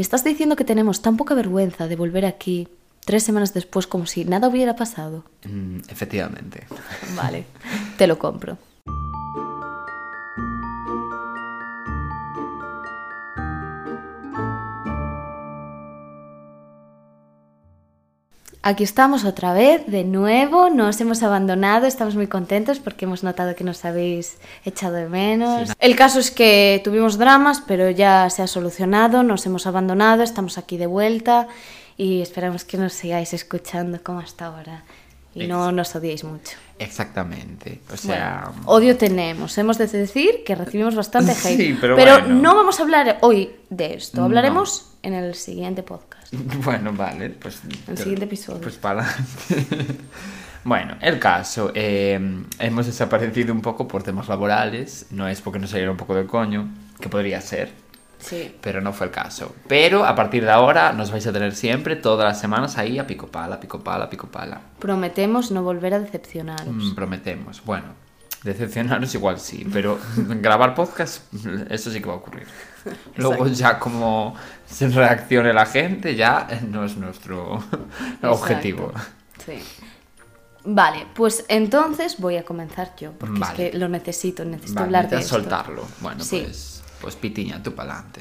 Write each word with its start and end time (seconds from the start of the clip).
¿Me 0.00 0.02
estás 0.02 0.24
diciendo 0.24 0.56
que 0.56 0.64
tenemos 0.64 1.02
tan 1.02 1.18
poca 1.18 1.34
vergüenza 1.34 1.86
de 1.86 1.94
volver 1.94 2.24
aquí 2.24 2.68
tres 3.04 3.22
semanas 3.22 3.52
después 3.52 3.86
como 3.86 4.06
si 4.06 4.24
nada 4.24 4.48
hubiera 4.48 4.74
pasado? 4.74 5.24
Mm, 5.44 5.80
efectivamente. 5.90 6.66
Vale, 7.14 7.44
te 7.98 8.06
lo 8.06 8.18
compro. 8.18 8.56
Aquí 18.62 18.84
estamos 18.84 19.24
otra 19.24 19.54
vez, 19.54 19.86
de 19.86 20.04
nuevo, 20.04 20.68
nos 20.68 21.00
hemos 21.00 21.22
abandonado, 21.22 21.86
estamos 21.86 22.14
muy 22.14 22.26
contentos 22.26 22.78
porque 22.78 23.06
hemos 23.06 23.22
notado 23.22 23.54
que 23.54 23.64
nos 23.64 23.86
habéis 23.86 24.36
echado 24.66 24.96
de 24.96 25.08
menos. 25.08 25.68
Sí. 25.68 25.74
El 25.78 25.96
caso 25.96 26.20
es 26.20 26.30
que 26.30 26.78
tuvimos 26.84 27.16
dramas, 27.16 27.62
pero 27.66 27.88
ya 27.88 28.28
se 28.28 28.42
ha 28.42 28.46
solucionado, 28.46 29.22
nos 29.22 29.46
hemos 29.46 29.66
abandonado, 29.66 30.22
estamos 30.22 30.58
aquí 30.58 30.76
de 30.76 30.86
vuelta 30.86 31.48
y 31.96 32.20
esperamos 32.20 32.64
que 32.64 32.76
nos 32.76 32.92
sigáis 32.92 33.32
escuchando 33.32 34.02
como 34.02 34.20
hasta 34.20 34.46
ahora 34.46 34.84
y 35.34 35.46
no 35.46 35.72
nos 35.72 35.94
odiéis 35.94 36.24
mucho. 36.24 36.58
Exactamente. 36.78 37.80
O 37.90 37.96
sea. 37.96 38.50
Bueno, 38.52 38.62
odio 38.66 38.96
tenemos. 38.98 39.56
Hemos 39.56 39.78
de 39.78 39.86
decir 39.86 40.44
que 40.44 40.54
recibimos 40.54 40.94
bastante 40.94 41.32
hate. 41.44 41.56
Sí, 41.56 41.78
pero 41.80 41.96
bueno. 41.96 42.26
no 42.26 42.54
vamos 42.54 42.78
a 42.80 42.82
hablar 42.82 43.18
hoy 43.22 43.50
de 43.70 43.94
esto. 43.94 44.20
No. 44.20 44.26
Hablaremos 44.26 44.92
en 45.02 45.14
el 45.14 45.34
siguiente 45.34 45.82
podcast. 45.82 46.19
Bueno, 46.64 46.92
vale, 46.92 47.30
pues... 47.30 47.62
El 47.88 47.98
siguiente 47.98 48.24
episodio. 48.24 48.60
Pues 48.60 48.76
para. 48.76 49.04
Bueno, 50.62 50.96
el 51.00 51.18
caso, 51.18 51.72
eh, 51.74 52.20
hemos 52.58 52.84
desaparecido 52.84 53.52
un 53.54 53.62
poco 53.62 53.88
por 53.88 54.02
temas 54.02 54.28
laborales, 54.28 55.06
no 55.10 55.26
es 55.26 55.40
porque 55.40 55.58
nos 55.58 55.70
saliera 55.70 55.90
un 55.90 55.96
poco 55.96 56.14
del 56.14 56.26
coño, 56.26 56.68
que 57.00 57.08
podría 57.08 57.40
ser, 57.40 57.72
Sí. 58.18 58.54
pero 58.60 58.82
no 58.82 58.92
fue 58.92 59.06
el 59.06 59.12
caso. 59.12 59.54
Pero 59.68 60.04
a 60.04 60.14
partir 60.14 60.44
de 60.44 60.50
ahora 60.50 60.92
nos 60.92 61.10
vais 61.10 61.26
a 61.26 61.32
tener 61.32 61.54
siempre, 61.54 61.96
todas 61.96 62.26
las 62.26 62.38
semanas 62.38 62.76
ahí 62.76 62.98
a 62.98 63.06
pico 63.06 63.28
pala, 63.28 63.58
pico 63.58 63.80
pala, 63.80 64.10
pico 64.10 64.26
pala. 64.26 64.60
Prometemos 64.78 65.50
no 65.50 65.62
volver 65.62 65.94
a 65.94 65.98
decepcionaros. 65.98 66.66
Mm, 66.68 66.94
prometemos. 66.94 67.64
Bueno, 67.64 67.94
decepcionaros 68.44 69.14
igual 69.14 69.40
sí, 69.40 69.66
pero 69.72 69.98
grabar 70.16 70.74
podcast, 70.74 71.22
eso 71.70 71.90
sí 71.90 72.00
que 72.00 72.06
va 72.06 72.12
a 72.12 72.16
ocurrir. 72.18 72.46
Luego 73.16 73.46
ya 73.46 73.78
como 73.78 74.34
reaccione 74.78 75.52
la 75.52 75.66
gente, 75.66 76.14
ya 76.16 76.46
no 76.68 76.84
es 76.84 76.96
nuestro 76.96 77.62
objetivo. 78.22 78.92
Sí. 79.44 79.58
Vale, 80.64 81.06
pues 81.14 81.44
entonces 81.48 82.18
voy 82.18 82.36
a 82.36 82.44
comenzar 82.44 82.94
yo, 82.96 83.12
porque 83.12 83.38
Vale. 83.38 83.66
es 83.66 83.72
que 83.72 83.78
lo 83.78 83.88
necesito, 83.88 84.44
necesito 84.44 84.74
Vale, 84.74 84.84
hablar 84.86 85.08
de 85.08 85.16
esto. 85.18 85.36
soltarlo. 85.36 85.86
Bueno, 86.00 86.22
Sí. 86.22 86.42
pues, 86.44 86.82
pues 87.00 87.16
pitiña, 87.16 87.62
tú 87.62 87.74
pa'lante. 87.74 88.20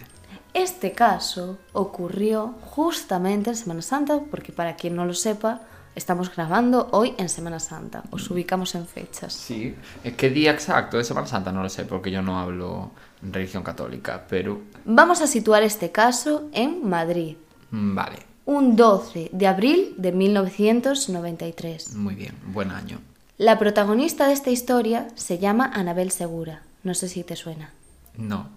Este 0.54 0.94
caso 0.94 1.60
ocurrió 1.74 2.56
justamente 2.62 3.50
en 3.52 3.56
Semana 3.56 3.82
Santa, 3.82 4.20
porque 4.32 4.52
para 4.52 4.76
quien 4.76 4.96
no 4.96 5.06
lo 5.06 5.14
sepa, 5.14 5.62
estamos 5.96 6.34
grabando 6.34 6.90
hoy 6.92 7.14
en 7.18 7.30
Semana 7.30 7.60
Santa. 7.60 8.04
Os 8.12 8.30
ubicamos 8.30 8.76
en 8.76 8.88
fechas. 8.88 9.34
Sí. 9.34 9.76
Eh, 10.04 10.14
¿Qué 10.16 10.30
día 10.30 10.52
exacto 10.52 10.98
de 10.98 11.04
Semana 11.04 11.28
Santa? 11.28 11.52
No 11.52 11.62
lo 11.64 11.70
sé, 11.70 11.86
porque 11.86 12.12
yo 12.12 12.22
no 12.22 12.40
hablo 12.40 12.92
religión 13.22 13.64
católica, 13.64 14.26
pero... 14.30 14.62
Vamos 14.86 15.22
a 15.22 15.28
situar 15.28 15.64
este 15.64 15.92
caso 15.92 16.50
en 16.54 16.88
Madrid, 16.88 17.36
mm, 17.72 17.96
Vale, 17.96 18.18
un 18.46 18.76
12 18.76 19.30
de 19.34 19.48
abril 19.48 19.94
de 19.98 20.12
1993. 20.12 21.96
muy 21.96 22.16
bien, 22.16 22.36
buen 22.48 22.72
año. 22.72 23.00
La 23.38 23.58
protagonista 23.60 24.28
de 24.28 24.34
esta 24.34 24.50
historia 24.50 25.08
se 25.16 25.38
llama 25.38 25.72
Anabel 25.74 26.12
Segura. 26.12 26.62
No 26.84 26.94
sé 26.94 27.08
si 27.08 27.24
te 27.24 27.36
suena. 27.36 27.72
No. 28.18 28.50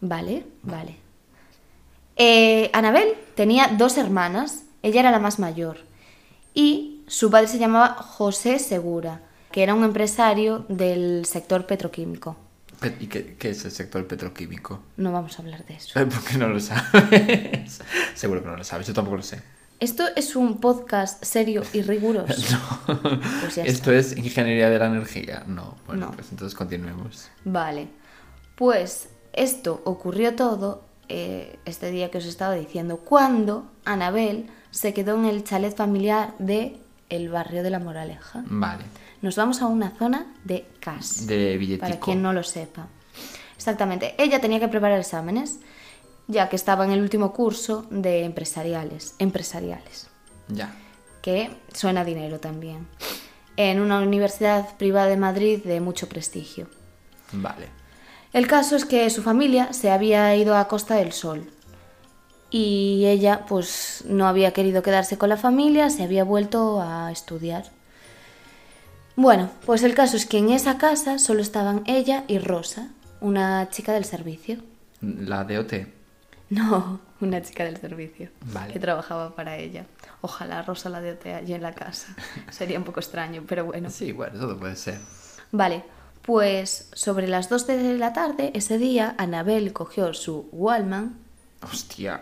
Vale, 0.00 0.46
vale. 0.62 0.96
Eh, 2.16 2.70
Anabel 2.72 3.14
tenía 3.34 3.68
dos 3.78 3.96
hermanas, 3.96 4.64
ella 4.82 5.00
era 5.00 5.10
la 5.10 5.18
más 5.18 5.38
mayor, 5.38 5.78
y 6.54 7.02
su 7.06 7.30
padre 7.30 7.48
se 7.48 7.58
llamaba 7.58 7.94
José 7.94 8.58
Segura, 8.58 9.20
que 9.52 9.62
era 9.62 9.74
un 9.74 9.84
empresario 9.84 10.64
del 10.68 11.24
sector 11.26 11.66
petroquímico. 11.66 12.36
Pe- 12.80 12.96
¿Y 13.00 13.06
qué, 13.06 13.36
qué 13.36 13.50
es 13.50 13.64
el 13.64 13.70
sector 13.70 14.06
petroquímico? 14.06 14.80
No 14.96 15.12
vamos 15.12 15.38
a 15.38 15.42
hablar 15.42 15.64
de 15.66 15.74
eso. 15.74 15.92
¿Por 16.08 16.24
qué 16.24 16.38
no 16.38 16.48
lo 16.48 16.60
sabes? 16.60 17.80
Seguro 18.14 18.42
que 18.42 18.48
no 18.48 18.56
lo 18.56 18.64
sabes, 18.64 18.86
yo 18.86 18.94
tampoco 18.94 19.16
lo 19.18 19.22
sé. 19.22 19.40
Esto 19.80 20.04
es 20.16 20.34
un 20.36 20.58
podcast 20.60 21.22
serio 21.24 21.62
y 21.72 21.82
riguroso. 21.82 22.56
Pues 23.40 23.56
ya 23.56 23.64
¿Esto 23.64 23.92
es 23.92 24.16
ingeniería 24.16 24.70
de 24.70 24.78
la 24.78 24.86
energía? 24.86 25.42
No. 25.46 25.76
Bueno, 25.86 26.06
No. 26.06 26.12
pues 26.12 26.28
entonces 26.30 26.56
continuemos. 26.56 27.28
Vale, 27.44 27.88
pues 28.56 29.08
esto 29.32 29.82
ocurrió 29.84 30.34
todo 30.36 30.84
eh, 31.08 31.58
este 31.64 31.90
día 31.90 32.10
que 32.10 32.18
os 32.18 32.24
estaba 32.24 32.54
diciendo, 32.54 32.98
cuando 32.98 33.70
Anabel 33.84 34.46
se 34.74 34.92
quedó 34.92 35.16
en 35.16 35.24
el 35.26 35.44
chalet 35.44 35.74
familiar 35.76 36.34
de 36.38 36.76
el 37.08 37.28
barrio 37.28 37.62
de 37.62 37.70
la 37.70 37.78
Moraleja. 37.78 38.42
Vale. 38.46 38.84
Nos 39.22 39.36
vamos 39.36 39.62
a 39.62 39.66
una 39.66 39.90
zona 39.90 40.26
de 40.44 40.66
CAS, 40.80 41.26
De 41.26 41.56
billetico. 41.56 41.86
para 41.86 42.00
quien 42.00 42.22
no 42.22 42.32
lo 42.32 42.42
sepa. 42.42 42.88
Exactamente, 43.56 44.14
ella 44.18 44.40
tenía 44.40 44.58
que 44.60 44.68
preparar 44.68 44.98
exámenes, 44.98 45.60
ya 46.26 46.48
que 46.48 46.56
estaba 46.56 46.84
en 46.84 46.90
el 46.90 47.00
último 47.00 47.32
curso 47.32 47.86
de 47.90 48.24
empresariales, 48.24 49.14
empresariales, 49.18 50.08
Ya. 50.48 50.74
que 51.22 51.56
suena 51.72 52.00
a 52.00 52.04
dinero 52.04 52.40
también, 52.40 52.86
en 53.56 53.80
una 53.80 54.00
universidad 54.00 54.76
privada 54.76 55.06
de 55.08 55.16
Madrid 55.16 55.62
de 55.64 55.80
mucho 55.80 56.08
prestigio. 56.08 56.66
Vale. 57.32 57.68
El 58.32 58.48
caso 58.48 58.74
es 58.74 58.84
que 58.84 59.08
su 59.10 59.22
familia 59.22 59.72
se 59.72 59.90
había 59.92 60.34
ido 60.34 60.56
a 60.56 60.66
Costa 60.66 60.96
del 60.96 61.12
Sol 61.12 61.48
y 62.56 63.06
ella 63.06 63.46
pues 63.48 64.04
no 64.06 64.28
había 64.28 64.52
querido 64.52 64.80
quedarse 64.80 65.18
con 65.18 65.28
la 65.28 65.36
familia, 65.36 65.90
se 65.90 66.04
había 66.04 66.22
vuelto 66.22 66.80
a 66.80 67.10
estudiar. 67.10 67.64
Bueno, 69.16 69.50
pues 69.66 69.82
el 69.82 69.92
caso 69.96 70.16
es 70.16 70.24
que 70.24 70.38
en 70.38 70.50
esa 70.50 70.78
casa 70.78 71.18
solo 71.18 71.42
estaban 71.42 71.82
ella 71.84 72.22
y 72.28 72.38
Rosa, 72.38 72.90
una 73.20 73.68
chica 73.70 73.92
del 73.92 74.04
servicio. 74.04 74.58
La 75.00 75.42
de 75.42 75.58
OT. 75.58 75.72
No, 76.50 77.00
una 77.20 77.42
chica 77.42 77.64
del 77.64 77.76
servicio 77.78 78.28
Vale. 78.42 78.72
que 78.72 78.78
trabajaba 78.78 79.34
para 79.34 79.56
ella. 79.56 79.86
Ojalá 80.20 80.62
Rosa 80.62 80.88
la 80.90 81.00
de 81.00 81.10
OT 81.10 81.26
allí 81.34 81.54
en 81.54 81.62
la 81.62 81.72
casa. 81.72 82.14
Sería 82.52 82.78
un 82.78 82.84
poco 82.84 83.00
extraño, 83.00 83.42
pero 83.48 83.64
bueno. 83.64 83.90
Sí, 83.90 84.12
bueno, 84.12 84.38
todo 84.38 84.56
puede 84.56 84.76
ser. 84.76 85.00
Vale, 85.50 85.82
pues 86.22 86.88
sobre 86.92 87.26
las 87.26 87.48
2 87.48 87.66
de 87.66 87.98
la 87.98 88.12
tarde 88.12 88.52
ese 88.54 88.78
día, 88.78 89.16
Anabel 89.18 89.72
cogió 89.72 90.14
su 90.14 90.48
Wallman. 90.52 91.23
Hostia. 91.64 92.20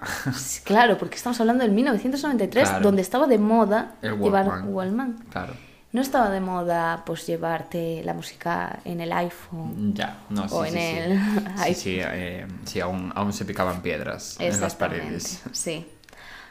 Claro, 0.64 0.98
porque 0.98 1.16
estamos 1.16 1.38
hablando 1.40 1.62
del 1.64 1.72
1993, 1.72 2.68
Claro. 2.68 2.82
donde 2.84 3.02
estaba 3.02 3.26
de 3.26 3.38
moda 3.38 3.96
El 4.02 4.18
llevar 4.18 4.46
Walkman. 4.48 4.74
Wallman. 4.74 5.24
Claro. 5.30 5.54
No 5.92 6.00
estaba 6.00 6.30
de 6.30 6.40
moda 6.40 7.02
pues 7.04 7.26
llevarte 7.26 8.02
la 8.02 8.14
música 8.14 8.78
en 8.86 9.00
el 9.02 9.12
iPhone. 9.12 9.92
Ya, 9.94 10.20
no, 10.30 10.48
sí, 10.48 10.54
O 10.56 10.64
sí, 10.64 10.68
en 10.70 10.74
sí. 10.74 10.80
el 10.98 11.18
Sí, 11.18 11.44
iPhone. 11.58 11.74
sí, 11.74 11.96
eh, 12.00 12.46
sí, 12.64 12.80
aún, 12.80 13.12
aún 13.14 13.32
se 13.34 13.44
picaban 13.44 13.82
piedras 13.82 14.36
en 14.40 14.58
las 14.60 14.74
paredes. 14.74 15.42
Sí. 15.52 15.86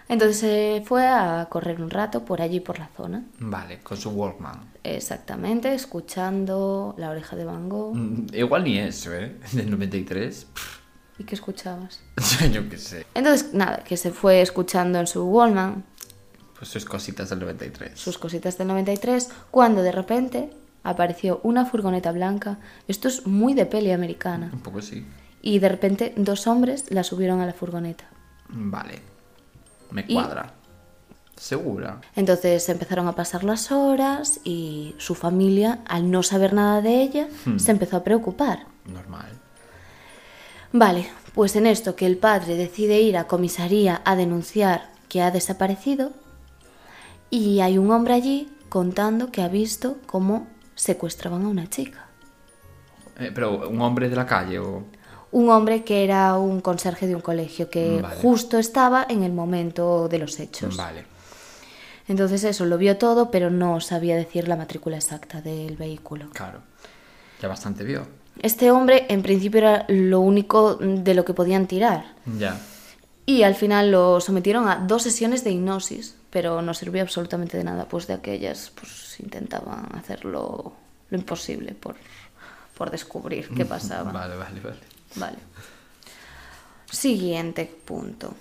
Entonces 0.10 0.38
se 0.40 0.84
fue 0.86 1.08
a 1.08 1.48
correr 1.50 1.82
un 1.82 1.90
rato 1.90 2.26
por 2.26 2.42
allí, 2.42 2.60
por 2.60 2.78
la 2.78 2.90
zona. 2.98 3.24
Vale, 3.40 3.80
con 3.80 3.98
su 3.98 4.10
Walkman. 4.10 4.60
Exactamente, 4.84 5.74
escuchando 5.74 6.94
La 6.98 7.10
oreja 7.10 7.36
de 7.36 7.46
Van 7.46 7.70
Gogh. 7.70 7.96
Mm, 7.96 8.28
Igual 8.34 8.64
ni 8.66 8.78
eso, 8.78 9.14
¿eh? 9.16 9.38
Del 9.54 9.72
93. 9.72 10.48
¿Y 11.22 11.24
qué 11.24 11.36
escuchabas? 11.36 12.00
Yo 12.52 12.68
qué 12.68 12.78
sé. 12.80 13.06
Entonces, 13.14 13.54
nada, 13.54 13.84
que 13.84 13.96
se 13.96 14.10
fue 14.12 14.42
escuchando 14.42 15.00
en 15.00 15.06
su 15.06 15.24
Wallman 15.24 15.84
Pues 16.58 16.72
sus 16.72 16.84
cositas 16.86 17.30
del 17.30 17.40
93. 17.42 18.00
sus 18.00 18.18
cositas 18.18 18.58
del 18.58 18.68
93, 18.70 19.30
cuando 19.52 19.84
de 19.84 19.92
repente 19.92 20.50
apareció 20.84 21.40
una 21.44 21.66
furgoneta 21.68 22.12
blanca. 22.12 22.58
Esto 22.88 23.08
es 23.08 23.28
muy 23.28 23.54
de 23.54 23.68
peli 23.68 23.92
americana. 23.92 24.50
Un 24.52 24.62
poco 24.62 24.82
sí. 24.82 25.06
Y 25.44 25.60
de 25.60 25.70
repente 25.70 26.14
dos 26.18 26.48
hombres 26.48 26.86
la 26.90 27.04
subieron 27.04 27.40
a 27.40 27.46
la 27.46 27.54
furgoneta. 27.54 28.06
Vale. 28.50 29.00
Me 29.92 30.04
Y- 30.08 30.16
cuadra. 30.16 30.54
¿Segura? 31.36 32.02
Entonces 32.16 32.68
empezaron 32.70 33.08
a 33.08 33.14
pasar 33.16 33.44
las 33.44 33.72
horas 33.72 34.40
y 34.44 34.96
su 34.98 35.14
familia, 35.16 35.80
al 35.88 36.10
no 36.10 36.22
saber 36.24 36.54
nada 36.54 36.82
de 36.82 37.02
ella, 37.02 37.28
Hmm. 37.46 37.58
se 37.60 37.72
empezó 37.72 37.98
a 37.98 38.04
preocupar. 38.04 38.66
Normal. 38.86 39.40
Vale, 40.74 41.10
pues 41.34 41.56
en 41.56 41.68
esto 41.68 41.96
que 41.96 42.06
el 42.06 42.18
padre 42.18 42.56
decide 42.56 43.02
ir 43.02 43.18
a 43.18 43.26
comisaría 43.26 44.02
a 44.06 44.16
denunciar 44.16 44.90
que 45.10 45.22
ha 45.22 45.32
desaparecido 45.32 46.12
y 47.30 47.60
hay 47.60 47.78
un 47.78 47.92
hombre 47.92 48.14
allí 48.14 48.50
contando 48.70 49.32
que 49.32 49.42
ha 49.42 49.50
visto 49.50 49.98
cómo 50.06 50.48
secuestraban 50.76 51.44
a 51.44 51.50
una 51.50 51.70
chica. 51.70 52.08
Eh, 53.20 53.32
pero 53.34 53.68
un 53.70 53.82
hombre 53.82 54.10
de 54.10 54.16
la 54.16 54.26
calle 54.26 54.60
o... 54.60 54.86
Un 55.32 55.50
hombre 55.50 55.84
que 55.84 56.04
era 56.04 56.38
un 56.38 56.60
conserje 56.60 57.08
de 57.08 57.16
un 57.16 57.22
colegio 57.22 57.70
que 57.70 58.02
Vale. 58.02 58.16
justo 58.22 58.58
estaba 58.58 59.06
en 59.08 59.24
el 59.24 59.32
momento 59.32 60.10
de 60.10 60.20
los 60.20 60.40
hechos. 60.40 60.76
Vale. 60.76 61.06
Entonces 62.08 62.44
eso, 62.44 62.66
lo 62.66 62.78
vio 62.78 62.98
todo, 62.98 63.32
pero 63.32 63.50
no 63.50 63.80
sabía 63.80 64.18
decir 64.18 64.50
la 64.50 64.58
matrícula 64.58 64.98
exacta 64.98 65.42
del 65.42 65.78
vehículo. 65.78 66.30
Claro. 66.34 66.62
Ya 67.42 67.48
bastante 67.48 67.86
vio. 67.86 68.21
Este 68.42 68.72
hombre 68.72 69.06
en 69.10 69.22
principio 69.22 69.60
era 69.60 69.86
lo 69.88 70.20
único 70.20 70.76
de 70.76 71.14
lo 71.14 71.24
que 71.24 71.34
podían 71.34 71.68
tirar. 71.68 72.16
Ya. 72.40 72.60
Y 73.26 73.44
al 73.44 73.56
final 73.56 73.92
lo 73.92 74.20
sometieron 74.20 74.68
a 74.68 74.78
dos 74.78 75.04
sesiones 75.04 75.44
de 75.44 75.52
hipnosis, 75.52 76.16
pero 76.32 76.62
no 76.62 76.74
sirvió 76.74 77.04
absolutamente 77.04 77.58
de 77.58 77.64
nada, 77.64 77.86
pues 77.86 78.08
de 78.08 78.14
aquellas 78.14 78.72
pues 78.74 79.20
intentaban 79.20 79.90
hacerlo 79.96 80.74
lo 81.10 81.18
imposible 81.18 81.74
por, 81.74 81.96
por 82.76 82.90
descubrir 82.90 83.50
qué 83.50 83.64
pasaba. 83.76 84.12
Vale, 84.12 84.36
vale, 84.36 84.60
vale. 84.60 84.80
Vale. 85.16 85.38
Siguiente 86.90 87.66
punto. 87.86 88.34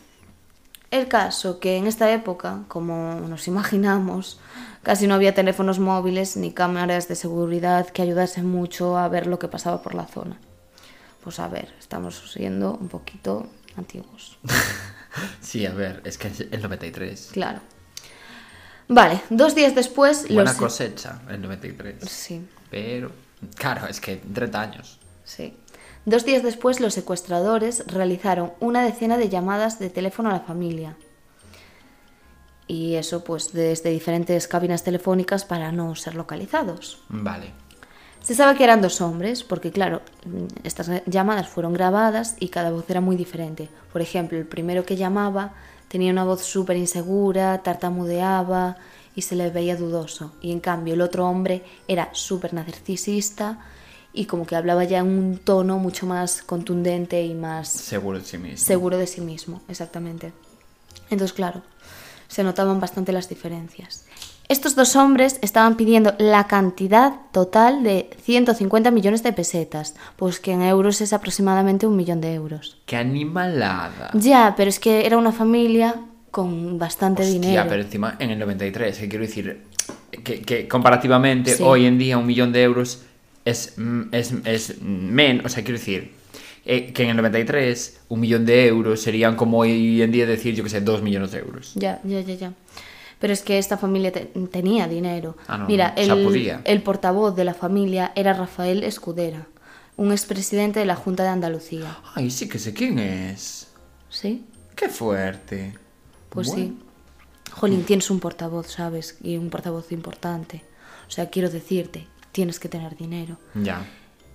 El 0.91 1.07
caso 1.07 1.61
que 1.61 1.77
en 1.77 1.87
esta 1.87 2.11
época, 2.13 2.65
como 2.67 3.15
nos 3.29 3.47
imaginamos, 3.47 4.41
casi 4.83 5.07
no 5.07 5.15
había 5.15 5.35
teléfonos 5.35 5.79
móviles 5.79 6.37
ni 6.37 6.53
cámaras 6.53 7.07
de 7.07 7.15
seguridad 7.15 7.89
que 7.91 8.03
ayudasen 8.03 8.47
mucho 8.47 8.99
a 8.99 9.09
ver 9.09 9.27
lo 9.29 9.39
que 9.39 9.47
pasaba 9.49 9.83
por 9.83 9.95
la 9.95 10.07
zona. 10.07 10.39
Pues 11.23 11.39
a 11.39 11.47
ver, 11.49 11.73
estamos 11.79 12.33
siendo 12.33 12.73
un 12.75 12.89
poquito 12.89 13.47
antiguos. 13.77 14.39
Sí, 15.41 15.67
a 15.67 15.73
ver, 15.73 16.03
es 16.05 16.19
que 16.19 16.29
es 16.29 16.39
el 16.53 16.63
93. 16.63 17.31
Claro. 17.33 17.59
Vale, 18.87 19.21
dos 19.29 19.57
días 19.57 19.75
después... 19.75 20.27
Buena 20.29 20.53
los- 20.53 20.55
cosecha, 20.61 21.21
el 21.29 21.43
93. 21.43 21.97
Sí, 22.09 22.47
Pero, 22.71 23.11
claro, 23.57 23.89
es 23.89 24.01
que 24.01 24.19
30 24.19 24.61
años. 24.61 25.01
sí. 25.25 25.57
Dos 26.07 26.25
días 26.25 26.43
después 26.43 26.81
los 26.81 26.95
secuestradores 26.95 27.87
realizaron 27.87 28.53
una 28.59 28.83
decena 28.83 29.19
de 29.19 29.29
llamadas 29.29 29.79
de 29.79 29.91
teléfono 29.91 30.31
a 30.31 30.33
la 30.33 30.41
familia. 30.41 30.97
Y 32.67 32.95
eso 32.95 33.23
pues 33.23 33.53
desde 33.53 33.91
diferentes 33.91 34.49
cabinas 34.49 34.83
telefónicas 34.83 35.45
para 35.45 35.73
no 35.73 35.95
ser 35.97 36.15
localizados. 36.15 37.03
Vale. 37.09 37.53
Se 38.23 38.35
sabe 38.35 38.57
que 38.57 38.65
eran 38.65 38.83
dos 38.83 39.01
hombres, 39.01 39.45
porque 39.45 39.73
claro, 39.73 40.03
estas 40.63 41.03
llamadas 41.07 41.49
fueron 41.49 41.73
grabadas 41.73 42.37
y 42.39 42.49
cada 42.49 42.71
voz 42.71 42.89
era 42.89 43.01
muy 43.01 43.17
diferente. 43.17 43.69
Por 43.93 44.03
ejemplo, 44.03 44.39
el 44.39 44.47
primero 44.47 44.85
que 44.85 44.97
llamaba 44.97 45.55
tenía 45.89 46.13
una 46.13 46.25
voz 46.25 46.43
súper 46.43 46.77
insegura, 46.77 47.63
tartamudeaba 47.63 48.77
y 49.15 49.23
se 49.23 49.37
le 49.37 49.51
veía 49.51 49.77
dudoso. 49.77 50.33
Y 50.41 50.53
en 50.53 50.61
cambio 50.61 50.95
el 50.95 51.01
otro 51.01 51.27
hombre 51.29 51.65
era 51.89 52.11
súper 52.13 52.55
narcisista 52.55 53.59
y 54.13 54.25
como 54.27 54.47
que 54.47 54.57
hablaba 54.57 54.85
ya 54.85 54.99
en 54.99 55.07
un 55.07 55.39
tono 55.39 55.79
mucho 55.79 56.07
más 56.07 56.43
contundente 56.43 57.23
y 57.25 57.35
más 57.35 57.69
Seguro 57.69 58.19
de 58.19 58.25
sí 58.25 58.39
mismo. 58.39 58.59
seguro 58.67 58.99
de 58.99 59.07
sí 59.07 59.21
mismo, 59.21 59.63
exactamente. 59.69 60.33
Entonces, 61.11 61.33
claro, 61.33 61.63
se 62.29 62.43
notaban 62.45 62.81
bastante 62.81 63.13
las 63.13 63.29
diferencias. 63.29 64.05
Estos 64.49 64.75
dos 64.75 64.97
hombres 64.97 65.39
estaban 65.43 65.77
pidiendo 65.77 66.15
la 66.19 66.49
cantidad 66.49 67.13
total 67.31 67.85
de 67.85 68.11
150 68.23 68.91
millones 68.91 69.23
de 69.23 69.33
pesetas, 69.33 69.95
pues 70.17 70.41
que 70.41 70.51
en 70.53 70.63
euros 70.63 71.01
es 71.01 71.13
aproximadamente 71.13 71.87
un 71.87 71.95
millón 71.97 72.21
de 72.21 72.35
euros. 72.35 72.79
¡Qué 72.87 72.97
animalada! 72.97 74.11
Ya, 74.15 74.55
pero 74.57 74.69
es 74.71 74.81
que 74.81 75.07
era 75.07 75.19
una 75.19 75.31
familia 75.33 75.95
con 76.33 76.79
bastante 76.79 77.23
Hostia, 77.23 77.41
dinero. 77.41 77.65
pero 77.69 77.83
encima 77.83 78.17
en 78.19 78.31
el 78.31 78.39
93, 78.41 78.99
que 78.99 79.09
quiero 79.09 79.25
decir 79.25 79.63
que, 80.25 80.43
que 80.43 80.67
comparativamente 80.69 81.55
Sí. 81.57 81.63
hoy 81.65 81.87
en 81.87 81.99
día 81.99 82.19
un 82.19 82.27
millón 82.27 82.53
de 82.53 82.63
euros 82.65 83.03
es, 83.45 83.75
es, 84.13 84.33
es 84.45 84.83
menos, 84.83 85.47
o 85.47 85.49
sea, 85.49 85.63
quiero 85.65 85.79
decir 85.79 86.13
eh, 86.67 86.93
que 86.93 87.05
en 87.05 87.11
el 87.11 87.17
93 87.17 88.01
un 88.09 88.21
millón 88.21 88.45
de 88.47 88.67
euros 88.67 89.01
serían 89.01 89.37
como 89.37 89.59
hoy 89.59 90.03
en 90.03 90.13
día 90.13 90.27
decir, 90.27 90.55
yo 90.55 90.63
que 90.65 90.71
sé, 90.71 90.81
dos 90.81 91.03
millones 91.03 91.31
de 91.33 91.39
euros. 91.39 91.73
Ya, 91.75 92.01
ya, 92.05 92.21
ya, 92.21 92.35
ya. 92.35 92.53
Pero 93.19 93.33
es 93.33 93.43
que 93.43 93.59
esta 93.59 93.77
familia 93.77 94.13
te- 94.13 94.31
tenía 94.51 94.89
dinero. 94.89 95.37
Ah, 95.47 95.59
no, 95.59 95.67
Mira, 95.67 95.95
no. 95.97 96.03
O 96.03 96.05
sea, 96.05 96.15
el, 96.15 96.25
podía. 96.25 96.61
el 96.65 96.83
portavoz 96.83 97.37
de 97.37 97.45
la 97.45 97.55
familia 97.55 98.13
era 98.15 98.33
Rafael 98.33 98.83
Escudera, 98.83 99.47
un 99.97 100.13
expresidente 100.13 100.81
de 100.81 100.87
la 100.87 100.97
Junta 100.97 101.23
de 101.25 101.29
Andalucía. 101.31 101.99
Ay, 102.15 102.31
sí 102.31 102.49
que 102.49 102.59
sé 102.59 102.73
quién 102.73 102.99
es. 102.99 103.69
¿Sí? 104.09 104.45
¡Qué 104.75 104.89
fuerte! 104.89 105.75
Pues 106.31 106.49
Bueno. 106.49 106.63
sí. 106.65 106.79
Jolín, 107.53 107.85
tienes 107.85 108.11
un 108.11 108.21
portavoz, 108.21 108.69
¿sabes? 108.71 109.19
Y 109.23 109.37
un 109.37 109.51
portavoz 109.51 109.93
importante. 109.93 110.63
O 111.09 111.11
sea, 111.11 111.29
quiero 111.29 111.51
decirte, 111.51 112.07
tienes 112.33 112.59
que 112.61 112.69
tener 112.69 112.97
dinero. 112.97 113.37
Ya. 113.55 113.85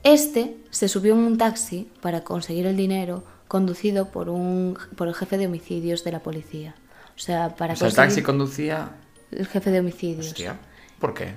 Este 0.03 0.57
se 0.69 0.88
subió 0.88 1.13
en 1.13 1.19
un 1.19 1.38
taxi 1.38 1.89
para 2.01 2.24
conseguir 2.24 2.68
el 2.68 2.77
dinero 2.77 3.24
conducido 3.47 4.09
por, 4.09 4.30
un, 4.30 4.77
por 4.95 5.07
el 5.07 5.15
jefe 5.15 5.38
de 5.38 5.47
homicidios 5.47 6.03
de 6.03 6.12
la 6.12 6.19
policía. 6.19 6.75
O 7.15 7.19
sea, 7.19 7.56
para 7.56 7.74
O 7.74 7.75
sea, 7.77 7.88
el 7.88 7.94
conseguir... 7.94 7.95
taxi 7.95 8.21
conducía... 8.24 8.89
El 9.31 9.47
jefe 9.47 9.71
de 9.71 9.80
homicidios. 9.80 10.27
Hostia. 10.27 10.57
¿Por 11.00 11.13
qué? 11.13 11.33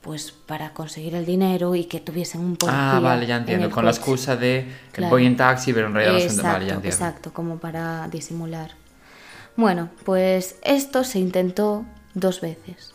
Pues 0.00 0.32
para 0.32 0.72
conseguir 0.72 1.14
el 1.14 1.24
dinero 1.26 1.74
y 1.74 1.84
que 1.84 2.00
tuviesen 2.00 2.40
un 2.40 2.56
policía 2.56 2.96
Ah, 2.96 3.00
vale, 3.00 3.26
ya 3.26 3.36
en 3.36 3.40
entiendo. 3.42 3.66
el 3.66 3.72
Con 3.72 3.84
la 3.84 3.90
coche. 3.92 4.00
excusa 4.00 4.36
de 4.36 4.66
que 4.92 4.96
Claro. 4.98 5.10
voy 5.10 5.26
en 5.26 5.36
taxi, 5.36 5.72
pero 5.72 5.86
en 5.88 5.94
realidad 5.94 6.14
no 6.14 6.24
Exacto, 6.24 6.58
dónde- 6.58 6.74
Vale, 6.74 6.88
exacto, 6.88 7.32
como 7.32 7.58
para 7.58 8.08
disimular. 8.08 8.72
Bueno, 9.56 9.90
pues 10.04 10.56
esto 10.62 11.04
se 11.04 11.18
intentó 11.18 11.84
dos 12.14 12.40
veces. 12.40 12.94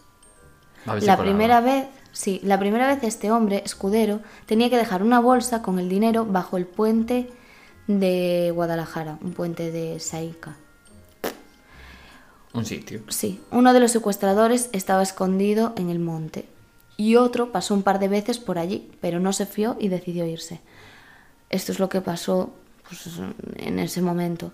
La 1.01 1.17
primera 1.17 1.59
vez, 1.61 1.87
sí, 2.17 2.39
la 2.43 2.59
primera 2.59 2.87
vez 2.87 3.03
este 3.03 3.31
hombre, 3.31 3.61
escudero, 3.65 4.21
tenía 4.45 4.69
que 4.69 4.77
dejar 4.77 5.03
una 5.03 5.19
bolsa 5.19 5.61
con 5.61 5.79
el 5.79 5.87
dinero 5.87 6.25
bajo 6.25 6.57
el 6.57 6.65
puente 6.65 7.29
de 7.87 8.51
Guadalajara, 8.53 9.17
un 9.21 9.33
puente 9.33 9.71
de 9.71 9.99
Saica. 9.99 10.55
Un 12.53 12.65
sitio. 12.65 13.01
Sí, 13.09 13.39
uno 13.51 13.71
de 13.73 13.79
los 13.79 13.91
secuestradores 13.91 14.69
estaba 14.71 15.03
escondido 15.03 15.73
en 15.77 15.89
el 15.89 15.99
monte 15.99 16.45
y 16.97 17.15
otro 17.15 17.51
pasó 17.51 17.75
un 17.75 17.83
par 17.83 17.99
de 17.99 18.07
veces 18.07 18.39
por 18.39 18.57
allí, 18.57 18.89
pero 18.99 19.19
no 19.19 19.31
se 19.31 19.45
fió 19.45 19.77
y 19.79 19.89
decidió 19.89 20.25
irse. 20.25 20.59
Esto 21.49 21.71
es 21.71 21.79
lo 21.79 21.87
que 21.87 22.01
pasó 22.01 22.51
pues, 22.87 23.07
en 23.57 23.79
ese 23.79 24.01
momento. 24.01 24.51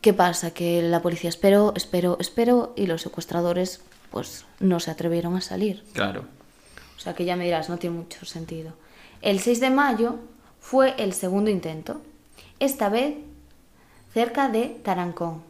¿Qué 0.00 0.12
pasa? 0.12 0.52
Que 0.52 0.82
la 0.82 1.02
policía 1.02 1.28
esperó, 1.28 1.72
esperó, 1.76 2.16
esperó 2.20 2.72
y 2.76 2.86
los 2.86 3.02
secuestradores 3.02 3.80
pues 4.10 4.44
no 4.60 4.78
se 4.78 4.90
atrevieron 4.90 5.36
a 5.36 5.40
salir. 5.40 5.82
Claro. 5.94 6.24
O 7.02 7.04
sea 7.04 7.14
que 7.14 7.24
ya 7.24 7.34
me 7.34 7.44
dirás, 7.44 7.68
no 7.68 7.78
tiene 7.78 7.96
mucho 7.96 8.24
sentido. 8.24 8.74
El 9.22 9.40
6 9.40 9.58
de 9.58 9.70
mayo 9.70 10.20
fue 10.60 10.94
el 10.98 11.14
segundo 11.14 11.50
intento, 11.50 12.00
esta 12.60 12.88
vez 12.88 13.16
cerca 14.14 14.48
de 14.48 14.68
Tarancón, 14.84 15.42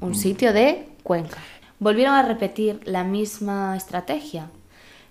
un 0.00 0.14
sitio 0.14 0.52
de 0.52 0.86
Cuenca. 1.02 1.38
Volvieron 1.78 2.14
a 2.14 2.22
repetir 2.22 2.82
la 2.84 3.02
misma 3.02 3.74
estrategia. 3.78 4.50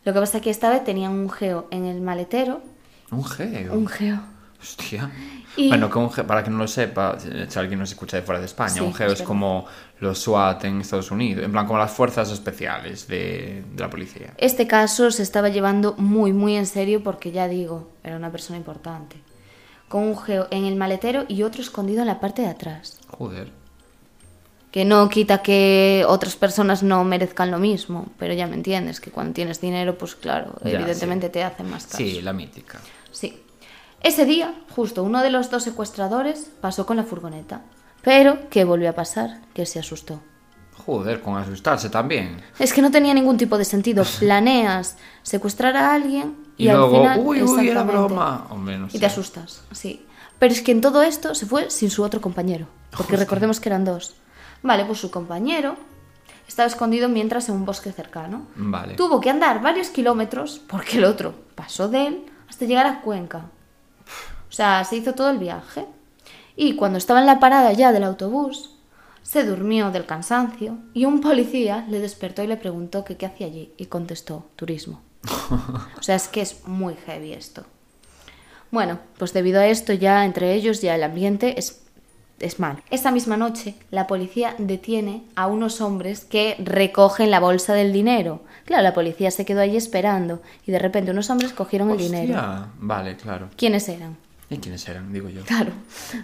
Lo 0.06 0.14
que 0.14 0.20
pasa 0.20 0.38
es 0.38 0.44
que 0.44 0.52
esta 0.52 0.70
vez 0.70 0.84
tenían 0.84 1.12
un 1.14 1.32
geo 1.32 1.68
en 1.72 1.86
el 1.86 2.02
maletero, 2.02 2.62
Un 3.10 3.26
geo. 3.26 3.74
un 3.74 3.88
geo. 3.88 4.20
Hostia. 4.62 5.10
Y- 5.57 5.69
Bueno, 5.69 5.90
que 5.90 5.98
un 5.98 6.12
ge- 6.12 6.24
para 6.24 6.44
que 6.44 6.50
no 6.50 6.57
lo 6.60 6.68
sepa, 6.68 7.18
si 7.19 7.60
alguien 7.60 7.80
nos 7.80 7.90
escucha 7.92 8.18
de 8.18 8.24
fuera 8.24 8.40
de 8.40 8.46
España, 8.46 8.69
Sí, 8.75 8.80
un 8.80 8.94
geo 8.94 9.07
es 9.07 9.19
es 9.19 9.25
como 9.25 9.66
los 10.00 10.19
SWAT 10.19 10.63
en 10.66 10.81
Estados 10.81 11.12
Unidos, 11.12 11.44
en 11.44 11.52
plan 11.52 11.66
como 11.66 11.80
las 11.80 11.92
fuerzas 11.92 12.30
especiales 12.31 13.07
de, 13.07 13.64
de 13.74 13.81
la 13.81 13.90
policía. 13.90 14.33
Este 14.38 14.68
caso 14.68 15.12
se 15.12 15.24
estaba 15.24 15.50
llevando 15.50 15.95
muy, 15.97 16.31
muy 16.33 16.56
en 16.56 16.66
serio 16.66 17.04
porque 17.04 17.31
ya 17.31 17.47
digo, 17.47 17.90
era 18.04 18.16
una 18.16 18.31
persona 18.31 18.57
importante. 18.57 19.18
Con 19.90 20.04
un 20.04 20.18
geo 20.18 20.47
en 20.52 20.66
el 20.66 20.76
maletero 20.76 21.26
y 21.28 21.42
otro 21.44 21.62
escondido 21.62 22.02
en 22.02 22.07
la 22.07 22.19
parte 22.19 22.44
de 22.44 22.47
atrás. 22.50 23.00
Joder. 23.07 23.52
Que 24.71 24.85
no 24.85 25.09
quita 25.09 25.42
que 25.42 26.06
otras 26.07 26.35
personas 26.35 26.83
no 26.83 27.04
merezcan 27.04 27.50
lo 27.50 27.57
mismo, 27.57 28.06
pero 28.19 28.35
ya 28.35 28.45
me 28.45 28.54
entiendes, 28.54 29.00
que 29.02 29.09
cuando 29.09 29.33
tienes 29.33 29.59
dinero, 29.59 29.97
pues 29.97 30.14
claro, 30.16 30.54
Ya, 30.64 30.74
evidentemente 30.74 31.26
sí. 31.28 31.33
te 31.33 31.44
hacen 31.44 31.68
más 31.71 31.85
caso. 31.85 31.97
Sí, 31.97 32.21
la 32.21 32.33
mítica. 32.33 32.80
Sí. 33.12 33.42
Ese 34.02 34.26
día, 34.26 34.54
justo 34.76 35.04
uno 35.04 35.22
de 35.22 35.30
los 35.30 35.50
dos 35.50 35.64
secuestradores 35.64 36.50
pasó 36.62 36.86
con 36.86 36.98
la 36.98 37.04
furgoneta. 37.04 37.62
Pero, 38.02 38.50
¿qué 38.50 38.64
volvió 38.64 38.90
a 38.90 38.94
pasar? 38.94 39.42
Que 39.54 39.66
se 39.66 39.80
asustó. 39.80 40.22
Joder, 40.86 41.22
con 41.22 41.38
asustarse 41.38 41.90
también. 41.90 42.42
Es 42.58 42.72
que 42.74 42.82
no 42.82 42.90
tenía 42.92 43.14
ningún 43.14 43.38
tipo 43.38 43.58
de 43.58 43.66
sentido. 43.66 44.04
Planeas 44.20 44.98
secuestrar 45.24 45.76
a 45.76 45.94
alguien 45.94 46.38
y, 46.58 46.66
Y, 46.66 46.70
al 46.70 46.78
luego, 46.78 46.98
final. 46.98 47.22
uy, 47.24 47.44
uy, 47.44 47.68
era 47.70 47.84
broma. 47.84 48.48
Hombre, 48.50 48.78
no 48.78 48.88
Y 48.88 48.92
sé. 48.92 49.00
te 49.00 49.06
asustas, 49.06 49.64
sí. 49.72 50.06
Pero 50.40 50.54
es 50.54 50.62
que 50.62 50.72
en 50.72 50.80
todo 50.80 51.02
esto 51.04 51.36
se 51.36 51.46
fue 51.46 51.70
sin 51.70 51.90
su 51.92 52.02
otro 52.02 52.22
compañero. 52.22 52.68
Porque 52.96 53.18
recordemos 53.18 53.60
que 53.60 53.68
eran 53.68 53.84
dos. 53.84 54.16
Vale, 54.64 54.86
pues 54.86 55.00
su 55.00 55.12
compañero 55.12 55.76
estaba 56.48 56.68
escondido 56.68 57.10
mientras 57.10 57.50
en 57.50 57.56
un 57.56 57.66
bosque 57.66 57.92
cercano. 57.92 58.48
Vale. 58.56 58.96
Tuvo 58.96 59.20
que 59.20 59.30
andar 59.30 59.62
varios 59.62 59.90
kilómetros 59.90 60.62
porque 60.68 60.98
el 60.98 61.04
otro 61.04 61.34
pasó 61.56 61.90
de 61.90 62.08
él 62.08 62.26
hasta 62.50 62.66
llegar 62.66 62.88
a 62.88 63.02
Cuenca. 63.02 63.46
O 64.50 64.52
sea, 64.52 64.84
se 64.84 64.98
hizo 64.98 65.14
todo 65.14 65.30
el 65.30 65.38
viaje. 65.38 65.86
Y 66.56 66.76
cuando 66.76 66.98
estaba 66.98 67.20
en 67.20 67.26
la 67.26 67.40
parada 67.40 67.72
ya 67.74 67.92
del 67.92 68.04
autobús, 68.04 68.76
se 69.30 69.44
durmió 69.44 69.92
del 69.92 70.06
cansancio 70.06 70.78
y 70.94 71.06
un 71.06 71.22
policía 71.22 71.86
le 71.88 72.00
despertó 72.00 72.44
y 72.44 72.48
le 72.48 72.58
preguntó 72.58 73.04
que 73.04 73.16
qué 73.16 73.28
hacía 73.28 73.48
allí 73.48 73.74
y 73.78 73.86
contestó 73.86 74.48
turismo. 74.56 75.02
O 75.98 76.02
sea, 76.02 76.16
es 76.16 76.28
que 76.28 76.42
es 76.42 76.66
muy 76.66 76.96
heavy 77.06 77.34
esto. 77.34 77.64
Bueno, 78.72 79.00
pues 79.18 79.34
debido 79.34 79.60
a 79.60 79.68
esto 79.68 79.94
ya 79.94 80.26
entre 80.26 80.54
ellos 80.54 80.82
ya 80.82 80.96
el 80.96 81.04
ambiente 81.04 81.60
es, 81.60 81.84
es 82.40 82.60
mal. 82.60 82.82
Esa 82.90 83.12
misma 83.12 83.38
noche 83.38 83.76
la 83.92 84.08
policía 84.08 84.56
detiene 84.58 85.24
a 85.36 85.48
unos 85.48 85.82
hombres 85.82 86.26
que 86.26 86.56
recogen 86.60 87.32
la 87.32 87.40
bolsa 87.40 87.74
del 87.74 87.94
dinero. 87.94 88.42
Claro, 88.66 88.84
la 88.84 88.94
policía 88.94 89.32
se 89.32 89.46
quedó 89.46 89.62
allí 89.62 89.78
esperando 89.78 90.42
y 90.66 90.72
de 90.72 90.80
repente 90.80 91.12
unos 91.12 91.30
hombres 91.30 91.54
cogieron 91.54 91.92
el 91.92 91.98
dinero. 91.98 92.68
Vale, 92.80 93.16
claro. 93.16 93.50
¿Quiénes 93.56 93.90
eran? 93.90 94.18
¿Y 94.52 94.58
quiénes 94.58 94.88
eran? 94.90 95.14
Digo 95.14 95.30
yo. 95.30 95.42
Claro, 95.44 95.72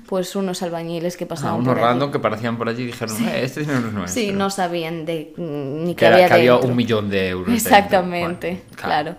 pues 0.07 0.35
unos 0.35 0.63
albañiles 0.63 1.15
que 1.15 1.25
Ah, 1.25 1.27
pasaban 1.27 1.55
unos 1.59 1.67
por 1.67 1.77
allí. 1.77 1.85
random 1.85 2.11
que 2.11 2.17
parecían 2.19 2.57
por 2.57 2.67
allí 2.69 2.81
y 2.83 2.85
dijeron, 2.87 3.15
eh, 3.27 3.41
este 3.43 3.59
dinero 3.59 3.81
no 3.81 3.87
es 3.87 3.93
nuestro. 3.93 4.21
Sí, 4.21 4.31
no 4.31 4.49
sabían 4.49 5.05
de 5.05 5.33
mm, 5.37 5.83
ni 5.85 5.93
que, 5.93 5.99
Que, 5.99 6.05
había 6.07 6.27
que 6.27 6.33
había 6.33 6.55
un 6.57 6.75
millón 6.75 7.09
de 7.09 7.29
euros. 7.29 7.53
Exactamente, 7.53 8.63
Bueno, 8.69 8.81
claro. 8.81 9.15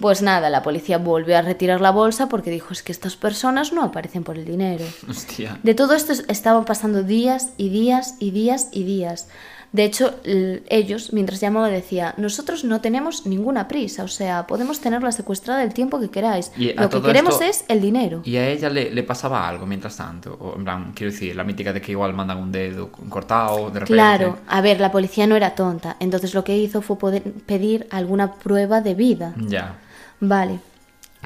Pues 0.00 0.22
nada, 0.22 0.48
la 0.50 0.62
policía 0.62 0.98
volvió 0.98 1.36
a 1.38 1.42
retirar 1.42 1.80
la 1.80 1.90
bolsa 1.90 2.28
porque 2.28 2.50
dijo 2.50 2.72
es 2.72 2.82
que 2.84 2.92
estas 2.92 3.16
personas 3.16 3.72
no 3.72 3.82
aparecen 3.84 4.22
por 4.24 4.36
el 4.38 4.44
dinero. 4.44 4.84
Hostia. 5.08 5.58
De 5.62 5.74
todo 5.74 5.94
esto 5.94 6.12
es- 6.12 6.24
estaban 6.28 6.64
pasando 6.64 7.02
días 7.04 7.50
y 7.58 7.68
días 7.68 8.14
y 8.18 8.30
días 8.32 8.68
y 8.72 8.82
días. 8.84 9.28
De 9.70 9.84
hecho, 9.84 10.14
ellos, 10.24 11.12
mientras 11.12 11.40
llamaba, 11.40 11.68
decía, 11.68 12.14
nosotros 12.16 12.64
no 12.64 12.80
tenemos 12.80 13.26
ninguna 13.26 13.68
prisa, 13.68 14.02
o 14.02 14.08
sea, 14.08 14.46
podemos 14.46 14.80
tenerla 14.80 15.12
secuestrada 15.12 15.62
el 15.62 15.74
tiempo 15.74 16.00
que 16.00 16.08
queráis. 16.08 16.50
Y 16.56 16.72
Lo 16.72 16.88
que 16.88 17.02
queremos 17.02 17.34
esto- 17.34 17.44
es 17.44 17.64
el 17.68 17.82
dinero. 17.82 18.22
¿Y 18.24 18.36
a 18.36 18.48
ella 18.48 18.70
le, 18.70 18.90
le 18.90 19.02
pasaba 19.02 19.46
algo 19.46 19.66
mientras 19.66 19.96
tanto? 19.96 20.36
O, 20.40 20.56
en 20.56 20.64
plan, 20.64 20.92
quiero 20.94 21.12
decir, 21.12 21.36
la 21.36 21.44
mítica 21.44 21.72
de 21.74 21.82
que 21.82 21.92
igual 21.92 22.14
mandan 22.14 22.38
un 22.38 22.50
dedo 22.50 22.90
cortado 22.90 23.66
de 23.70 23.80
repente. 23.80 23.92
Claro, 23.92 24.38
a 24.48 24.60
ver, 24.62 24.80
la 24.80 24.90
policía 24.90 25.26
no 25.26 25.36
era 25.36 25.54
tonta, 25.54 25.96
entonces 26.00 26.32
lo 26.32 26.44
que 26.44 26.56
hizo 26.56 26.80
fue 26.80 26.96
poder 26.98 27.22
pedir 27.22 27.86
alguna 27.90 28.34
prueba 28.36 28.80
de 28.80 28.94
vida. 28.94 29.34
Ya. 29.36 29.74
Vale, 30.20 30.60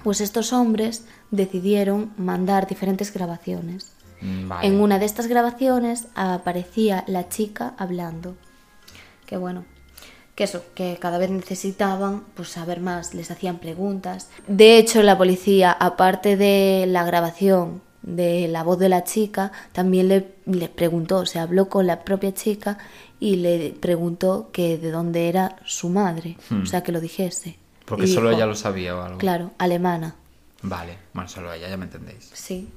pues 0.03 0.21
estos 0.21 0.53
hombres 0.53 1.05
decidieron 1.31 2.11
mandar 2.19 2.67
diferentes 2.67 3.13
grabaciones. 3.15 3.93
Mm, 4.23 4.49
Vale. 4.49 4.67
En 4.69 4.81
una 4.81 4.99
de 4.99 5.05
estas 5.05 5.27
grabaciones 5.27 6.07
aparecía 6.15 7.05
la 7.07 7.29
chica 7.29 7.75
hablando. 7.77 8.35
Que 9.27 9.37
bueno, 9.37 9.65
que 10.35 10.45
eso, 10.45 10.65
que 10.75 10.97
cada 11.01 11.19
vez 11.19 11.31
necesitaban 11.31 12.23
pues 12.35 12.49
saber 12.49 12.81
más, 12.81 13.15
les 13.15 13.31
hacían 13.31 13.59
preguntas. 13.59 14.31
De 14.47 14.79
hecho, 14.79 15.03
la 15.03 15.19
policía, 15.19 15.73
aparte 15.73 16.37
de 16.37 16.87
la 16.89 17.05
grabación 17.05 17.83
de 18.03 18.49
la 18.49 18.63
voz 18.65 18.79
de 18.79 18.89
la 18.89 19.05
chica, 19.05 19.53
también 19.73 20.09
le, 20.09 20.35
le 20.47 20.69
preguntó, 20.69 21.25
se 21.25 21.39
habló 21.39 21.69
con 21.69 21.87
la 21.87 22.03
propia 22.05 22.35
chica 22.35 22.79
y 23.21 23.37
le 23.37 23.75
preguntó 23.79 24.51
que 24.53 24.77
de 24.79 24.91
dónde 24.91 25.29
era 25.29 25.57
su 25.65 25.89
madre, 25.89 26.37
o 26.63 26.67
sea, 26.67 26.83
que 26.83 26.91
lo 26.93 27.01
dijese. 27.01 27.57
Porque 27.85 28.05
Y 28.05 28.09
solo 28.09 28.31
dijo, 28.31 28.39
ella 28.39 28.47
lo 28.47 28.57
sabía 28.57 28.97
o 28.97 29.03
algo. 29.03 29.19
Claro, 29.19 29.53
alemana. 29.59 30.17
Vale, 30.63 30.99
bueno, 31.13 31.29
solo 31.29 31.53
ella, 31.53 31.69
ya 31.69 31.77
me 31.77 31.85
entendéis. 31.85 32.31
Sí. 32.33 32.69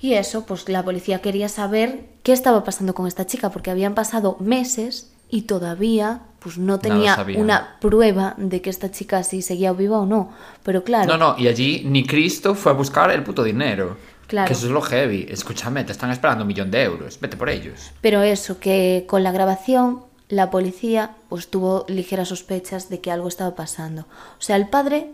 Y 0.00 0.14
eso, 0.14 0.46
pues 0.46 0.68
la 0.68 0.84
policía 0.84 1.20
quería 1.20 1.48
saber 1.48 2.04
qué 2.22 2.32
estaba 2.32 2.62
pasando 2.64 2.94
con 2.94 3.06
esta 3.06 3.26
chica, 3.26 3.50
porque 3.50 3.70
habían 3.70 3.94
pasado 3.94 4.36
meses 4.40 5.12
y 5.28 5.42
todavía 5.42 6.22
pues 6.38 6.56
no 6.56 6.78
tenía 6.78 7.16
una 7.36 7.76
prueba 7.80 8.34
de 8.38 8.62
que 8.62 8.70
esta 8.70 8.90
chica 8.90 9.22
sí 9.24 9.42
seguía 9.42 9.72
viva 9.72 9.98
o 9.98 10.06
no. 10.06 10.32
Pero 10.62 10.84
claro, 10.84 11.08
No, 11.08 11.18
no, 11.18 11.38
y 11.38 11.48
allí 11.48 11.82
ni 11.84 12.06
Cristo 12.06 12.54
fue 12.54 12.72
a 12.72 12.74
buscar 12.74 13.10
el 13.10 13.24
puto 13.24 13.42
dinero. 13.42 13.96
Claro. 14.28 14.46
Que 14.46 14.52
eso 14.52 14.66
es 14.66 14.72
lo 14.72 14.82
heavy. 14.82 15.26
Escúchame, 15.28 15.84
te 15.84 15.92
están 15.92 16.10
esperando 16.10 16.44
un 16.44 16.48
millón 16.48 16.70
de 16.70 16.82
euros. 16.82 17.18
Vete 17.18 17.36
por 17.36 17.48
ellos. 17.48 17.90
pero 18.00 18.22
eso, 18.22 18.60
que 18.60 19.04
con 19.08 19.22
la 19.22 19.32
grabación 19.32 20.04
la 20.28 20.50
policía 20.50 21.12
pues 21.30 21.48
tuvo 21.48 21.86
ligeras 21.88 22.28
sospechas 22.28 22.88
de 22.90 23.00
que 23.00 23.10
algo 23.10 23.28
estaba 23.28 23.54
pasando. 23.56 24.02
O 24.02 24.42
sea, 24.42 24.56
el 24.56 24.68
padre 24.68 25.10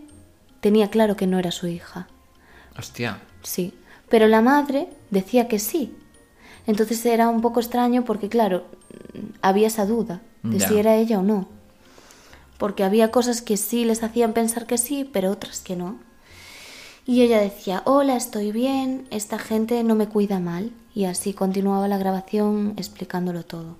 tenía 0.59 0.89
claro 0.89 1.15
que 1.15 1.27
no 1.27 1.39
era 1.39 1.51
su 1.51 1.67
hija. 1.67 2.07
Hostia. 2.77 3.19
Sí, 3.41 3.73
pero 4.09 4.27
la 4.27 4.41
madre 4.41 4.89
decía 5.11 5.47
que 5.47 5.59
sí. 5.59 5.95
Entonces 6.67 7.05
era 7.05 7.29
un 7.29 7.41
poco 7.41 7.59
extraño 7.59 8.03
porque, 8.05 8.29
claro, 8.29 8.65
había 9.41 9.67
esa 9.67 9.85
duda 9.85 10.21
de 10.43 10.59
Ya. 10.59 10.67
si 10.67 10.77
era 10.77 10.95
ella 10.95 11.19
o 11.19 11.23
no. 11.23 11.47
Porque 12.57 12.83
había 12.83 13.11
cosas 13.11 13.41
que 13.41 13.57
sí 13.57 13.85
les 13.85 14.01
hacían 14.03 14.33
pensar 14.33 14.65
que 14.65 14.77
sí, 14.77 15.09
pero 15.11 15.31
otras 15.31 15.59
que 15.59 15.75
no. 15.75 15.97
Y 17.05 17.21
ella 17.21 17.39
decía, 17.39 17.83
hola, 17.85 18.15
estoy 18.15 18.51
bien, 18.51 19.07
esta 19.11 19.37
gente 19.37 19.83
no 19.83 19.93
me 19.95 20.07
cuida 20.07 20.39
mal. 20.39 20.71
Y 20.95 21.05
así 21.05 21.33
continuaba 21.33 21.87
la 21.87 21.97
grabación 21.97 22.73
explicándolo 22.77 23.43
todo. 23.43 23.75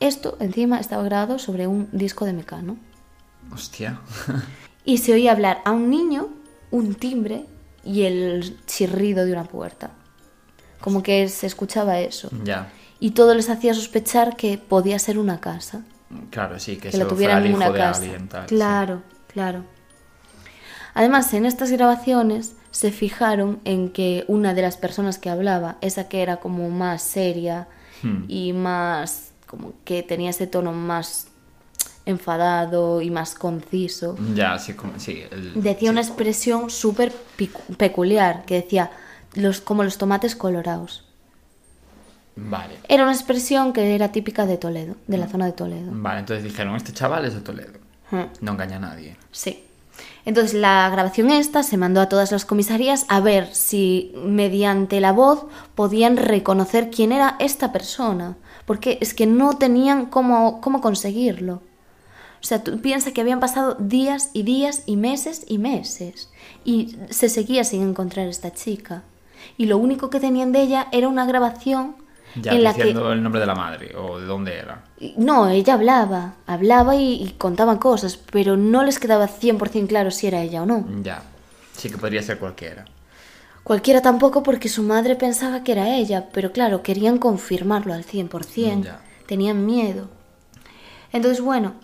Esto 0.00 0.36
encima 0.40 0.78
estaba 0.80 1.02
grabado 1.04 1.38
sobre 1.38 1.66
un 1.66 1.88
disco 1.92 2.24
de 2.24 2.32
Mecano. 2.32 2.76
Hostia. 3.52 4.00
Y 4.82 4.96
se 4.98 5.12
oía 5.12 5.32
hablar 5.32 5.60
a 5.66 5.72
un 5.72 5.90
niño, 5.90 6.28
un 6.70 6.94
timbre 6.94 7.44
y 7.84 8.02
el 8.02 8.58
chirrido 8.66 9.24
de 9.24 9.32
una 9.32 9.44
puerta. 9.44 9.90
Como 10.80 11.02
que 11.02 11.28
se 11.28 11.46
escuchaba 11.46 12.00
eso. 12.00 12.28
ya. 12.44 12.72
Y 13.02 13.12
todo 13.12 13.34
les 13.34 13.48
hacía 13.48 13.72
sospechar 13.72 14.36
que 14.36 14.58
podía 14.58 14.98
ser 14.98 15.18
una 15.18 15.40
casa. 15.40 15.82
Claro, 16.30 16.58
sí, 16.58 16.76
que, 16.76 16.88
lo 16.88 16.92
fuera 16.92 17.08
tuvieran 17.08 17.38
el 17.38 17.44
en 17.46 17.50
hijo 17.52 17.56
una 17.58 17.70
de 17.70 17.78
casa. 17.78 18.02
alguien, 18.02 18.28
tal, 18.28 18.42
sí. 18.48 18.54
claro, 18.54 19.02
claro. 19.32 19.64
Además, 20.92 21.32
en 21.32 21.46
estas 21.46 21.70
grabaciones 21.70 22.56
se 22.72 22.92
fijaron 22.92 23.60
en 23.64 23.90
que 23.90 24.24
una 24.28 24.52
de 24.52 24.62
las 24.62 24.76
personas 24.76 25.18
que 25.18 25.30
hablaba, 25.30 25.78
esa 25.80 26.08
que 26.08 26.20
era 26.22 26.38
como 26.38 26.68
más 26.68 27.02
seria 27.02 27.68
Hmm. 28.02 28.24
y 28.28 28.52
más 28.52 29.32
como 29.46 29.72
que 29.84 30.02
tenía 30.02 30.30
ese 30.30 30.46
tono 30.46 30.72
más 30.72 31.26
enfadado 32.06 33.00
y 33.02 33.10
más 33.10 33.34
conciso, 33.34 34.16
Ya, 34.34 34.58
sí, 34.58 34.74
como, 34.74 34.98
sí. 34.98 35.22
el- 35.30 35.54
decía 35.62 35.88
sí. 35.88 35.88
una 35.90 36.00
expresión 36.00 36.70
súper 36.70 37.12
peculiar, 37.76 38.44
que 38.46 38.54
decía 38.56 38.90
los, 39.34 39.60
como 39.60 39.84
los 39.84 39.98
tomates 39.98 40.34
colorados. 40.36 41.04
Vale. 42.36 42.76
Era 42.88 43.02
una 43.02 43.12
expresión 43.12 43.72
que 43.72 43.94
era 43.94 44.12
típica 44.12 44.46
de 44.46 44.56
Toledo, 44.56 44.94
de 45.06 45.18
la 45.18 45.28
zona 45.28 45.46
de 45.46 45.52
Toledo. 45.52 45.90
Vale, 45.92 46.20
entonces 46.20 46.44
dijeron, 46.44 46.74
este 46.76 46.92
chaval 46.92 47.24
es 47.26 47.34
de 47.34 47.40
Toledo. 47.40 47.72
Hmm, 48.10 48.24
No 48.40 48.52
engaña 48.52 48.76
a 48.76 48.80
nadie. 48.80 49.16
Sí. 49.30 49.64
Entonces 50.24 50.54
la 50.54 50.88
grabación 50.90 51.30
esta 51.30 51.62
se 51.62 51.76
mandó 51.76 52.00
a 52.00 52.08
todas 52.08 52.32
las 52.32 52.44
comisarías 52.46 53.04
a 53.08 53.20
ver 53.20 53.54
si 53.54 54.12
mediante 54.24 55.00
la 55.00 55.12
voz 55.12 55.46
podían 55.74 56.16
reconocer 56.16 56.90
quién 56.90 57.12
era 57.12 57.36
esta 57.40 57.72
persona, 57.72 58.36
porque 58.64 58.98
es 59.00 59.12
que 59.12 59.26
no 59.26 59.58
tenían 59.58 60.06
cómo, 60.06 60.60
cómo 60.60 60.80
conseguirlo. 60.80 61.62
O 62.40 62.44
sea, 62.44 62.62
tú 62.64 62.80
piensas 62.80 63.12
que 63.12 63.20
habían 63.20 63.40
pasado 63.40 63.74
días 63.78 64.30
y 64.32 64.42
días 64.44 64.82
y 64.86 64.96
meses 64.96 65.44
y 65.46 65.58
meses 65.58 66.30
y 66.64 66.96
se 67.10 67.28
seguía 67.28 67.64
sin 67.64 67.82
encontrar 67.82 68.28
esta 68.28 68.52
chica. 68.52 69.04
Y 69.58 69.66
lo 69.66 69.78
único 69.78 70.10
que 70.10 70.20
tenían 70.20 70.52
de 70.52 70.62
ella 70.62 70.88
era 70.92 71.08
una 71.08 71.26
grabación 71.26 71.96
Ya, 72.34 72.54
en 72.54 72.62
la 72.62 72.74
que 72.76 72.84
diciendo 72.84 73.12
el 73.12 73.22
nombre 73.22 73.40
de 73.40 73.46
la 73.46 73.54
madre 73.54 73.94
o 73.96 74.18
de 74.18 74.26
dónde 74.26 74.56
era. 74.58 74.84
no, 75.16 75.48
ella 75.48 75.74
hablaba, 75.74 76.36
hablaba 76.46 76.96
y, 76.96 77.14
y 77.22 77.32
contaba 77.38 77.78
cosas, 77.80 78.16
pero 78.16 78.56
no 78.56 78.82
les 78.84 78.98
quedaba 78.98 79.28
100% 79.28 79.86
claro 79.88 80.10
si 80.10 80.26
era 80.26 80.42
ella 80.42 80.62
o 80.62 80.66
no. 80.66 80.92
Ya. 81.02 81.22
Sí 81.72 81.90
que 81.90 81.98
podría 81.98 82.22
ser 82.22 82.38
cualquiera. 82.38 82.90
Cualquiera 83.62 84.02
tampoco 84.02 84.42
porque 84.42 84.68
su 84.68 84.82
madre 84.82 85.16
pensaba 85.16 85.62
que 85.64 85.72
era 85.72 85.96
ella, 85.96 86.28
pero 86.32 86.52
claro, 86.52 86.82
querían 86.82 87.18
confirmarlo 87.18 87.92
al 87.94 88.04
100%. 88.04 88.82
Ya. 88.82 89.08
Tenían 89.26 89.64
miedo. 89.66 90.10
Entonces, 91.12 91.40
bueno, 91.42 91.74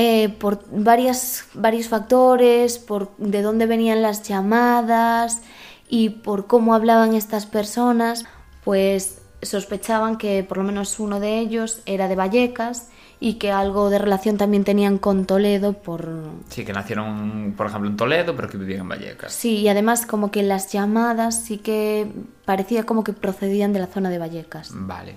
eh, 0.00 0.28
por 0.28 0.60
varias, 0.70 1.46
varios 1.54 1.88
factores, 1.88 2.78
por 2.78 3.10
de 3.18 3.42
dónde 3.42 3.66
venían 3.66 4.00
las 4.00 4.22
llamadas 4.22 5.42
y 5.88 6.10
por 6.10 6.46
cómo 6.46 6.72
hablaban 6.72 7.14
estas 7.14 7.46
personas, 7.46 8.24
pues 8.62 9.20
sospechaban 9.42 10.16
que 10.16 10.44
por 10.44 10.58
lo 10.58 10.62
menos 10.62 11.00
uno 11.00 11.18
de 11.18 11.40
ellos 11.40 11.82
era 11.84 12.06
de 12.06 12.14
Vallecas 12.14 12.90
y 13.18 13.34
que 13.34 13.50
algo 13.50 13.90
de 13.90 13.98
relación 13.98 14.36
también 14.36 14.62
tenían 14.62 14.98
con 14.98 15.26
Toledo 15.26 15.72
por, 15.72 16.08
Sí, 16.48 16.64
que 16.64 16.72
nacieron, 16.72 17.54
por 17.56 17.66
ejemplo, 17.66 17.90
en 17.90 17.96
Toledo, 17.96 18.36
pero 18.36 18.48
que 18.48 18.56
vivían 18.56 18.82
en 18.82 18.88
Vallecas. 18.90 19.32
Sí, 19.32 19.56
y 19.56 19.68
además 19.68 20.06
como 20.06 20.30
que 20.30 20.44
las 20.44 20.72
llamadas 20.72 21.42
sí 21.42 21.58
que 21.58 22.06
parecía 22.44 22.84
como 22.84 23.02
que 23.02 23.12
procedían 23.12 23.72
de 23.72 23.80
la 23.80 23.88
zona 23.88 24.10
de 24.10 24.18
Vallecas. 24.18 24.70
Vale. 24.72 25.16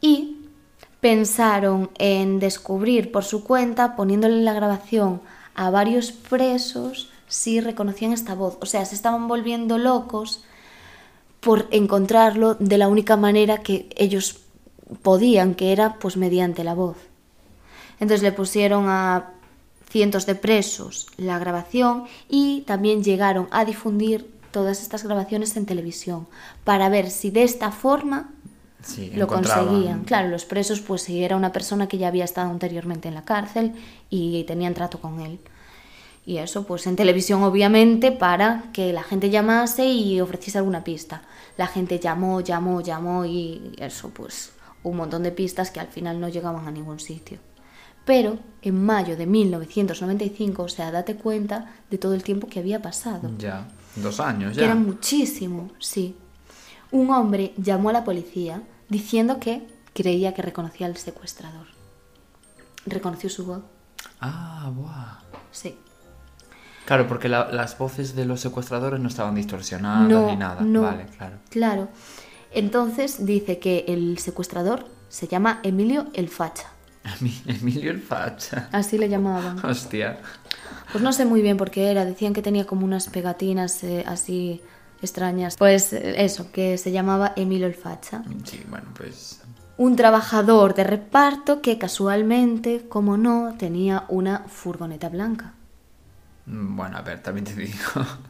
Y 0.00 0.37
pensaron 1.00 1.90
en 1.98 2.40
descubrir 2.40 3.12
por 3.12 3.24
su 3.24 3.44
cuenta, 3.44 3.96
poniéndole 3.96 4.42
la 4.42 4.52
grabación 4.52 5.20
a 5.54 5.70
varios 5.70 6.12
presos, 6.12 7.10
si 7.28 7.60
reconocían 7.60 8.12
esta 8.12 8.34
voz. 8.34 8.58
O 8.60 8.66
sea, 8.66 8.84
se 8.84 8.94
estaban 8.94 9.28
volviendo 9.28 9.78
locos 9.78 10.42
por 11.40 11.68
encontrarlo 11.70 12.54
de 12.54 12.78
la 12.78 12.88
única 12.88 13.16
manera 13.16 13.58
que 13.58 13.88
ellos 13.96 14.40
podían, 15.02 15.54
que 15.54 15.72
era 15.72 15.98
pues 15.98 16.16
mediante 16.16 16.64
la 16.64 16.74
voz. 16.74 16.96
Entonces 18.00 18.22
le 18.22 18.32
pusieron 18.32 18.86
a 18.88 19.32
cientos 19.90 20.26
de 20.26 20.34
presos 20.34 21.06
la 21.16 21.38
grabación 21.38 22.04
y 22.28 22.62
también 22.62 23.02
llegaron 23.02 23.48
a 23.50 23.64
difundir 23.64 24.30
todas 24.50 24.82
estas 24.82 25.04
grabaciones 25.04 25.56
en 25.56 25.66
televisión 25.66 26.26
para 26.64 26.88
ver 26.88 27.10
si 27.10 27.30
de 27.30 27.42
esta 27.42 27.70
forma 27.70 28.30
Sí, 28.82 29.10
lo 29.14 29.26
conseguían. 29.26 30.04
Claro, 30.04 30.28
los 30.28 30.44
presos 30.44 30.80
pues 30.80 31.02
si 31.02 31.22
era 31.22 31.36
una 31.36 31.52
persona 31.52 31.88
que 31.88 31.98
ya 31.98 32.08
había 32.08 32.24
estado 32.24 32.50
anteriormente 32.50 33.08
en 33.08 33.14
la 33.14 33.24
cárcel 33.24 33.72
y 34.08 34.44
tenían 34.44 34.74
trato 34.74 35.00
con 35.00 35.20
él. 35.20 35.40
Y 36.24 36.38
eso 36.38 36.64
pues 36.64 36.86
en 36.86 36.94
televisión 36.94 37.42
obviamente 37.42 38.12
para 38.12 38.64
que 38.72 38.92
la 38.92 39.02
gente 39.02 39.30
llamase 39.30 39.86
y 39.86 40.20
ofreciese 40.20 40.58
alguna 40.58 40.84
pista. 40.84 41.22
La 41.56 41.66
gente 41.66 41.98
llamó, 41.98 42.40
llamó, 42.40 42.80
llamó 42.80 43.24
y 43.24 43.72
eso 43.78 44.10
pues 44.10 44.52
un 44.82 44.96
montón 44.96 45.22
de 45.22 45.32
pistas 45.32 45.70
que 45.70 45.80
al 45.80 45.88
final 45.88 46.20
no 46.20 46.28
llegaban 46.28 46.68
a 46.68 46.70
ningún 46.70 47.00
sitio. 47.00 47.38
Pero 48.04 48.38
en 48.62 48.84
mayo 48.84 49.16
de 49.16 49.26
1995, 49.26 50.62
o 50.62 50.68
sea, 50.68 50.90
date 50.90 51.16
cuenta 51.16 51.74
de 51.90 51.98
todo 51.98 52.14
el 52.14 52.22
tiempo 52.22 52.46
que 52.46 52.60
había 52.60 52.80
pasado. 52.80 53.30
Ya. 53.38 53.68
Dos 53.96 54.20
años 54.20 54.52
que 54.52 54.60
ya. 54.60 54.66
era 54.66 54.74
muchísimo, 54.74 55.70
sí. 55.78 56.16
Un 56.90 57.10
hombre 57.10 57.52
llamó 57.56 57.90
a 57.90 57.92
la 57.92 58.04
policía 58.04 58.62
diciendo 58.88 59.38
que 59.40 59.66
creía 59.94 60.34
que 60.34 60.42
reconocía 60.42 60.86
al 60.86 60.96
secuestrador. 60.96 61.66
Reconoció 62.86 63.28
su 63.28 63.44
voz, 63.46 63.62
Ah, 64.20 64.70
buah. 64.74 65.18
sí. 65.50 65.76
Claro, 66.86 67.06
porque 67.06 67.28
la- 67.28 67.52
las 67.52 67.76
voces 67.76 68.16
de 68.16 68.24
los 68.24 68.40
secuestradores 68.40 68.98
no 68.98 69.08
estaban 69.08 69.34
distorsionadas 69.34 70.08
No, 70.08 70.26
ni 70.28 70.36
nada. 70.36 70.62
no. 70.62 70.82
Vale, 70.82 71.06
claro. 71.16 71.36
Claro. 71.50 71.88
Entonces 72.50 73.26
dice 73.26 73.58
que 73.58 73.84
el 73.88 74.18
secuestrador 74.18 74.86
se 75.10 75.28
llama 75.28 75.60
Emilio 75.62 76.06
el 76.14 76.30
Facha. 76.30 76.68
Emi- 77.20 77.42
Emilio 77.46 77.90
el 77.90 78.00
Facha. 78.00 78.70
Así 78.72 78.96
le 78.96 79.10
llamaban. 79.10 79.62
Hostia. 79.64 80.18
Pues 80.92 81.04
no 81.04 81.12
sé 81.12 81.26
muy 81.26 81.42
bien 81.42 81.58
por 81.58 81.70
qué 81.70 81.90
era. 81.90 82.06
Decían 82.06 82.32
que 82.32 82.40
tenía 82.40 82.66
como 82.66 82.86
unas 82.86 83.08
pegatinas 83.10 83.84
eh, 83.84 84.04
así 84.06 84.62
extrañas. 85.02 85.56
Pues 85.56 85.92
eh, 85.92 86.24
eso, 86.24 86.50
que 86.52 86.78
se 86.78 86.90
llamaba 86.92 87.32
Emilio 87.36 87.66
el 87.66 87.74
Facha. 87.74 88.22
Sí, 88.44 88.62
bueno, 88.68 88.86
pues. 88.96 89.40
Un 89.76 89.94
trabajador 89.96 90.74
de 90.74 90.84
reparto 90.84 91.62
que 91.62 91.78
casualmente, 91.78 92.86
como 92.88 93.16
no, 93.16 93.54
tenía 93.58 94.04
una 94.08 94.40
furgoneta 94.48 95.08
blanca. 95.08 95.54
mm, 96.46 96.76
Bueno, 96.76 96.96
a 96.98 97.02
ver, 97.02 97.22
también 97.22 97.44
te 97.44 97.54
digo. 97.54 97.78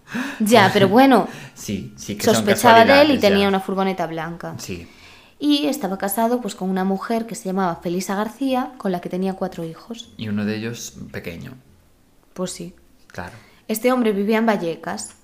Ya, 0.40 0.70
pero 0.72 0.88
bueno, 0.88 1.28
sí, 1.54 1.94
sí 1.96 2.16
que 2.16 2.24
son 2.24 2.34
sospechaba 2.34 2.84
de 2.84 3.00
él 3.02 3.10
y 3.12 3.18
tenía 3.18 3.42
ya. 3.44 3.48
una 3.48 3.60
furgoneta 3.60 4.06
blanca. 4.06 4.54
Sí. 4.58 4.88
Y 5.40 5.66
estaba 5.66 5.98
casado 5.98 6.40
pues 6.40 6.54
con 6.54 6.68
una 6.70 6.84
mujer 6.84 7.26
que 7.26 7.34
se 7.34 7.44
llamaba 7.44 7.76
Felisa 7.76 8.14
García, 8.16 8.72
con 8.78 8.90
la 8.92 9.00
que 9.00 9.08
tenía 9.08 9.34
cuatro 9.34 9.64
hijos. 9.64 10.12
Y 10.16 10.28
uno 10.28 10.44
de 10.44 10.56
ellos 10.56 10.94
pequeño. 11.12 11.52
Pues 12.34 12.50
sí. 12.52 12.74
Claro. 13.08 13.34
Este 13.68 13.92
hombre 13.92 14.12
vivía 14.12 14.38
en 14.38 14.46
Vallecas, 14.46 15.14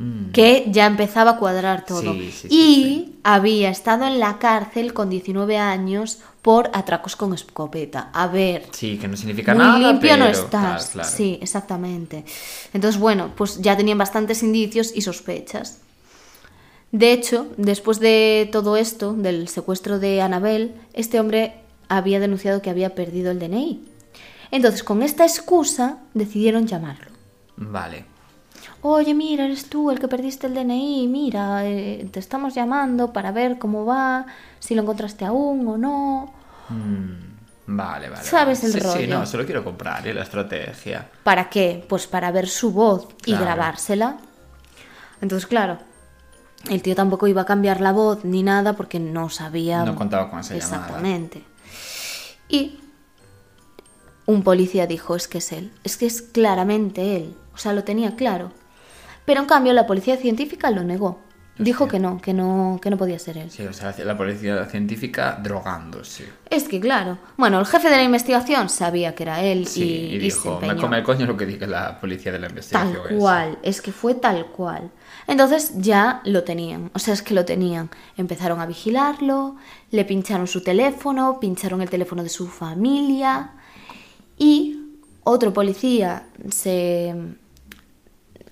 Mm, 0.00 0.30
que 0.32 0.64
ya 0.70 0.86
empezaba 0.86 1.32
a 1.32 1.36
cuadrar 1.36 1.84
todo. 1.84 2.14
Sí, 2.14 2.32
sí, 2.32 2.48
sí, 2.48 2.48
y 2.50 3.14
había 3.22 3.68
estado 3.68 4.06
en 4.06 4.18
la 4.18 4.38
cárcel 4.38 4.94
con 4.94 5.10
19 5.10 5.58
años 5.58 6.20
por 6.40 6.70
atracos 6.72 7.16
con 7.16 7.34
escopeta. 7.34 8.08
A 8.14 8.26
ver, 8.26 8.66
Sí, 8.72 8.96
que 8.96 9.06
no 9.08 9.16
significa 9.18 9.54
muy 9.54 9.62
nada. 9.62 9.78
limpio 9.92 10.16
no 10.16 10.24
estás. 10.24 10.48
claro, 10.50 10.84
claro. 10.92 11.08
Sí, 11.10 11.38
exactamente. 11.42 12.24
Entonces, 12.72 12.98
bueno, 12.98 13.32
pues 13.36 13.60
ya 13.60 13.76
tenían 13.76 13.98
bastantes 13.98 14.42
indicios 14.42 14.90
y 14.94 15.02
sospechas. 15.02 15.80
De 16.92 17.12
hecho, 17.12 17.48
después 17.58 18.00
de 18.00 18.48
todo 18.50 18.78
esto, 18.78 19.12
del 19.12 19.48
secuestro 19.48 19.98
de 19.98 20.22
Anabel, 20.22 20.74
este 20.94 21.20
hombre 21.20 21.56
había 21.90 22.20
denunciado 22.20 22.62
que 22.62 22.70
había 22.70 22.94
perdido 22.94 23.30
el 23.30 23.38
DNI. 23.38 23.84
Entonces, 24.50 24.82
con 24.82 25.02
esta 25.02 25.24
excusa, 25.24 25.98
decidieron 26.14 26.66
llamarlo. 26.66 27.10
Vale. 27.56 28.06
Oye, 28.82 29.14
mira, 29.14 29.44
eres 29.44 29.68
tú 29.68 29.90
el 29.90 29.98
que 30.00 30.08
perdiste 30.08 30.46
el 30.46 30.54
DNI, 30.54 31.06
mira, 31.06 31.66
eh, 31.66 32.08
te 32.10 32.18
estamos 32.18 32.54
llamando 32.54 33.12
para 33.12 33.30
ver 33.30 33.58
cómo 33.58 33.84
va, 33.84 34.24
si 34.58 34.74
lo 34.74 34.82
encontraste 34.82 35.26
aún 35.26 35.66
o 35.68 35.76
no. 35.76 36.32
Mm, 36.70 37.76
vale, 37.76 38.08
vale. 38.08 38.24
Sabes 38.24 38.64
el 38.64 38.72
sí, 38.72 38.80
Sí, 38.80 38.86
rollo. 38.86 39.18
no, 39.18 39.26
solo 39.26 39.44
quiero 39.44 39.62
comprar 39.64 40.06
¿eh? 40.08 40.14
la 40.14 40.22
estrategia. 40.22 41.10
¿Para 41.24 41.50
qué? 41.50 41.84
Pues 41.88 42.06
para 42.06 42.30
ver 42.30 42.48
su 42.48 42.72
voz 42.72 43.08
y 43.26 43.32
Claro. 43.32 43.44
grabársela. 43.44 44.16
Entonces, 45.20 45.46
claro, 45.46 45.76
el 46.70 46.80
tío 46.80 46.94
tampoco 46.94 47.26
iba 47.26 47.42
a 47.42 47.46
cambiar 47.46 47.82
la 47.82 47.92
voz 47.92 48.24
ni 48.24 48.42
nada 48.42 48.72
porque 48.72 48.98
no 48.98 49.28
sabía. 49.28 49.84
No 49.84 49.94
contaba 49.94 50.30
con 50.30 50.40
esa 50.40 50.54
llamada. 50.56 50.76
Exactamente. 50.78 51.44
Y 52.48 52.80
un 54.24 54.42
policía 54.42 54.86
dijo: 54.86 55.16
Es 55.16 55.28
que 55.28 55.36
es 55.38 55.52
él, 55.52 55.70
es 55.84 55.98
que 55.98 56.06
es 56.06 56.22
claramente 56.22 57.16
él. 57.16 57.36
O 57.54 57.58
sea, 57.58 57.74
lo 57.74 57.84
tenía 57.84 58.16
claro. 58.16 58.52
Pero 59.30 59.42
en 59.42 59.46
cambio, 59.46 59.72
la 59.72 59.86
policía 59.86 60.16
científica 60.16 60.72
lo 60.72 60.82
negó. 60.82 61.20
Dijo 61.56 61.86
que 61.86 62.00
no, 62.00 62.20
que 62.20 62.34
no, 62.34 62.80
que 62.82 62.90
no 62.90 62.96
podía 62.96 63.16
ser 63.20 63.38
él. 63.38 63.48
Sí, 63.48 63.64
o 63.64 63.72
sea, 63.72 63.94
la 64.04 64.16
policía 64.16 64.64
científica 64.64 65.38
drogándose. 65.40 66.24
Es 66.50 66.66
que 66.66 66.80
claro, 66.80 67.16
bueno, 67.36 67.60
el 67.60 67.66
jefe 67.66 67.90
de 67.90 67.96
la 67.96 68.02
investigación 68.02 68.68
sabía 68.68 69.14
que 69.14 69.22
era 69.22 69.40
él 69.44 69.68
Sí, 69.68 69.84
y, 69.84 70.16
y, 70.16 70.26
y 70.26 70.30
se 70.32 70.48
dijo, 70.48 70.60
me 70.60 70.74
come 70.74 70.98
el 70.98 71.04
coño 71.04 71.26
lo 71.26 71.36
que 71.36 71.46
diga 71.46 71.68
la 71.68 72.00
policía 72.00 72.32
de 72.32 72.40
la 72.40 72.48
Tal 72.72 72.88
investigación. 72.88 73.02
esa". 73.08 73.14
cual, 73.20 73.58
es 73.62 73.80
que 73.80 73.92
fue 73.92 74.14
tal 74.16 74.46
cual. 74.46 74.90
Entonces 75.28 75.74
ya 75.76 76.22
lo 76.24 76.42
tenían, 76.42 76.90
o 76.92 76.98
sea, 76.98 77.14
es 77.14 77.22
que 77.22 77.34
lo 77.34 77.44
tenían. 77.44 77.88
Empezaron 78.16 78.58
a 78.58 78.66
vigilarlo, 78.66 79.54
le 79.92 80.04
pincharon 80.04 80.48
su 80.48 80.64
teléfono, 80.64 81.38
pincharon 81.38 81.82
el 81.82 81.88
teléfono 81.88 82.24
de 82.24 82.30
su 82.30 82.48
familia 82.48 83.52
y 84.36 84.76
otro 85.22 85.52
policía 85.52 86.24
se 86.50 87.14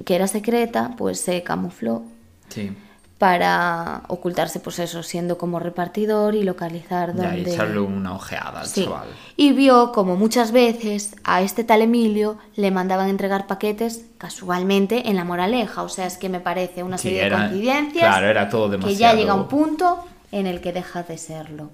que 0.05 0.15
era 0.15 0.27
secreta, 0.29 0.95
pues 0.97 1.21
se 1.21 1.43
camufló 1.43 2.03
Sí. 2.49 2.77
para 3.19 4.03
ocultarse, 4.09 4.61
pues 4.61 4.79
eso, 4.79 5.03
siendo 5.03 5.39
como 5.39 5.59
repartidor 5.59 6.37
y 6.37 6.45
localizar 6.45 7.17
Ya, 7.17 7.35
y 7.35 7.37
dónde. 7.43 7.53
echarle 7.55 7.81
una 7.81 8.15
ojeada 8.15 8.61
al 8.61 8.67
Sí. 8.69 8.85
chaval. 8.85 9.09
Y 9.37 9.53
vio 9.53 9.91
como 9.93 10.15
muchas 10.15 10.53
veces 10.53 11.17
a 11.25 11.43
este 11.43 11.65
tal 11.65 11.83
Emilio 11.83 12.39
le 12.55 12.71
mandaban 12.71 13.09
entregar 13.09 13.49
paquetes 13.49 14.05
casualmente 14.19 15.09
en 15.09 15.17
la 15.17 15.25
moraleja. 15.25 15.83
O 15.83 15.89
sea, 15.89 16.07
es 16.07 16.17
que 16.17 16.29
me 16.29 16.39
parece 16.39 16.85
una 16.85 16.97
Sí, 16.97 17.09
serie 17.09 17.27
era- 17.27 17.41
de 17.43 17.49
coincidencias 17.49 18.05
claro, 18.09 18.27
era 18.29 18.49
todo 18.49 18.67
que 18.71 18.77
ya 18.77 18.79
demasiado- 18.79 19.17
llega 19.19 19.35
un 19.35 19.49
punto 19.49 20.05
en 20.31 20.47
el 20.47 20.61
que 20.61 20.73
deja 20.73 21.03
de 21.03 21.19
serlo. 21.19 21.71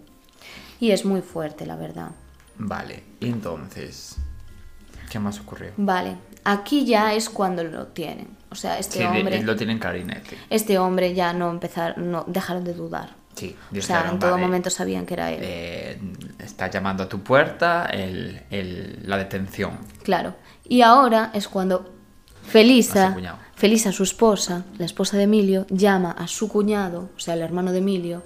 Y 0.81 0.93
es 0.93 1.05
muy 1.05 1.21
fuerte, 1.21 1.67
la 1.67 1.77
verdad. 1.77 2.13
Vale, 2.57 3.03
y 3.21 3.29
entonces, 3.29 4.17
¿qué 5.11 5.19
más 5.19 5.41
ocurrió? 5.41 5.73
Vale, 5.77 6.17
aquí 6.45 6.85
ya 6.85 7.15
es 7.15 7.29
cuando 7.31 7.65
lo 7.65 7.87
tienen. 7.89 8.29
O 8.51 8.55
sea, 8.55 8.79
este 8.79 8.99
Sí, 8.99 9.05
hombre, 9.05 9.43
lo 9.43 9.57
tienen 9.57 9.79
clarinete. 9.79 10.37
este 10.51 10.79
hombre 10.79 11.15
ya 11.15 11.33
no 11.33 11.51
empezaron, 11.51 12.11
no 12.13 12.25
dejaron 12.29 12.63
de 12.65 12.75
dudar. 12.75 13.15
Sí, 13.35 13.57
O 13.77 13.81
sea, 13.83 14.09
en 14.13 14.21
todo 14.21 14.33
vale, 14.33 14.43
momento 14.45 14.71
sabían 14.71 15.05
que 15.07 15.15
era 15.15 15.33
él. 15.33 15.41
eh, 15.43 15.99
está 16.39 16.71
llamando 16.71 17.03
a 17.03 17.09
tu 17.09 17.21
puerta 17.21 17.87
el, 17.87 18.41
el- 18.51 19.01
la 19.05 19.17
detención. 19.19 19.73
Claro. 20.05 20.37
Y 20.69 20.83
ahora 20.83 21.31
es 21.35 21.49
cuando 21.49 21.93
Felisa. 22.47 23.17
Felisa, 23.57 23.91
su 23.93 24.03
esposa, 24.05 24.65
la 24.79 24.85
esposa 24.85 25.17
de 25.17 25.25
Emilio, 25.25 25.67
llama 25.71 26.11
a 26.13 26.27
su 26.29 26.49
cuñado, 26.49 27.11
o 27.17 27.21
sea, 27.21 27.35
el 27.35 27.41
hermano 27.43 27.73
de 27.73 27.79
Emilio, 27.79 28.23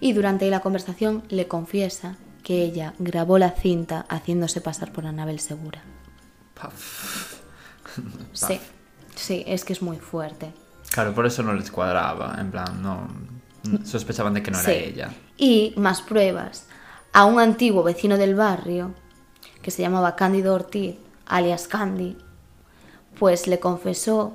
y 0.00 0.12
durante 0.14 0.48
la 0.50 0.60
conversación 0.60 1.22
le 1.28 1.46
confiesa 1.46 2.16
que 2.42 2.62
ella 2.64 2.94
grabó 2.98 3.36
la 3.38 3.50
cinta 3.50 4.06
haciéndose 4.08 4.60
pasar 4.60 4.92
por 4.92 5.06
Anabel 5.06 5.38
Segura. 5.40 5.82
Paf. 6.54 7.39
Sí, 8.32 8.60
sí, 9.14 9.44
es 9.46 9.64
que 9.64 9.72
es 9.72 9.82
muy 9.82 9.98
fuerte. 9.98 10.52
Claro, 10.90 11.14
por 11.14 11.26
eso 11.26 11.42
no 11.42 11.54
les 11.54 11.70
cuadraba, 11.70 12.36
en 12.38 12.50
plan, 12.50 12.82
no 12.82 13.08
sospechaban 13.84 14.34
de 14.34 14.42
que 14.42 14.50
no 14.50 14.60
era 14.60 14.72
ella. 14.72 15.14
Y 15.36 15.74
más 15.76 16.00
pruebas. 16.02 16.66
A 17.12 17.24
un 17.24 17.38
antiguo 17.40 17.82
vecino 17.82 18.16
del 18.16 18.34
barrio, 18.34 18.94
que 19.62 19.70
se 19.70 19.82
llamaba 19.82 20.16
Cándido 20.16 20.54
Ortiz, 20.54 20.96
alias 21.26 21.68
Candy, 21.68 22.16
pues 23.18 23.46
le 23.46 23.60
confesó 23.60 24.34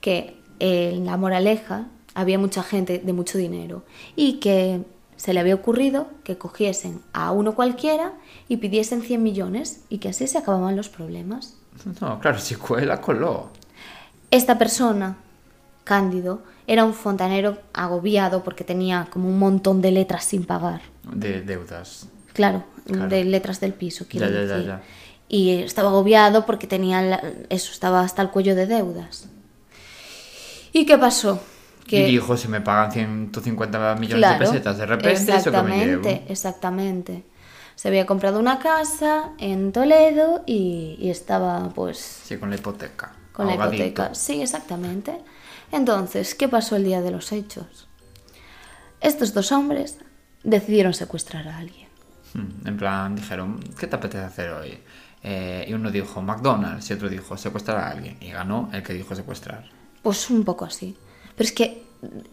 que 0.00 0.40
en 0.58 1.06
la 1.06 1.16
moraleja 1.16 1.86
había 2.14 2.38
mucha 2.38 2.62
gente 2.62 2.98
de 2.98 3.12
mucho 3.12 3.38
dinero 3.38 3.84
y 4.16 4.40
que 4.40 4.84
se 5.16 5.32
le 5.32 5.40
había 5.40 5.54
ocurrido 5.54 6.08
que 6.24 6.38
cogiesen 6.38 7.02
a 7.12 7.30
uno 7.30 7.54
cualquiera 7.54 8.14
y 8.48 8.56
pidiesen 8.56 9.02
100 9.02 9.22
millones 9.22 9.84
y 9.88 9.98
que 9.98 10.08
así 10.08 10.26
se 10.26 10.38
acababan 10.38 10.76
los 10.76 10.88
problemas. 10.88 11.59
No, 12.00 12.18
claro, 12.20 12.38
si 12.38 12.54
cuela, 12.56 13.00
coló. 13.00 13.50
Esta 14.30 14.58
persona, 14.58 15.16
Cándido, 15.84 16.42
era 16.66 16.84
un 16.84 16.94
fontanero 16.94 17.58
agobiado 17.72 18.44
porque 18.44 18.64
tenía 18.64 19.08
como 19.10 19.28
un 19.28 19.38
montón 19.38 19.80
de 19.82 19.90
letras 19.90 20.24
sin 20.24 20.44
pagar. 20.44 20.82
De 21.12 21.42
deudas. 21.42 22.06
Claro, 22.32 22.64
Claro. 22.86 23.08
de 23.08 23.24
letras 23.24 23.60
del 23.60 23.72
piso, 23.74 24.04
quiero 24.08 24.28
Ya, 24.30 24.44
ya, 24.44 24.58
ya. 24.58 24.82
Y 25.28 25.50
estaba 25.62 25.88
agobiado 25.88 26.46
porque 26.46 26.66
tenía 26.66 27.02
la- 27.02 27.22
eso, 27.48 27.72
estaba 27.72 28.00
hasta 28.02 28.22
el 28.22 28.30
cuello 28.30 28.54
de 28.54 28.66
deudas. 28.66 29.28
¿Y 30.72 30.86
qué 30.86 30.96
pasó? 30.98 31.40
Que, 31.86 32.06
Y 32.08 32.12
dijo, 32.12 32.36
si 32.36 32.46
me 32.46 32.60
pagan 32.60 32.92
150 32.92 33.96
millones 33.96 34.18
claro, 34.24 34.38
de 34.38 34.46
pesetas 34.46 34.78
de 34.78 34.86
repente, 34.86 35.10
eso 35.12 35.24
que 35.26 35.32
me 35.32 35.36
exactamente, 35.38 36.10
llevo. 36.14 36.24
exactamente. 36.28 37.24
Se 37.74 37.88
había 37.88 38.06
comprado 38.06 38.38
una 38.38 38.58
casa 38.58 39.30
en 39.38 39.72
Toledo 39.72 40.42
y, 40.46 40.96
y 40.98 41.10
estaba 41.10 41.70
pues 41.70 41.98
Sí, 41.98 42.36
con 42.36 42.50
la 42.50 42.56
hipoteca. 42.56 43.12
con 43.32 43.46
la 43.46 43.54
hipoteca. 43.54 44.14
Sí, 44.14 44.42
exactamente. 44.42 45.18
Entonces, 45.72 46.34
¿qué 46.34 46.48
pasó 46.48 46.76
el 46.76 46.84
día 46.84 47.00
de 47.00 47.10
los 47.10 47.32
hechos? 47.32 47.88
Estos 49.00 49.32
dos 49.32 49.52
hombres 49.52 49.98
decidieron 50.42 50.92
secuestrar 50.94 51.48
a 51.48 51.58
alguien. 51.58 51.88
Hmm, 52.34 52.66
En 52.66 52.76
plan, 52.76 53.16
dijeron, 53.16 53.60
¿qué 53.78 53.86
te 53.86 53.96
apetece 53.96 54.24
hacer 54.24 54.50
hoy? 54.50 54.78
Eh, 55.22 55.64
y 55.68 55.72
uno 55.74 55.90
dijo 55.90 56.20
McDonald's 56.22 56.88
y 56.90 56.94
otro 56.94 57.08
dijo 57.08 57.36
secuestrar 57.36 57.78
a 57.78 57.90
alguien. 57.90 58.16
Y 58.20 58.30
ganó 58.30 58.68
el 58.72 58.82
que 58.82 58.92
dijo 58.92 59.14
secuestrar. 59.14 59.64
Pues 60.02 60.28
un 60.30 60.44
poco 60.44 60.64
así. 60.64 60.96
Pero 61.36 61.44
es 61.46 61.52
que 61.52 61.84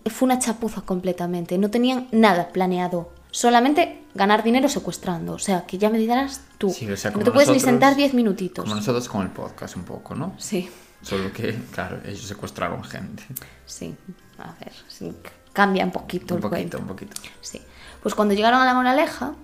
fue 0.10 0.26
una 0.26 0.39
chapuza 0.39 0.82
completamente. 0.82 1.58
No 1.58 1.69
tenían 1.69 2.08
nada 2.12 2.50
planeado. 2.50 3.12
Solamente 3.38 4.02
ganar 4.15 4.41
dinero 4.41 4.67
secuestrando. 4.67 5.34
O 5.34 5.38
sea, 5.38 5.67
que 5.67 5.78
ya 5.78 5.91
me 5.91 6.00
dirás 6.00 6.41
tú. 6.58 6.71
Sí, 6.71 6.89
o 6.89 6.97
sea, 6.97 7.12
que 7.12 7.19
no 7.19 7.23
te 7.23 7.30
puedes 7.32 7.50
ni 7.50 7.54
nosotros- 7.54 7.71
sentar 7.71 7.95
10 7.95 8.15
minutitos. 8.15 8.63
Como 8.63 8.73
nosotros 8.76 9.08
con 9.08 9.21
el 9.21 9.30
podcast 9.30 9.76
un 9.76 9.84
poco, 9.84 10.15
¿no? 10.15 10.34
Sí. 10.39 10.67
Solo 11.04 11.32
que, 11.32 11.54
claro, 11.71 12.00
ellos 12.04 12.23
secuestraron 12.26 12.84
gente. 12.84 13.21
Sí, 13.67 13.93
a 14.39 14.54
ver, 14.60 14.71
sí, 14.88 15.13
cambia 15.54 15.86
un 15.86 15.91
poquito 15.91 16.34
Un 16.34 16.39
el 16.39 16.41
poquito, 16.41 16.50
cuento. 16.50 16.78
un 16.80 16.88
poquito. 16.88 17.15
Sí. 17.39 17.62
Pues 18.02 18.15
cuando 18.15 18.34
llegaron 18.34 18.60
a 18.60 18.65
la 18.65 18.73
Moraleja, 18.73 19.36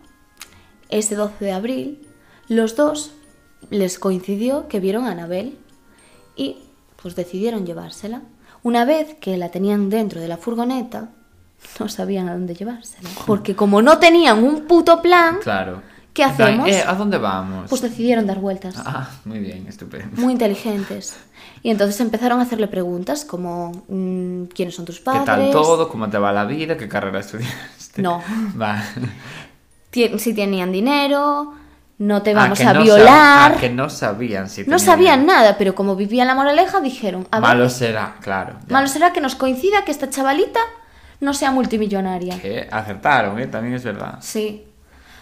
ese 0.89 1.13
12 1.15 1.45
de 1.45 1.51
abril, 1.51 2.07
los 2.47 2.75
dos 2.75 3.11
les 3.69 3.99
coincidió 3.99 4.67
que 4.67 4.79
vieron 4.79 5.05
a 5.05 5.11
Anabel 5.11 5.59
y 6.35 6.57
pues 6.99 7.15
decidieron 7.15 7.67
llevársela. 7.67 8.23
Una 8.63 8.85
vez 8.85 9.13
que 9.21 9.37
la 9.37 9.49
tenían 9.51 9.89
dentro 9.91 10.19
de 10.19 10.27
la 10.27 10.37
furgoneta, 10.37 11.11
no 11.79 11.89
sabían 11.89 12.29
a 12.29 12.33
dónde 12.33 12.53
llevársela. 12.55 13.09
Porque 13.25 13.55
como 13.55 13.81
no 13.81 13.97
tenían 13.99 14.43
un 14.43 14.61
puto 14.67 15.01
plan, 15.01 15.37
Claro. 15.41 15.81
¿Qué 16.13 16.23
hacemos? 16.23 16.69
Eh, 16.69 16.83
¿A 16.85 16.93
dónde 16.93 17.17
vamos? 17.17 17.67
pues 17.69 17.81
decidieron 17.81 18.27
dar 18.27 18.37
vueltas. 18.39 18.75
Ah, 18.77 19.09
muy 19.25 19.39
bien, 19.39 19.65
estupendo. 19.67 20.21
Muy 20.21 20.33
inteligentes. 20.33 21.15
Y 21.63 21.71
entonces 21.71 21.99
empezaron 22.01 22.39
a 22.39 22.43
hacerle 22.43 22.67
preguntas 22.67 23.25
como 23.25 23.71
mm, 23.87 24.43
¿quiénes 24.53 24.75
son 24.75 24.85
tus 24.85 24.99
¿Qué 24.99 25.05
padres? 25.05 25.25
tal 25.25 25.49
todo? 25.51 25.89
¿Cómo 25.89 26.07
te 26.11 26.19
va 26.19 26.31
la 26.31 26.45
vida? 26.45 26.77
¿Qué 26.77 26.87
carrera 26.87 27.19
estudiaste? 27.19 28.01
No. 28.03 28.21
Va. 28.61 28.83
Si 29.91 30.33
tenían 30.33 30.71
dinero, 30.71 31.53
no 31.99 32.21
te 32.23 32.31
Ah, 32.31 32.35
vamos 32.35 32.59
a 32.61 32.73
no 32.73 32.81
violar. 32.83 33.53
ah, 33.53 33.57
que 33.59 33.69
no 33.69 33.89
sabían 33.89 34.49
si 34.49 34.63
No 34.65 34.79
sabían 34.79 35.25
nada, 35.25 35.55
pero 35.57 35.75
como 35.75 35.95
vivían 35.95 36.27
la 36.27 36.35
moraleja, 36.35 36.79
dijeron, 36.81 37.27
a 37.31 37.39
ver, 37.39 37.49
Malo 37.49 37.69
será, 37.69 38.15
claro. 38.21 38.55
ya. 38.67 38.73
malo 38.73 38.87
será 38.87 39.13
que 39.13 39.21
nos 39.21 39.35
coincida 39.35 39.85
que 39.85 39.91
esta 39.91 40.09
chavalita 40.09 40.59
no 41.23 41.33
sea 41.33 41.51
multimillonaria. 41.51 42.39
Que 42.39 42.67
acertaron, 42.71 43.39
¿eh? 43.39 43.47
También 43.47 43.75
es 43.75 43.83
verdad. 43.83 44.19
Sí. 44.21 44.65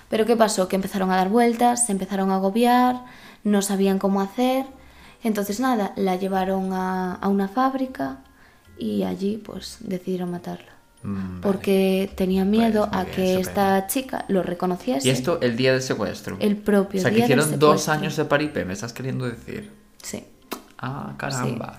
Pero 0.10 0.26
¿qué 0.26 0.36
pasó? 0.36 0.68
Que 0.68 0.76
empezaron 0.76 1.12
a 1.12 1.16
dar 1.16 1.30
vueltas, 1.30 1.86
se 1.86 1.94
empezaron 1.94 2.32
a 2.32 2.36
agobiar, 2.36 3.06
no 3.44 3.62
sabían 3.62 3.98
cómo 4.00 4.22
hacer. 4.22 4.66
Entonces 5.24 5.60
nada, 5.60 5.94
la 5.96 6.16
llevaron 6.16 6.74
a, 6.74 7.16
a 7.16 7.28
una 7.30 7.48
fábrica 7.48 8.20
y 8.78 9.04
allí 9.04 9.38
pues 9.38 9.78
decidieron 9.80 10.32
matarla. 10.32 10.72
Mm, 11.04 11.16
vale. 11.16 11.42
Porque 11.42 12.12
tenían 12.16 12.50
miedo 12.50 12.88
Pues 12.90 12.94
muy 12.94 13.02
a 13.02 13.04
bien, 13.06 13.16
que 13.16 13.40
esta 13.40 13.88
chica 13.88 14.26
lo 14.28 14.44
reconociese. 14.44 15.08
Y 15.08 15.12
esto 15.12 15.40
el 15.42 15.56
día 15.56 15.74
del 15.74 15.82
secuestro. 15.82 16.38
El 16.40 16.58
propio 16.58 17.00
O 17.00 17.02
sea, 17.02 17.12
que 17.12 17.18
día 17.18 17.28
del 17.28 17.40
hicieron 17.40 17.60
dos 17.60 17.88
años 17.90 18.16
de 18.16 18.26
paripé, 18.26 18.66
me 18.66 18.74
estás 18.74 18.94
queriendo 18.94 19.26
decir. 19.26 19.72
Sí. 20.02 20.26
Ah, 20.78 21.14
caramba. 21.18 21.78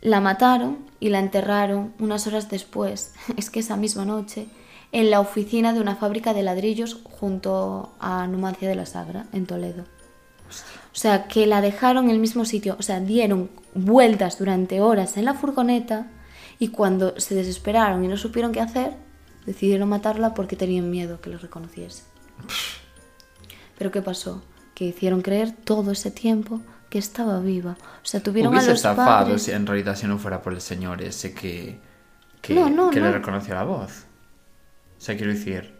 La 0.00 0.20
mataron 0.20 0.78
y 1.00 1.08
la 1.08 1.18
enterraron 1.18 1.94
unas 1.98 2.26
horas 2.26 2.48
después, 2.48 3.14
es 3.36 3.50
que 3.50 3.60
esa 3.60 3.76
misma 3.76 4.04
noche, 4.04 4.48
en 4.92 5.10
la 5.10 5.20
oficina 5.20 5.72
de 5.72 5.80
una 5.80 5.96
fábrica 5.96 6.32
de 6.34 6.42
ladrillos 6.42 7.00
junto 7.04 7.94
a 7.98 8.26
Numancia 8.26 8.68
de 8.68 8.76
la 8.76 8.86
Sagra, 8.86 9.26
en 9.32 9.46
Toledo. 9.46 9.84
O 10.48 10.98
sea, 10.98 11.26
que 11.28 11.46
la 11.46 11.60
dejaron 11.60 12.06
en 12.06 12.12
el 12.12 12.18
mismo 12.18 12.44
sitio, 12.44 12.76
o 12.78 12.82
sea, 12.82 13.00
dieron 13.00 13.50
vueltas 13.74 14.38
durante 14.38 14.80
horas 14.80 15.16
en 15.16 15.26
la 15.26 15.34
furgoneta 15.34 16.06
y 16.58 16.68
cuando 16.68 17.18
se 17.20 17.34
desesperaron 17.34 18.04
y 18.04 18.08
no 18.08 18.16
supieron 18.16 18.52
qué 18.52 18.60
hacer, 18.60 18.94
decidieron 19.44 19.88
matarla 19.88 20.34
porque 20.34 20.56
tenían 20.56 20.90
miedo 20.90 21.20
que 21.20 21.30
los 21.30 21.42
reconociese. 21.42 22.04
Pero 23.76 23.90
¿qué 23.90 24.00
pasó? 24.00 24.42
Que 24.74 24.86
hicieron 24.86 25.20
creer 25.20 25.52
todo 25.52 25.90
ese 25.90 26.10
tiempo 26.10 26.62
que 26.88 26.98
estaba 26.98 27.40
viva. 27.40 27.76
O 27.80 28.06
sea, 28.06 28.22
tuvieron 28.22 28.52
Hubiese 28.52 28.68
a 28.68 28.70
los 28.70 28.78
estafado 28.78 29.06
padres... 29.26 29.42
si 29.42 29.50
en 29.52 29.66
realidad 29.66 29.96
si 29.96 30.06
no 30.06 30.18
fuera 30.18 30.40
por 30.42 30.52
el 30.52 30.60
señor 30.60 31.02
ese 31.02 31.32
que, 31.34 31.78
que, 32.40 32.54
No, 32.54 32.68
no, 32.70 32.90
que 32.90 33.00
le 33.00 33.06
no. 33.08 33.12
reconoció 33.12 33.54
la 33.54 33.64
voz. 33.64 34.04
O 34.98 35.00
sea, 35.00 35.16
quiero 35.16 35.32
decir, 35.32 35.74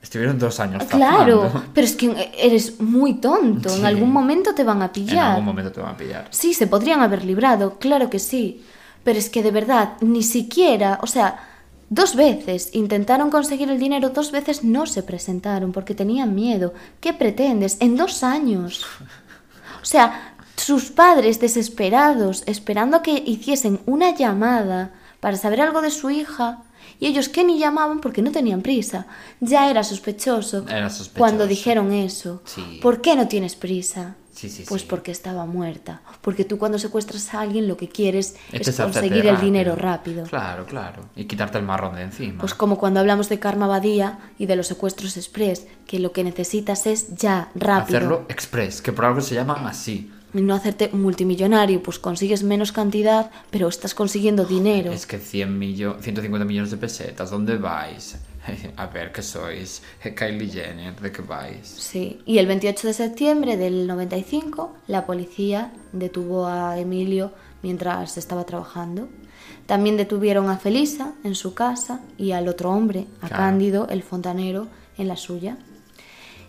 estuvieron 0.00 0.38
dos 0.38 0.60
años 0.60 0.84
Claro, 0.84 1.46
estafando. 1.46 1.70
pero 1.74 1.86
es 1.86 1.96
que 1.96 2.32
eres 2.38 2.80
muy 2.80 3.14
tonto. 3.14 3.68
Sí. 3.68 3.80
En 3.80 3.86
algún 3.86 4.12
momento 4.12 4.54
te 4.54 4.64
van 4.64 4.80
a 4.82 4.86
En 4.86 4.92
pillar. 4.92 5.30
algún 5.32 5.44
momento 5.44 5.72
te 5.72 5.80
van 5.80 5.94
a 5.94 5.96
pillar. 5.96 6.28
Sí, 6.30 6.54
se 6.54 6.66
podrían 6.66 7.00
haber 7.00 7.24
librado, 7.24 7.78
claro 7.78 8.08
que 8.10 8.18
sí. 8.18 8.64
Pero 9.02 9.18
es 9.18 9.28
que 9.28 9.42
de 9.42 9.50
verdad, 9.50 9.94
ni 10.00 10.22
siquiera, 10.22 10.98
o 11.02 11.06
sea, 11.06 11.48
dos 11.90 12.16
veces 12.16 12.70
intentaron 12.72 13.30
conseguir 13.30 13.68
el 13.70 13.78
dinero, 13.78 14.08
dos 14.10 14.32
veces 14.32 14.64
no 14.64 14.86
se 14.86 15.02
presentaron 15.02 15.72
porque 15.72 15.94
tenían 15.94 16.34
miedo. 16.34 16.72
¿Qué 17.00 17.12
pretendes? 17.12 17.76
En 17.80 17.96
dos 17.96 18.22
años. 18.22 18.86
O 19.82 19.86
sea, 19.86 20.33
sus 20.56 20.90
padres 20.90 21.40
desesperados, 21.40 22.42
esperando 22.46 23.02
que 23.02 23.22
hiciesen 23.26 23.80
una 23.86 24.14
llamada 24.14 24.92
para 25.20 25.36
saber 25.36 25.60
algo 25.60 25.82
de 25.82 25.90
su 25.90 26.10
hija, 26.10 26.62
y 27.00 27.06
ellos 27.06 27.28
que 27.28 27.44
ni 27.44 27.58
llamaban 27.58 28.00
porque 28.00 28.22
no 28.22 28.30
tenían 28.30 28.62
prisa. 28.62 29.06
Ya 29.40 29.68
era 29.70 29.82
sospechoso, 29.82 30.64
Era 30.68 30.88
sospechoso. 30.90 31.18
cuando 31.18 31.46
dijeron 31.46 31.92
eso. 31.92 32.42
Sí. 32.44 32.78
¿Por 32.80 33.00
qué 33.00 33.16
no 33.16 33.26
tienes 33.26 33.56
prisa? 33.56 34.14
Sí, 34.32 34.48
sí, 34.48 34.64
Pues 34.68 34.82
porque 34.82 35.12
estaba 35.12 35.46
muerta. 35.46 36.02
Porque 36.20 36.44
tú 36.44 36.58
cuando 36.58 36.78
secuestras 36.78 37.32
a 37.34 37.40
alguien 37.40 37.68
lo 37.68 37.76
que 37.76 37.88
quieres 37.88 38.34
Este 38.52 38.70
es 38.70 38.76
conseguir 38.76 39.26
el 39.26 39.40
dinero 39.40 39.76
rápido. 39.76 40.24
Claro, 40.24 40.66
claro. 40.66 41.04
Y 41.14 41.24
quitarte 41.26 41.58
el 41.58 41.64
marrón 41.64 41.94
de 41.94 42.02
encima. 42.02 42.40
Pues 42.40 42.52
como 42.52 42.76
cuando 42.76 42.98
hablamos 43.00 43.28
de 43.28 43.38
Karma 43.38 43.66
Badía 43.68 44.18
y 44.38 44.46
de 44.46 44.56
los 44.56 44.66
secuestros 44.66 45.16
express, 45.16 45.66
que 45.86 46.00
lo 46.00 46.12
que 46.12 46.24
necesitas 46.24 46.86
es 46.86 47.14
ya, 47.14 47.48
rápido. 47.54 47.98
Hacerlo 47.98 48.26
express, 48.28 48.82
que 48.82 48.92
por 48.92 49.04
algo 49.04 49.20
se 49.20 49.34
llaman 49.36 49.66
así. 49.66 50.10
No 50.34 50.54
hacerte 50.54 50.90
multimillonario, 50.92 51.82
pues 51.82 51.98
consigues 51.98 52.42
menos 52.42 52.72
cantidad, 52.72 53.30
pero 53.50 53.68
estás 53.68 53.94
consiguiendo 53.94 54.44
dinero. 54.44 54.92
Es 54.92 55.06
que 55.06 55.18
100 55.18 55.58
millo- 55.58 55.96
150 56.00 56.44
millones 56.44 56.70
de 56.72 56.76
pesetas, 56.76 57.30
¿dónde 57.30 57.56
vais? 57.56 58.16
A 58.76 58.86
ver, 58.88 59.12
¿qué 59.12 59.22
sois? 59.22 59.80
Kylie 60.02 60.50
Jenner, 60.50 60.94
¿de 61.00 61.12
qué 61.12 61.22
vais? 61.22 61.66
Sí, 61.66 62.20
y 62.26 62.38
el 62.38 62.46
28 62.46 62.88
de 62.88 62.92
septiembre 62.94 63.56
del 63.56 63.86
95 63.86 64.74
la 64.88 65.06
policía 65.06 65.72
detuvo 65.92 66.46
a 66.46 66.78
Emilio 66.78 67.32
mientras 67.62 68.18
estaba 68.18 68.44
trabajando. 68.44 69.08
También 69.66 69.96
detuvieron 69.96 70.50
a 70.50 70.58
Felisa 70.58 71.14
en 71.22 71.34
su 71.36 71.54
casa 71.54 72.00
y 72.18 72.32
al 72.32 72.48
otro 72.48 72.70
hombre, 72.70 73.06
a 73.22 73.28
Claro. 73.28 73.36
Cándido, 73.44 73.88
el 73.88 74.02
fontanero, 74.02 74.66
en 74.98 75.08
la 75.08 75.16
suya. 75.16 75.56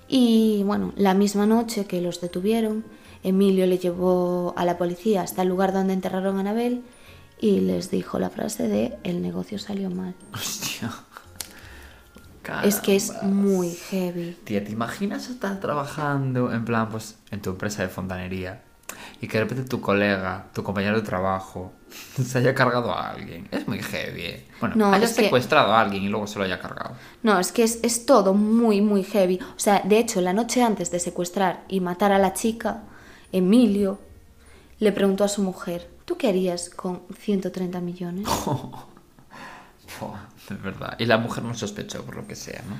Y 0.08 0.64
bueno, 0.66 0.92
la 0.98 1.14
misma 1.14 1.46
noche 1.46 1.86
que 1.86 2.02
los 2.02 2.20
detuvieron, 2.20 2.84
Emilio 3.24 3.66
le 3.68 3.78
llevó 3.78 4.54
a 4.58 4.66
la 4.66 4.78
policía 4.78 5.22
hasta 5.22 5.42
el 5.42 5.50
lugar 5.50 5.74
donde 5.74 5.94
enterraron 5.94 6.38
a 6.38 6.42
Anabel 6.42 6.84
y 7.40 7.60
les 7.60 7.90
dijo 7.92 8.20
la 8.20 8.30
frase 8.30 8.68
de 8.68 8.98
el 9.04 9.22
negocio 9.22 9.60
salió 9.60 9.90
mal. 9.90 10.14
Hostia. 10.34 10.92
Es 12.64 12.80
que 12.80 12.96
es 12.96 13.24
muy 13.24 13.72
heavy. 13.90 14.38
Tía, 14.44 14.64
¿te 14.64 14.72
imaginas 14.72 15.30
estar 15.30 15.60
trabajando 15.60 16.54
en 16.54 16.64
plan, 16.64 16.90
pues, 16.90 17.16
en 17.32 17.42
tu 17.42 17.50
empresa 17.50 17.82
de 17.82 17.90
fontanería 17.90 18.62
y 19.20 19.28
que 19.28 19.40
de 19.40 19.46
repente 19.46 19.64
tu 19.68 19.82
colega, 19.82 20.46
tu 20.54 20.62
compañero 20.62 20.96
de 20.96 21.02
trabajo, 21.02 21.74
se 22.24 22.38
haya 22.38 22.54
cargado 22.54 22.92
a 22.94 23.10
alguien? 23.10 23.48
Es 23.52 23.68
muy 23.68 23.82
heavy. 23.82 24.22
¿eh? 24.22 24.48
Bueno, 24.60 24.76
No, 24.76 24.94
haya 24.94 25.06
es 25.06 25.14
que- 25.14 25.24
secuestrado 25.24 25.74
a 25.74 25.82
alguien 25.82 26.04
y 26.04 26.10
luego 26.10 26.28
se 26.28 26.38
lo 26.38 26.46
haya 26.46 26.60
cargado. 26.60 26.92
No, 27.24 27.40
es 27.40 27.52
que 27.52 27.64
es, 27.64 27.80
es 27.82 28.06
todo 28.06 28.36
muy, 28.36 28.80
muy 28.80 29.04
heavy. 29.04 29.40
O 29.56 29.60
sea, 29.60 29.82
de 29.84 29.98
hecho, 29.98 30.22
la 30.22 30.34
noche 30.34 30.62
antes 30.62 30.92
de 30.92 31.00
secuestrar 31.00 31.64
y 31.68 31.80
matar 31.80 32.12
a 32.12 32.20
la 32.20 32.34
chica, 32.34 32.84
Emilio 33.36 34.00
le 34.80 34.92
preguntó 34.92 35.24
a 35.24 35.28
su 35.28 35.42
mujer, 35.44 35.90
¿tú 36.06 36.18
qué 36.18 36.28
harías 36.30 36.70
con 36.70 37.02
130 37.20 37.80
millones? 37.82 38.28
De 40.50 40.56
verdad. 40.56 40.96
Y 41.00 41.06
la 41.06 41.18
mujer 41.18 41.44
no 41.44 41.54
sospechó 41.56 42.04
por 42.04 42.16
lo 42.16 42.28
que 42.28 42.36
sea, 42.36 42.62
¿no? 42.70 42.76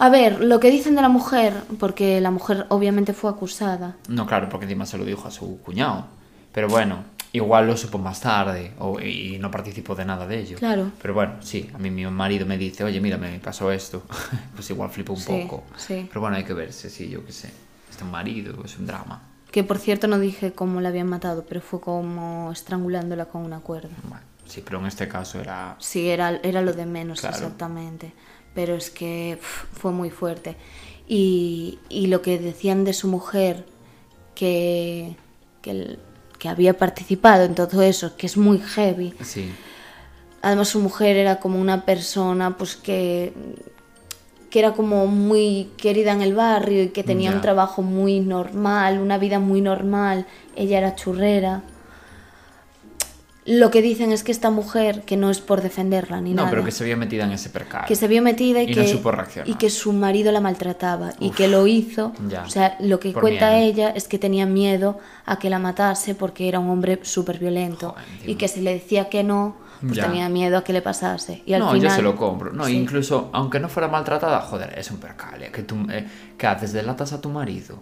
A 0.00 0.08
ver, 0.10 0.40
lo 0.44 0.60
que 0.60 0.70
dicen 0.70 0.94
de 0.94 1.02
la 1.02 1.08
mujer, 1.08 1.52
porque 1.78 2.20
la 2.20 2.30
mujer 2.30 2.66
obviamente 2.70 3.12
fue 3.12 3.30
acusada. 3.30 3.96
No, 4.08 4.26
claro, 4.26 4.48
porque 4.48 4.64
encima 4.64 4.86
se 4.86 4.96
lo 4.98 5.04
dijo 5.04 5.26
a 5.28 5.30
su 5.30 5.58
cuñado. 5.60 6.06
Pero 6.52 6.68
bueno, 6.68 7.04
igual 7.32 7.66
lo 7.66 7.76
supo 7.76 7.98
más 7.98 8.20
tarde 8.20 8.72
o, 8.78 9.00
y 9.00 9.38
no 9.38 9.50
participó 9.50 9.94
de 9.94 10.04
nada 10.04 10.26
de 10.26 10.40
ello. 10.40 10.56
Claro. 10.58 10.90
Pero 11.02 11.14
bueno, 11.14 11.34
sí, 11.42 11.68
a 11.74 11.78
mí 11.78 11.90
mi 11.90 12.06
marido 12.06 12.46
me 12.46 12.56
dice, 12.56 12.84
oye, 12.84 13.00
mira, 13.00 13.16
me 13.16 13.38
pasó 13.40 13.70
esto. 13.72 14.02
pues 14.54 14.70
igual 14.70 14.90
flipo 14.90 15.12
un 15.12 15.20
Sí, 15.20 15.26
poco. 15.48 15.64
sí. 15.76 16.06
Pero 16.08 16.20
bueno, 16.20 16.36
hay 16.36 16.44
que 16.44 16.54
verse, 16.54 16.90
sí, 16.90 17.08
yo 17.08 17.24
qué 17.24 17.32
sé. 17.32 17.50
Este 17.90 18.04
marido 18.04 18.54
es 18.64 18.78
un 18.78 18.86
drama. 18.86 19.20
Que 19.50 19.64
por 19.64 19.78
cierto 19.78 20.08
no 20.08 20.18
dije 20.18 20.52
cómo 20.52 20.80
la 20.80 20.90
habían 20.90 21.06
matado, 21.08 21.44
pero 21.48 21.60
fue 21.60 21.80
como 21.80 22.52
estrangulándola 22.52 23.26
con 23.26 23.42
una 23.42 23.60
cuerda. 23.60 23.88
Bueno, 24.04 24.22
sí, 24.46 24.62
pero 24.64 24.78
en 24.80 24.86
este 24.86 25.08
caso 25.08 25.40
era... 25.40 25.76
Sí, 25.78 26.08
era, 26.08 26.38
era 26.42 26.60
lo 26.62 26.72
de 26.74 26.84
menos 26.86 27.20
Claro. 27.20 27.36
exactamente. 27.36 28.12
Pero 28.54 28.74
es 28.74 28.90
que 28.90 29.38
fue 29.40 29.90
muy 29.92 30.10
fuerte. 30.10 30.56
Y, 31.06 31.78
y 31.88 32.08
lo 32.08 32.20
que 32.20 32.38
decían 32.38 32.84
de 32.84 32.92
su 32.92 33.08
mujer, 33.08 33.64
que, 34.34 35.16
que, 35.62 35.70
el- 35.70 35.98
que 36.38 36.48
había 36.48 36.76
participado 36.76 37.44
en 37.44 37.54
todo 37.54 37.82
eso, 37.82 38.16
que 38.16 38.26
es 38.26 38.36
muy 38.36 38.58
heavy. 38.60 39.14
Sí, 39.24 39.50
Además 40.42 40.68
su 40.68 40.78
mujer 40.80 41.16
era 41.16 41.40
como 41.40 41.60
una 41.60 41.84
persona 41.84 42.56
pues 42.56 42.76
que, 42.76 43.32
que 44.50 44.58
era 44.60 44.72
como 44.72 45.06
muy 45.06 45.70
querida 45.76 46.12
en 46.12 46.22
el 46.22 46.34
barrio 46.34 46.84
y 46.84 46.88
que 46.88 47.04
tenía 47.04 47.30
un 47.32 47.40
trabajo 47.40 47.82
muy 47.82 48.20
normal, 48.20 48.98
una 48.98 49.18
vida 49.18 49.38
muy 49.38 49.60
normal. 49.60 50.26
Ella 50.56 50.78
era 50.78 50.94
churrera. 50.94 51.62
Lo 53.50 53.70
que 53.70 53.80
dicen 53.80 54.12
es 54.12 54.24
que 54.24 54.30
esta 54.32 54.50
mujer, 54.50 55.04
que 55.06 55.16
no 55.16 55.30
es 55.30 55.40
por 55.40 55.62
defenderla 55.62 56.20
ni 56.20 56.30
No, 56.30 56.36
nada, 56.42 56.50
pero 56.50 56.64
que 56.66 56.70
se 56.70 56.84
vio 56.84 56.98
metida 56.98 57.24
en 57.24 57.32
ese 57.32 57.48
percal. 57.48 57.86
que 57.86 57.96
se 57.96 58.06
vio 58.06 58.20
metida 58.20 58.60
y, 58.62 58.70
Y 58.70 58.74
no 58.74 58.82
que, 58.82 58.88
supo 58.88 59.10
reaccionar. 59.10 59.48
y 59.48 59.54
que 59.54 59.70
su 59.70 59.94
marido 59.94 60.30
la 60.32 60.40
maltrataba 60.42 61.12
y 61.18 61.30
que 61.30 61.48
lo 61.48 61.66
hizo. 61.66 62.12
Ya. 62.28 62.42
O 62.42 62.50
sea, 62.50 62.76
lo 62.80 63.00
que 63.00 63.14
cuenta 63.14 63.52
miedo. 63.52 63.62
ella 63.64 63.88
es 63.90 64.06
que 64.06 64.18
tenía 64.18 64.44
miedo 64.44 64.98
a 65.24 65.38
que 65.38 65.48
la 65.48 65.58
matase 65.58 66.14
porque 66.14 66.46
era 66.46 66.58
un 66.58 66.68
hombre 66.68 66.98
súper 67.04 67.38
violento 67.38 67.92
Joder, 67.92 68.28
y 68.30 68.34
que 68.34 68.48
si 68.48 68.60
le 68.60 68.74
decía 68.74 69.08
que 69.08 69.24
no, 69.24 69.56
pues 69.80 69.94
Ya. 69.94 70.06
tenía 70.06 70.28
miedo 70.28 70.58
a 70.58 70.64
que 70.64 70.72
le 70.72 70.82
pasase. 70.82 71.42
Y 71.46 71.52
al 71.54 71.60
no, 71.60 71.72
final, 71.72 71.90
yo 71.90 71.94
se 71.96 72.02
lo 72.02 72.16
compro. 72.16 72.52
No, 72.52 72.66
Sí. 72.66 72.72
incluso, 72.76 73.30
aunque 73.32 73.60
no 73.60 73.68
fuera 73.68 73.88
maltratada, 73.88 74.40
joder, 74.40 74.78
es 74.78 74.90
un 74.90 74.98
percal. 74.98 75.42
¿eh? 75.42 75.50
Que, 75.52 75.62
tú, 75.62 75.76
eh, 75.90 76.06
que 76.36 76.46
haces? 76.46 76.72
Delatas 76.72 77.12
a 77.12 77.20
tu 77.20 77.28
marido. 77.30 77.78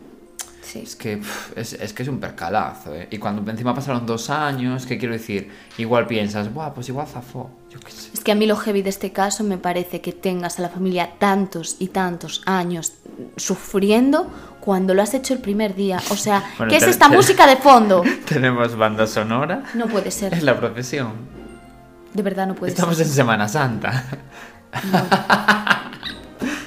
Sí. 0.63 0.81
Es 0.81 0.97
que, 0.97 1.19
pf, 1.19 1.53
es, 1.61 1.75
es 1.75 1.93
que 1.93 2.03
es 2.03 2.09
un 2.09 2.19
percalazo, 2.19 2.93
¿eh? 2.93 3.07
Y 3.13 3.19
cuando 3.19 3.49
encima 3.49 3.73
pasaron 3.73 4.05
dos 4.05 4.31
años, 4.31 4.85
¿qué 4.85 4.99
quiero 4.99 5.15
decir? 5.15 5.49
Igual 5.79 6.09
piensas, 6.09 6.53
buah, 6.53 6.75
pues 6.75 6.89
igual 6.89 7.07
zafó. 7.07 7.51
Yo 7.71 7.79
qué 7.79 7.93
sé. 7.93 8.11
Es 8.13 8.25
que 8.25 8.33
a 8.33 8.35
mí 8.35 8.47
lo 8.47 8.57
heavy 8.57 8.83
de 8.83 8.91
este 8.91 9.13
caso 9.13 9.45
me 9.45 9.59
parece 9.59 10.01
que 10.01 10.11
tengas 10.13 10.59
a 10.59 10.63
la 10.63 10.69
familia 10.69 11.13
tantos 11.21 11.77
y 11.79 11.87
tantos 11.89 12.43
años 12.47 12.95
sufriendo 13.37 14.29
cuando 14.61 14.93
lo 14.95 15.03
has 15.03 15.15
hecho 15.15 15.35
el 15.35 15.41
primer 15.41 15.77
día. 15.77 16.01
O 16.11 16.17
sea, 16.17 16.43
Bueno, 16.59 16.71
¿qué 16.71 16.79
es 16.79 16.83
esta 16.83 17.09
música 17.09 17.47
de 17.47 17.57
fondo? 17.57 18.03
Tenemos 18.29 18.77
banda 18.77 19.07
sonora. 19.07 19.63
No 19.75 19.87
puede 19.87 20.11
ser. 20.11 20.35
Es 20.35 20.43
la 20.43 20.59
procesión. 20.59 21.13
De 22.17 22.23
verdad 22.23 22.47
no 22.47 22.55
puede 22.55 22.73
Estamos 22.73 22.97
ser. 22.97 23.07
en 23.07 23.13
Semana 23.13 23.47
Santa. 23.47 24.05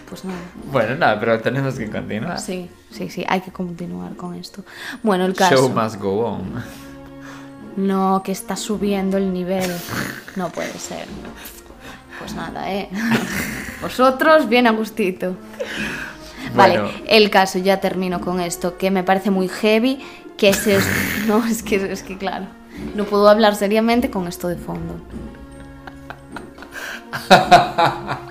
Pues 0.08 0.24
nada. 0.26 0.38
Bueno, 0.72 0.96
nada, 0.96 1.20
pero 1.20 1.40
tenemos 1.40 1.74
que 1.76 1.90
continuar. 1.90 2.40
Sí, 2.40 2.70
sí, 2.92 3.10
sí, 3.10 3.26
hay 3.28 3.42
que 3.42 3.52
continuar 3.52 4.16
con 4.16 4.36
esto. 4.36 4.64
Bueno, 5.02 5.26
el 5.26 5.34
caso. 5.34 5.56
Show 5.56 5.70
must 5.70 5.96
go 5.96 6.26
on. 6.26 6.64
No, 7.78 8.22
que 8.24 8.32
está 8.32 8.56
subiendo 8.56 9.18
el 9.18 9.34
nivel. 9.34 9.72
No 10.36 10.50
puede 10.50 10.74
ser. 10.78 11.06
Pues 12.20 12.36
nada, 12.36 12.72
¿eh? 12.72 12.90
Vosotros, 13.82 14.48
bien 14.48 14.68
a 14.68 14.72
gustito. 14.72 15.36
Vale, 16.56 16.80
el 17.08 17.32
caso, 17.32 17.58
ya 17.58 17.80
termino 17.80 18.22
con 18.22 18.40
esto, 18.40 18.78
que 18.78 18.92
me 18.92 19.04
parece 19.04 19.32
muy 19.32 19.48
heavy, 19.48 20.00
que 20.38 20.50
es. 20.50 20.68
No, 21.28 21.44
es 21.46 21.64
que, 21.64 21.92
es 21.92 22.04
que 22.04 22.18
claro, 22.18 22.46
no 22.96 23.06
puedo 23.06 23.30
hablar 23.30 23.56
seriamente 23.56 24.10
con 24.12 24.28
esto 24.28 24.48
de 24.48 24.56
fondo. 24.56 24.96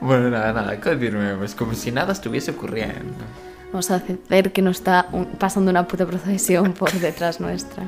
Bueno, 0.00 0.30
nada, 0.30 0.52
nada, 0.52 0.80
continuemos. 0.80 1.54
Como 1.54 1.74
si 1.74 1.92
nada 1.92 2.12
estuviese 2.14 2.52
ocurriendo. 2.52 3.22
Vamos 3.70 3.90
a 3.90 3.96
hacer 3.96 4.50
que 4.50 4.62
no 4.62 4.70
está 4.70 5.08
un- 5.12 5.26
pasando 5.26 5.70
una 5.70 5.86
puta 5.86 6.06
procesión 6.06 6.72
por 6.78 6.90
detrás 6.92 7.38
nuestra. 7.38 7.84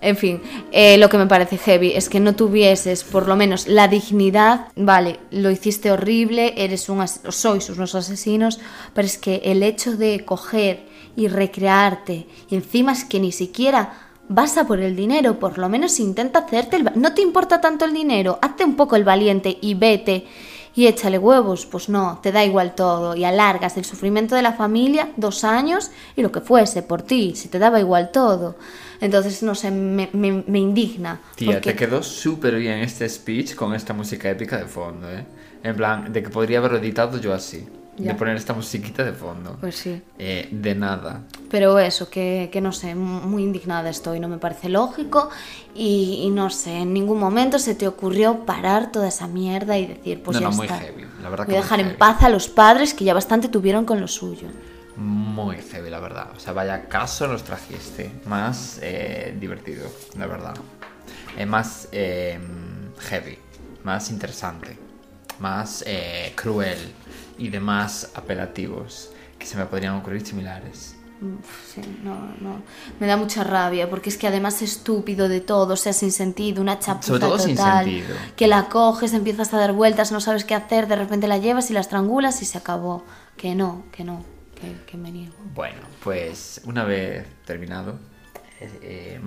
En 0.00 0.16
fin, 0.16 0.42
eh, 0.72 0.98
lo 0.98 1.08
que 1.08 1.16
me 1.16 1.26
parece 1.26 1.56
heavy 1.58 1.92
es 1.92 2.08
que 2.08 2.20
no 2.20 2.34
tuvieses 2.34 3.02
por 3.04 3.26
lo 3.28 3.34
menos 3.36 3.66
la 3.66 3.88
dignidad, 3.88 4.66
vale, 4.76 5.20
lo 5.30 5.50
hiciste 5.50 5.90
horrible, 5.90 6.54
eres 6.56 6.88
un 6.88 7.00
as- 7.00 7.20
sois 7.30 7.70
unos 7.70 7.94
asesinos, 7.94 8.60
pero 8.92 9.06
es 9.06 9.16
que 9.16 9.36
el 9.44 9.62
hecho 9.62 9.96
de 9.96 10.24
coger 10.24 10.86
y 11.16 11.28
recrearte 11.28 12.26
y 12.50 12.56
encima 12.56 12.92
es 12.92 13.04
que 13.04 13.20
ni 13.20 13.32
siquiera 13.32 14.05
vas 14.28 14.56
a 14.58 14.66
por 14.66 14.80
el 14.80 14.96
dinero, 14.96 15.38
por 15.38 15.58
lo 15.58 15.68
menos 15.68 15.98
intenta 16.00 16.40
hacerte 16.40 16.76
el... 16.76 16.90
No 16.94 17.14
te 17.14 17.22
importa 17.22 17.60
tanto 17.60 17.84
el 17.84 17.92
dinero, 17.92 18.38
hazte 18.42 18.64
un 18.64 18.76
poco 18.76 18.96
el 18.96 19.04
valiente 19.04 19.56
y 19.60 19.74
vete 19.74 20.26
y 20.74 20.86
échale 20.88 21.16
huevos, 21.18 21.64
pues 21.64 21.88
no, 21.88 22.18
te 22.22 22.32
da 22.32 22.44
igual 22.44 22.74
todo 22.74 23.16
y 23.16 23.24
alargas 23.24 23.76
el 23.78 23.84
sufrimiento 23.86 24.34
de 24.34 24.42
la 24.42 24.52
familia 24.52 25.08
dos 25.16 25.42
años 25.44 25.90
y 26.16 26.22
lo 26.22 26.30
que 26.30 26.40
fuese 26.42 26.82
por 26.82 27.00
ti, 27.02 27.34
si 27.34 27.48
te 27.48 27.58
daba 27.58 27.80
igual 27.80 28.10
todo. 28.12 28.56
Entonces, 29.00 29.42
no 29.42 29.54
sé, 29.54 29.70
me, 29.70 30.10
me- 30.12 30.44
me 30.46 30.58
indigna. 30.58 31.20
Tía, 31.34 31.54
porque- 31.54 31.72
te 31.72 31.76
quedó 31.78 32.02
súper 32.02 32.56
bien 32.56 32.78
este 32.80 33.08
speech 33.08 33.54
con 33.54 33.74
esta 33.74 33.94
música 33.94 34.28
épica 34.30 34.58
de 34.58 34.66
fondo, 34.66 35.10
¿eh? 35.10 35.24
En 35.62 35.76
plan, 35.76 36.12
de 36.12 36.22
que 36.22 36.28
podría 36.28 36.58
haberlo 36.58 36.78
editado 36.78 37.18
yo 37.18 37.32
así. 37.32 37.66
Ya. 37.98 38.12
De 38.12 38.18
poner 38.18 38.36
esta 38.36 38.52
musiquita 38.52 39.04
de 39.04 39.12
fondo. 39.12 39.56
Pues 39.60 39.76
sí. 39.76 40.02
Eh, 40.18 40.48
de 40.50 40.74
nada. 40.74 41.22
Pero 41.50 41.78
eso, 41.78 42.10
que, 42.10 42.50
que 42.52 42.60
no 42.60 42.72
sé, 42.72 42.94
muy 42.94 43.42
indignada 43.42 43.88
estoy, 43.88 44.20
no 44.20 44.28
me 44.28 44.38
parece 44.38 44.68
lógico 44.68 45.30
y, 45.74 46.20
y 46.24 46.30
no 46.30 46.50
sé, 46.50 46.78
en 46.78 46.92
ningún 46.92 47.18
momento 47.18 47.58
se 47.58 47.74
te 47.74 47.88
ocurrió 47.88 48.44
parar 48.44 48.92
toda 48.92 49.08
esa 49.08 49.26
mierda 49.28 49.78
y 49.78 49.86
decir, 49.86 50.22
pues 50.22 50.34
No, 50.36 50.40
ya 50.42 50.50
no, 50.50 50.56
muy 50.56 50.66
está. 50.66 50.78
heavy, 50.80 51.06
la 51.22 51.30
verdad 51.30 51.46
Voy 51.46 51.54
que 51.54 51.58
a 51.58 51.62
muy 51.62 51.62
dejar 51.62 51.80
en 51.80 51.96
paz 51.96 52.22
a 52.22 52.28
los 52.28 52.48
padres 52.48 52.92
que 52.92 53.04
ya 53.04 53.14
bastante 53.14 53.48
tuvieron 53.48 53.84
con 53.86 54.00
lo 54.00 54.08
suyo. 54.08 54.48
Muy 54.96 55.56
heavy, 55.56 55.90
la 55.90 56.00
verdad. 56.00 56.28
O 56.36 56.40
sea, 56.40 56.52
vaya 56.52 56.88
caso 56.88 57.26
nos 57.28 57.42
trajiste. 57.44 58.10
Más 58.26 58.78
eh, 58.82 59.36
divertido, 59.38 59.88
la 60.18 60.26
verdad. 60.26 60.54
Eh, 61.36 61.44
más 61.46 61.88
eh, 61.92 62.38
heavy. 63.10 63.38
Más 63.84 64.10
interesante. 64.10 64.76
Más 65.38 65.84
eh, 65.86 66.32
cruel. 66.34 66.78
Y 67.38 67.48
demás 67.48 68.10
apelativos. 68.14 69.10
Que 69.38 69.46
se 69.46 69.56
me 69.56 69.66
podrían 69.66 69.94
ocurrir 69.96 70.24
similares. 70.26 70.94
Sí, 71.72 71.80
no, 72.02 72.14
no. 72.40 72.62
Me 73.00 73.06
da 73.06 73.16
mucha 73.16 73.42
rabia 73.42 73.88
porque 73.88 74.10
es 74.10 74.18
que 74.18 74.26
además 74.26 74.60
es 74.60 74.72
estúpido 74.72 75.28
de 75.30 75.40
todo, 75.40 75.72
o 75.72 75.76
sea, 75.76 75.94
sin 75.94 76.12
sentido, 76.12 76.60
una 76.60 76.78
chapuza 76.78 77.06
Sobre 77.08 77.20
todo 77.20 77.38
total. 77.38 77.46
sin 77.46 77.56
sentido. 77.56 78.16
Que 78.36 78.46
la 78.46 78.68
coges, 78.68 79.14
empiezas 79.14 79.52
a 79.54 79.58
dar 79.58 79.72
vueltas, 79.72 80.12
no 80.12 80.20
sabes 80.20 80.44
qué 80.44 80.54
hacer, 80.54 80.86
de 80.88 80.96
repente 80.96 81.26
la 81.26 81.38
llevas 81.38 81.70
y 81.70 81.74
la 81.74 81.80
estrangulas 81.80 82.42
y 82.42 82.44
se 82.44 82.58
acabó. 82.58 83.02
Que 83.38 83.54
no, 83.54 83.84
que 83.92 84.04
no, 84.04 84.24
que, 84.60 84.74
que 84.86 84.96
me 84.98 85.10
niego. 85.10 85.34
Bueno, 85.54 85.80
pues 86.04 86.60
una 86.64 86.84
vez 86.84 87.26
terminado. 87.46 87.98
eh, 88.60 88.78
eh, 88.82 89.20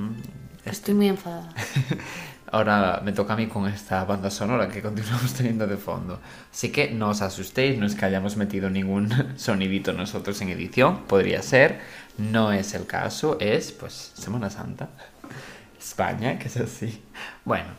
Estoy 0.66 0.94
muy 0.94 1.08
enfadada. 1.08 1.52
Ahora 2.52 3.02
me 3.04 3.12
toca 3.12 3.34
a 3.34 3.36
mí 3.36 3.48
con 3.48 3.68
esta 3.68 4.04
banda 4.06 4.32
sonora 4.32 4.70
que 4.70 4.82
continuamos 4.88 5.34
teniendo 5.34 5.68
de 5.68 5.78
fondo. 5.78 6.20
Así 6.52 6.72
que 6.72 6.90
no 6.92 7.10
os 7.10 7.22
asustéis, 7.22 7.78
no 7.78 7.86
es 7.86 7.96
que 7.96 8.06
hayamos 8.06 8.38
metido 8.38 8.70
ningún 8.70 9.10
sonidito 9.38 9.94
nosotros 9.94 10.42
en 10.42 10.50
edición, 10.50 11.06
podría 11.06 11.42
ser, 11.42 11.80
no 12.18 12.52
es 12.52 12.74
el 12.74 12.86
caso, 12.86 13.38
es 13.40 13.72
pues 13.72 14.12
Semana 14.16 14.50
Santa, 14.50 14.90
España, 15.80 16.40
que 16.40 16.48
es 16.48 16.58
así. 16.58 17.02
Bueno, 17.46 17.70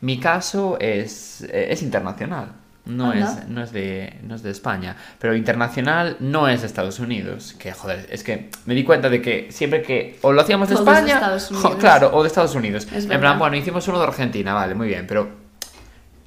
mi 0.00 0.18
caso 0.18 0.78
es, 0.80 1.42
eh, 1.42 1.68
es 1.70 1.82
internacional, 1.82 2.52
no 2.88 3.12
Anda. 3.12 3.40
es, 3.42 3.48
no, 3.48 3.62
es 3.62 3.72
de, 3.72 4.18
no 4.22 4.34
es 4.34 4.42
de 4.42 4.50
España, 4.50 4.96
pero 5.20 5.36
internacional 5.36 6.16
no 6.20 6.48
es 6.48 6.62
de 6.62 6.66
Estados 6.66 6.98
Unidos, 6.98 7.54
que 7.58 7.72
joder, 7.72 8.08
es 8.10 8.24
que 8.24 8.50
me 8.66 8.74
di 8.74 8.82
cuenta 8.82 9.08
de 9.08 9.22
que 9.22 9.52
siempre 9.52 9.82
que 9.82 10.18
o 10.22 10.32
lo 10.32 10.40
hacíamos 10.40 10.68
de 10.68 10.74
Todo 10.74 10.90
es 10.90 11.04
de 11.04 11.12
España, 11.12 11.14
Estados 11.14 11.46
jo, 11.48 11.68
Unidos. 11.68 11.76
claro, 11.78 12.10
o 12.12 12.22
de 12.22 12.26
Estados 12.28 12.54
Unidos. 12.54 12.84
Es 12.86 13.04
en 13.04 13.08
verdad. 13.08 13.20
plan, 13.20 13.38
bueno, 13.38 13.56
hicimos 13.56 13.86
uno 13.88 13.98
de 14.00 14.06
Argentina, 14.06 14.54
vale, 14.54 14.74
muy 14.74 14.88
bien, 14.88 15.06
pero 15.06 15.28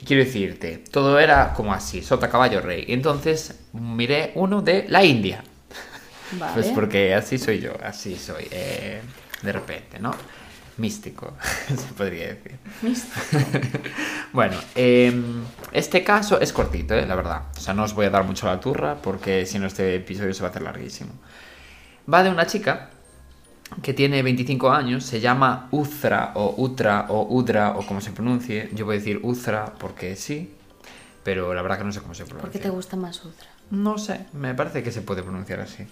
quiero 0.06 0.24
decirte, 0.24 0.84
todo 0.91 1.19
era 1.19 1.54
como 1.54 1.74
así, 1.74 2.02
sota 2.02 2.30
caballo 2.30 2.62
rey. 2.62 2.86
Y 2.88 2.93
entonces 2.93 3.60
miré 3.74 4.32
uno 4.36 4.62
de 4.62 4.86
la 4.88 5.04
India. 5.04 5.43
Vale. 6.34 6.54
Pues 6.54 6.67
porque 6.67 7.13
así 7.13 7.38
soy 7.38 7.60
yo, 7.60 7.74
así 7.84 8.15
soy, 8.15 8.47
eh, 8.52 9.02
de 9.41 9.52
repente, 9.52 10.00
¿no? 10.00 10.12
Místico, 10.78 11.34
se 11.68 11.94
podría 11.94 12.28
decir. 12.28 12.58
Misto. 12.82 13.20
Bueno, 14.34 14.56
eh, 14.76 15.12
este 15.74 16.06
caso 16.06 16.40
es 16.40 16.54
cortito, 16.54 16.94
eh, 16.94 17.06
la 17.06 17.16
verdad. 17.16 17.42
O 17.58 17.60
sea, 17.60 17.74
no 17.74 17.84
os 17.84 17.94
voy 17.94 18.06
a 18.06 18.10
dar 18.10 18.24
mucho 18.24 18.48
la 18.48 18.62
turra 18.62 18.96
porque 19.02 19.46
si 19.46 19.60
no 19.60 19.68
este 19.68 19.94
episodio 19.96 20.34
se 20.34 20.42
va 20.42 20.48
a 20.48 20.52
hacer 20.52 20.62
larguísimo. 20.62 21.12
Va 22.12 22.24
de 22.24 22.30
una 22.30 22.46
chica 22.48 22.92
que 23.84 23.94
tiene 23.94 24.24
25 24.24 24.72
años, 24.72 25.04
se 25.06 25.20
llama 25.20 25.68
Uzra 25.72 26.32
o 26.36 26.56
Utra 26.58 27.08
o 27.10 27.28
Udra 27.36 27.72
o 27.78 27.86
como 27.86 28.00
se 28.00 28.12
pronuncie. 28.12 28.70
Yo 28.74 28.86
voy 28.86 28.96
a 28.96 29.00
decir 29.00 29.20
Uzra 29.22 29.74
porque 29.78 30.16
sí, 30.16 30.54
pero 31.24 31.54
la 31.54 31.62
verdad 31.62 31.80
que 31.80 31.84
no 31.84 31.92
sé 31.92 32.00
cómo 32.00 32.14
se 32.14 32.24
¿Por 32.24 32.30
qué 32.30 32.40
pronuncia. 32.40 32.62
te 32.62 32.70
gusta 32.70 32.96
más 32.96 33.26
otra? 33.26 33.48
No 33.70 33.98
sé, 33.98 34.28
me 34.32 34.56
parece 34.56 34.82
que 34.82 34.94
se 34.94 35.02
puede 35.02 35.24
pronunciar 35.24 35.60
así. 35.60 35.86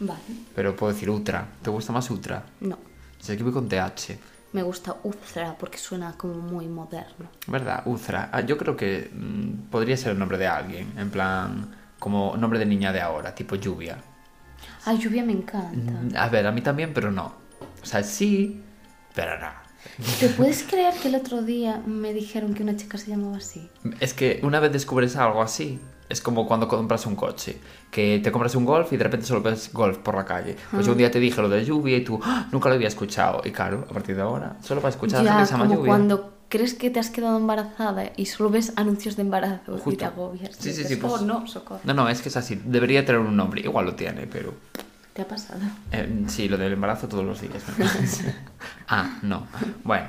Vale. 0.00 0.20
Pero 0.54 0.76
puedo 0.76 0.92
decir 0.92 1.08
Utra. 1.08 1.46
¿Te 1.62 1.70
gusta 1.70 1.92
más 1.92 2.10
Utra? 2.10 2.44
No. 2.60 2.78
Se 3.18 3.32
escribe 3.32 3.52
con 3.52 3.68
TH. 3.68 4.18
Me 4.52 4.62
gusta 4.62 4.96
Uzra 5.02 5.56
porque 5.58 5.76
suena 5.78 6.12
como 6.16 6.34
muy 6.34 6.66
moderno. 6.66 7.26
¿Verdad? 7.46 7.82
Uzra. 7.86 8.30
Ah, 8.32 8.40
yo 8.40 8.56
creo 8.56 8.76
que 8.76 9.10
mm, 9.12 9.70
podría 9.70 9.96
ser 9.96 10.12
el 10.12 10.18
nombre 10.18 10.38
de 10.38 10.46
alguien. 10.46 10.92
En 10.96 11.10
plan, 11.10 11.74
como 11.98 12.36
nombre 12.36 12.58
de 12.58 12.66
niña 12.66 12.92
de 12.92 13.00
ahora, 13.00 13.34
tipo 13.34 13.56
lluvia. 13.56 13.98
Ay, 14.84 14.98
lluvia 14.98 15.24
me 15.24 15.32
encanta. 15.32 15.92
Mm, 15.92 16.16
A 16.16 16.28
ver, 16.28 16.46
a 16.46 16.52
mí 16.52 16.60
también, 16.62 16.94
pero 16.94 17.10
no. 17.10 17.34
O 17.82 17.86
sea, 17.86 18.02
sí, 18.02 18.62
pero 19.14 19.38
no. 19.38 19.48
¿Te 20.20 20.28
puedes 20.30 20.62
creer 20.64 20.94
que 20.94 21.08
el 21.08 21.14
otro 21.16 21.42
día 21.42 21.80
me 21.86 22.12
dijeron 22.12 22.54
que 22.54 22.62
una 22.62 22.76
chica 22.76 22.98
se 22.98 23.10
llamaba 23.10 23.36
así? 23.36 23.70
Es 24.00 24.14
que 24.14 24.40
una 24.42 24.58
vez 24.60 24.72
descubres 24.72 25.16
algo 25.16 25.42
así, 25.42 25.80
es 26.08 26.20
como 26.20 26.46
cuando 26.46 26.68
compras 26.68 27.04
un 27.06 27.16
coche, 27.16 27.58
que 27.90 28.20
te 28.22 28.30
compras 28.32 28.54
un 28.54 28.64
golf 28.64 28.92
y 28.92 28.96
de 28.96 29.04
repente 29.04 29.26
solo 29.26 29.42
ves 29.42 29.70
golf 29.72 29.98
por 29.98 30.14
la 30.16 30.24
calle. 30.24 30.56
Pues 30.70 30.86
yo 30.86 30.92
un 30.92 30.98
día 30.98 31.10
te 31.10 31.18
dije 31.20 31.40
lo 31.42 31.48
de 31.48 31.64
lluvia 31.64 31.96
y 31.96 32.04
tú 32.04 32.20
"Ah, 32.22 32.46
nunca 32.52 32.68
lo 32.68 32.74
había 32.76 32.88
escuchado. 32.88 33.42
Y 33.44 33.50
claro, 33.50 33.86
a 33.90 33.92
partir 33.92 34.14
de 34.16 34.22
ahora, 34.22 34.56
solo 34.62 34.80
para 34.80 34.90
escuchar 34.90 35.20
a 35.20 35.22
la 35.22 35.30
gente 35.30 35.38
Ya, 35.38 35.42
que 35.44 35.46
se 35.46 35.52
llama 35.58 35.74
lluvia. 35.74 35.86
cuando 35.88 36.32
crees 36.48 36.74
que 36.74 36.90
te 36.90 37.00
has 37.00 37.10
quedado 37.10 37.36
embarazada 37.38 38.12
y 38.16 38.26
solo 38.26 38.50
ves 38.50 38.72
anuncios 38.76 39.16
de 39.16 39.22
embarazo 39.22 39.76
y 39.76 39.80
Justo. 39.80 39.98
te 39.98 40.04
agobias. 40.04 40.54
Sí, 40.56 40.62
sí, 40.62 40.68
Dices, 40.68 40.88
sí, 40.88 40.96
pues- 40.96 41.12
Oh, 41.14 41.20
no, 41.24 41.46
socorro. 41.48 41.80
No, 41.84 41.92
no, 41.94 42.08
es 42.08 42.22
que 42.22 42.28
es 42.28 42.36
así. 42.36 42.60
Debería 42.64 43.04
tener 43.04 43.20
un 43.20 43.36
nombre. 43.36 43.60
Igual 43.62 43.86
lo 43.86 43.94
tiene, 43.96 44.26
pero... 44.28 44.54
¿Te 45.12 45.22
ha 45.22 45.26
pasado? 45.28 45.60
Eh, 45.92 46.24
sí, 46.28 46.46
lo 46.48 46.56
del 46.58 46.74
embarazo 46.74 47.08
todos 47.08 47.24
los 47.24 47.40
días. 47.40 47.64
ah, 48.88 49.18
no. 49.22 49.46
Bueno, 49.82 50.06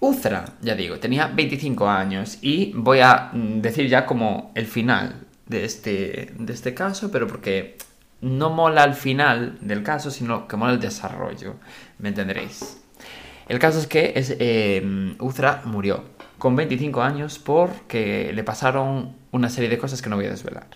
Uzra, 0.00 0.46
ya 0.62 0.74
digo, 0.74 0.98
tenía 0.98 1.26
25 1.26 1.88
años 1.88 2.38
y 2.40 2.72
voy 2.74 3.00
a 3.00 3.30
mm, 3.32 3.60
decir 3.60 3.86
ya 3.86 4.06
como 4.06 4.50
el 4.54 4.66
final 4.66 5.26
de 5.46 5.64
este, 5.64 6.32
de 6.38 6.52
este 6.52 6.72
caso, 6.72 7.10
pero 7.10 7.26
porque 7.26 7.76
no 8.22 8.48
mola 8.50 8.84
el 8.84 8.94
final 8.94 9.58
del 9.60 9.82
caso, 9.82 10.10
sino 10.10 10.48
que 10.48 10.56
mola 10.56 10.72
el 10.72 10.80
desarrollo, 10.80 11.56
me 11.98 12.08
entenderéis. 12.08 12.80
El 13.48 13.58
caso 13.58 13.78
es 13.78 13.86
que 13.86 14.12
es, 14.16 14.36
Uzra 15.18 15.62
murió 15.64 16.04
con 16.38 16.56
25 16.56 17.02
años 17.02 17.38
porque 17.38 18.32
le 18.32 18.44
pasaron 18.44 19.16
una 19.32 19.50
serie 19.50 19.68
de 19.68 19.76
cosas 19.76 20.00
que 20.00 20.08
no 20.08 20.16
voy 20.16 20.26
a 20.26 20.30
desvelar, 20.30 20.68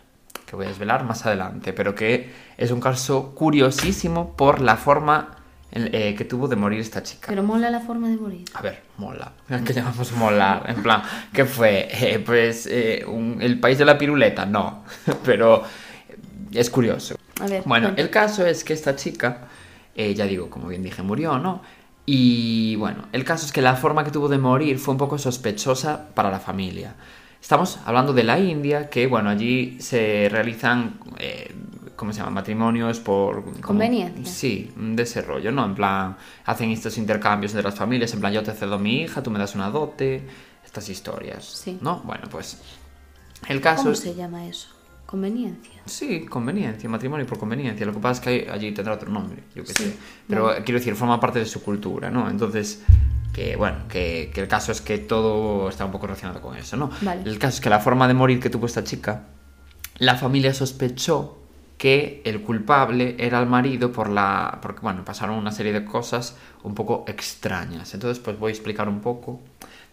que 0.44 0.56
voy 0.56 0.66
a 0.66 0.68
desvelar 0.68 1.04
más 1.04 1.24
adelante, 1.24 1.72
pero 1.72 1.94
que 1.94 2.30
es 2.58 2.70
un 2.70 2.80
caso 2.80 3.34
curiosísimo 3.34 4.36
por 4.36 4.60
la 4.60 4.76
forma 4.76 5.43
eh, 5.72 6.14
que 6.16 6.24
tuvo 6.24 6.46
de 6.48 6.56
morir 6.56 6.80
esta 6.80 7.02
chica. 7.02 7.26
Pero 7.28 7.42
mola 7.42 7.70
la 7.70 7.80
forma 7.80 8.08
de 8.08 8.16
morir. 8.16 8.44
A 8.54 8.62
ver, 8.62 8.82
mola. 8.98 9.32
¿Qué 9.64 9.72
llamamos 9.72 10.12
molar? 10.12 10.64
En 10.68 10.82
plan, 10.82 11.02
¿qué 11.32 11.44
fue? 11.44 11.88
Eh, 11.90 12.18
pues 12.24 12.66
eh, 12.70 13.04
un- 13.06 13.38
el 13.40 13.58
país 13.60 13.78
de 13.78 13.84
la 13.84 13.98
piruleta, 13.98 14.46
no. 14.46 14.84
Pero 15.24 15.62
es 16.52 16.70
curioso. 16.70 17.16
A 17.40 17.46
ver, 17.46 17.62
Bueno, 17.66 17.92
el 17.96 18.10
caso 18.10 18.46
es 18.46 18.62
que 18.62 18.72
esta 18.72 18.94
chica, 18.94 19.48
eh, 19.96 20.14
ya 20.14 20.24
digo, 20.26 20.48
como 20.50 20.68
bien 20.68 20.82
dije, 20.82 21.02
murió, 21.02 21.38
¿no? 21.38 21.62
Y 22.06 22.76
bueno, 22.76 23.08
el 23.12 23.24
caso 23.24 23.46
es 23.46 23.50
que 23.52 23.62
la 23.62 23.74
forma 23.76 24.04
que 24.04 24.10
tuvo 24.10 24.28
de 24.28 24.38
morir 24.38 24.78
fue 24.78 24.92
un 24.92 24.98
poco 24.98 25.18
sospechosa 25.18 26.10
para 26.14 26.30
la 26.30 26.38
familia. 26.38 26.94
Estamos 27.40 27.78
hablando 27.84 28.12
de 28.12 28.24
la 28.24 28.38
India, 28.38 28.88
que 28.88 29.06
bueno, 29.06 29.30
allí 29.30 29.78
se 29.80 30.28
realizan, 30.30 30.98
¿cómo 32.04 32.12
se 32.12 32.18
llama? 32.20 32.30
Matrimonios 32.32 33.00
por... 33.00 33.44
como- 33.44 33.60
Conveniencia. 33.60 34.24
Sí, 34.32 34.70
de 34.76 35.02
ese 35.02 35.22
rollo, 35.22 35.50
¿no? 35.50 35.64
En 35.64 35.74
plan, 35.74 36.16
hacen 36.44 36.70
estos 36.70 36.98
intercambios 36.98 37.52
de 37.52 37.62
las 37.62 37.74
familias, 37.74 38.12
en 38.14 38.20
plan, 38.20 38.32
yo 38.32 38.42
te 38.42 38.52
cedo 38.52 38.74
a 38.74 38.78
mi 38.78 39.02
hija, 39.02 39.22
tú 39.22 39.30
me 39.30 39.38
das 39.38 39.54
una 39.54 39.70
dote, 39.70 40.26
estas 40.64 40.88
historias, 40.88 41.44
Sí. 41.44 41.78
¿no? 41.80 42.00
Bueno, 42.04 42.24
pues 42.30 42.60
el 43.48 43.60
caso 43.60 43.82
¿Cómo 43.84 43.92
es... 43.92 44.00
se 44.00 44.14
llama 44.14 44.46
eso? 44.46 44.68
Conveniencia. 45.06 45.80
Sí, 45.86 46.24
conveniencia, 46.26 46.88
matrimonio 46.88 47.26
por 47.26 47.38
conveniencia. 47.38 47.86
Lo 47.86 47.92
que 47.92 48.00
pasa 48.00 48.20
es 48.20 48.24
que 48.44 48.50
allí 48.50 48.72
tendrá 48.72 48.94
otro 48.94 49.10
nombre, 49.10 49.44
yo 49.54 49.62
qué 49.62 49.72
Sí, 49.72 49.84
sé. 49.84 49.96
Pero 50.28 50.44
vale. 50.46 50.58
eh, 50.60 50.62
quiero 50.64 50.78
decir, 50.80 50.94
forma 50.96 51.20
parte 51.20 51.38
de 51.38 51.46
su 51.46 51.62
cultura, 51.62 52.10
¿no? 52.10 52.28
Entonces, 52.28 52.82
que 53.32 53.54
bueno, 53.56 53.78
que, 53.88 54.30
que 54.34 54.40
el 54.40 54.48
caso 54.48 54.72
es 54.72 54.80
que 54.80 54.98
todo 54.98 55.68
está 55.68 55.84
un 55.84 55.92
poco 55.92 56.06
relacionado 56.06 56.40
con 56.40 56.56
eso, 56.56 56.76
¿no? 56.76 56.90
Vale. 57.02 57.22
El 57.24 57.38
caso 57.38 57.56
es 57.56 57.60
que 57.60 57.70
la 57.70 57.80
forma 57.80 58.08
de 58.08 58.14
morir 58.14 58.40
que 58.40 58.50
tuvo 58.50 58.66
esta 58.66 58.82
chica, 58.82 59.24
la 59.98 60.16
familia 60.16 60.52
sospechó 60.54 61.38
que 61.76 62.22
el 62.24 62.40
culpable 62.42 63.16
era 63.18 63.40
el 63.40 63.46
marido 63.46 63.92
por 63.92 64.08
la 64.08 64.58
porque 64.62 64.80
bueno 64.80 65.04
pasaron 65.04 65.36
una 65.36 65.52
serie 65.52 65.72
de 65.72 65.84
cosas 65.84 66.36
un 66.62 66.74
poco 66.74 67.04
extrañas. 67.08 67.94
Entonces 67.94 68.22
pues 68.22 68.38
voy 68.38 68.50
a 68.50 68.54
explicar 68.54 68.88
un 68.88 69.00
poco 69.00 69.40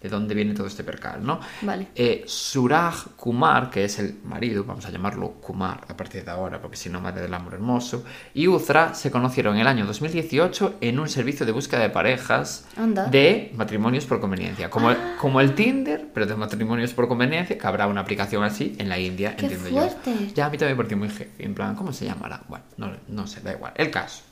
de 0.01 0.09
dónde 0.09 0.33
viene 0.33 0.53
todo 0.53 0.67
este 0.67 0.83
percal 0.83 1.23
no 1.25 1.39
Vale. 1.61 1.87
eh, 1.95 2.23
Suraj 2.25 3.07
Kumar, 3.15 3.69
que 3.69 3.85
es 3.85 3.99
el 3.99 4.19
marido, 4.23 4.63
vamos 4.63 4.85
a 4.85 4.89
llamarlo 4.89 5.33
Kumar 5.33 5.81
a 5.87 5.95
partir 5.95 6.25
de 6.25 6.31
ahora, 6.31 6.59
porque 6.61 6.75
si 6.77 6.89
no, 6.89 6.99
madre 7.01 7.21
del 7.21 7.33
amor 7.33 7.53
hermoso, 7.53 8.03
y 8.33 8.47
Uzra 8.47 8.93
se 8.95 9.11
conocieron 9.11 9.55
en 9.55 9.61
el 9.61 9.67
año 9.67 9.85
2018 9.85 10.75
en 10.81 10.99
un 10.99 11.07
servicio 11.07 11.45
de 11.45 11.51
búsqueda 11.51 11.81
de 11.81 11.89
parejas 11.91 12.65
Anda. 12.75 13.05
de 13.05 13.51
matrimonios 13.55 14.05
por 14.05 14.19
conveniencia. 14.19 14.69
Como, 14.69 14.91
como 15.19 15.39
el 15.41 15.53
Tinder, 15.55 16.07
pero 16.13 16.25
de 16.25 16.35
matrimonios 16.35 16.93
por 16.93 17.07
conveniencia, 17.07 17.57
que 17.57 17.67
habrá 17.67 17.87
una 17.87 18.01
aplicación 18.01 18.43
así 18.43 18.75
en 18.79 18.89
la 18.89 18.97
India, 18.99 19.35
¡Qué 19.35 19.45
entiendo 19.45 19.69
fuerte! 19.69 20.15
yo. 20.27 20.33
Ya 20.33 20.45
a 20.47 20.49
mí 20.49 20.57
también 20.57 20.77
me 20.77 20.83
pareció 20.83 20.97
muy 20.97 21.09
heavy, 21.09 21.31
en 21.39 21.53
plan, 21.53 21.75
¿cómo 21.75 21.93
se 21.93 22.05
llamará? 22.05 22.41
Bueno, 22.47 22.65
no, 22.77 22.91
no 23.07 23.27
sé, 23.27 23.41
da 23.41 23.51
igual. 23.53 23.73
El 23.75 23.91
caso. 23.91 24.23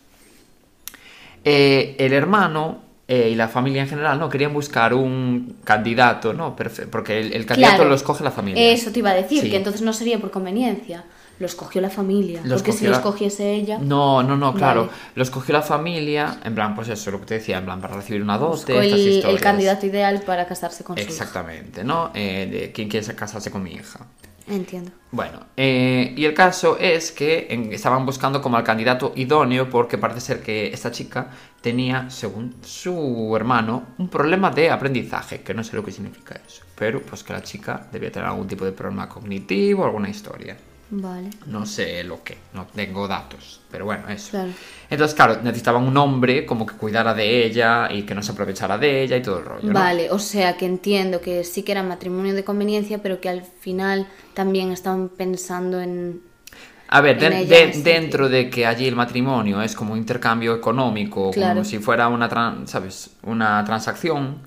Eh, 1.44 1.96
el 2.00 2.14
hermano 2.14 2.82
eh, 3.12 3.30
y 3.32 3.36
la 3.36 3.48
familia 3.48 3.82
en 3.82 3.90
general 3.90 4.20
no 4.20 4.30
querían 4.30 4.54
buscar 4.54 4.94
un 4.94 5.58
candidato, 5.64 6.32
¿no? 6.32 6.56
Porque 6.56 7.20
el, 7.20 7.34
el 7.34 7.46
candidato 7.48 7.76
Claro. 7.78 7.90
lo 7.90 7.96
escoge 7.96 8.24
la 8.24 8.30
familia. 8.32 8.72
Eso 8.72 8.92
te 8.92 9.00
iba 9.00 9.10
a 9.10 9.16
decir, 9.16 9.42
Sí. 9.42 9.50
que 9.50 9.58
entonces 9.58 9.82
no 9.82 9.94
sería 9.94 10.20
por 10.20 10.30
conveniencia. 10.30 11.04
Lo 11.40 11.46
escogió 11.46 11.82
la 11.82 11.90
familia. 11.90 12.42
Lo 12.44 12.56
porque 12.56 12.72
si 12.74 12.86
la- 12.86 12.98
escogiese 12.98 13.52
ella. 13.54 13.80
No, 13.80 14.22
no, 14.22 14.36
no, 14.38 14.54
claro. 14.54 14.82
Vale. 14.88 14.94
Lo 15.16 15.24
escogió 15.24 15.54
la 15.54 15.62
familia, 15.62 16.38
en 16.44 16.54
plan, 16.54 16.76
pues 16.76 16.90
eso, 16.90 17.10
lo 17.12 17.20
que 17.22 17.26
te 17.28 17.34
decía, 17.36 17.58
en 17.58 17.66
plan, 17.66 17.80
para 17.82 17.96
recibir 17.96 18.22
una 18.22 18.38
dote, 18.38 18.74
buscó 18.74 18.82
estas 18.82 19.00
el, 19.00 19.08
el 19.08 19.14
historias. 19.16 19.42
candidato 19.42 19.86
ideal 19.86 20.22
para 20.26 20.46
casarse 20.46 20.84
con 20.84 20.96
su 20.98 21.02
hija. 21.02 21.10
Exactamente, 21.12 21.84
¿no? 21.84 22.12
Eh, 22.14 22.48
de 22.52 22.72
quién 22.74 22.90
quiere 22.90 23.16
casarse 23.16 23.50
con 23.50 23.64
mi 23.64 23.72
hija. 23.72 24.02
Entiendo. 24.50 24.92
Bueno, 25.12 25.46
eh, 25.56 26.14
y 26.16 26.26
el 26.26 26.34
caso 26.34 26.78
es 26.80 27.12
que 27.12 27.48
estaban 27.72 28.06
buscando 28.06 28.42
como 28.42 28.58
al 28.58 28.64
candidato 28.64 29.14
idóneo 29.16 29.70
porque 29.70 29.98
parece 29.98 30.22
ser 30.22 30.42
que 30.42 30.68
esta 30.68 30.92
chica 30.92 31.30
tenía, 31.62 32.10
según 32.10 32.56
su 32.62 33.34
hermano, 33.36 33.84
un 33.98 34.08
problema 34.08 34.50
de 34.52 34.70
aprendizaje, 34.70 35.42
que 35.42 35.54
no 35.54 35.64
sé 35.64 35.76
lo 35.76 35.84
que 35.84 35.92
significa 35.92 36.40
eso, 36.46 36.64
pero 36.76 37.02
pues 37.02 37.24
que 37.24 37.34
la 37.34 37.42
chica 37.42 37.88
debía 37.92 38.12
tener 38.12 38.28
algún 38.28 38.48
tipo 38.48 38.66
de 38.66 38.72
problema 38.72 39.08
cognitivo, 39.08 39.86
alguna 39.86 40.10
historia. 40.10 40.58
Vale. 40.92 41.30
No 41.46 41.66
sé 41.68 42.04
lo 42.04 42.24
que, 42.24 42.38
no 42.54 42.66
tengo 42.66 43.08
datos, 43.08 43.62
pero 43.70 43.86
bueno, 43.86 44.10
eso. 44.10 44.32
Claro. 44.32 44.52
Entonces, 44.90 45.16
claro, 45.16 45.40
necesitaban 45.44 45.84
un 45.84 45.96
hombre 45.98 46.46
como 46.48 46.66
que 46.66 46.76
cuidara 46.76 47.14
de 47.14 47.46
ella 47.46 47.90
y 47.92 48.04
que 48.04 48.16
no 48.16 48.24
se 48.24 48.32
aprovechara 48.32 48.78
de 48.80 49.04
ella 49.04 49.18
y 49.18 49.22
todo 49.22 49.38
el 49.40 49.46
rollo, 49.46 49.68
¿no? 49.68 49.74
Vale, 49.74 50.10
o 50.10 50.18
sea 50.18 50.58
que 50.58 50.66
entiendo 50.66 51.22
que 51.22 51.44
sí 51.44 51.62
que 51.62 51.74
era 51.74 51.84
matrimonio 51.84 52.34
de 52.34 52.44
conveniencia, 52.44 52.98
pero 53.04 53.22
que 53.22 53.30
al 53.30 53.44
final 53.44 54.08
también 54.34 54.72
estaban 54.72 55.10
pensando 55.10 55.80
en... 55.80 56.22
A 56.92 57.02
ver, 57.02 57.24
en 57.24 57.30
de- 57.30 57.40
ella, 57.42 57.58
de- 57.58 57.64
en 57.66 57.70
ese 57.70 57.84
dentro 57.84 58.30
de 58.30 58.50
que 58.50 58.66
allí 58.66 58.88
el 58.88 58.96
matrimonio 58.96 59.62
es 59.62 59.76
como 59.76 59.94
un 59.94 60.00
intercambio 60.00 60.56
económico, 60.56 61.30
Claro. 61.30 61.54
como 61.54 61.66
si 61.66 61.78
fuera 61.78 62.08
una, 62.08 62.28
¿sabes? 62.66 63.12
una 63.22 63.64
transacción, 63.64 64.40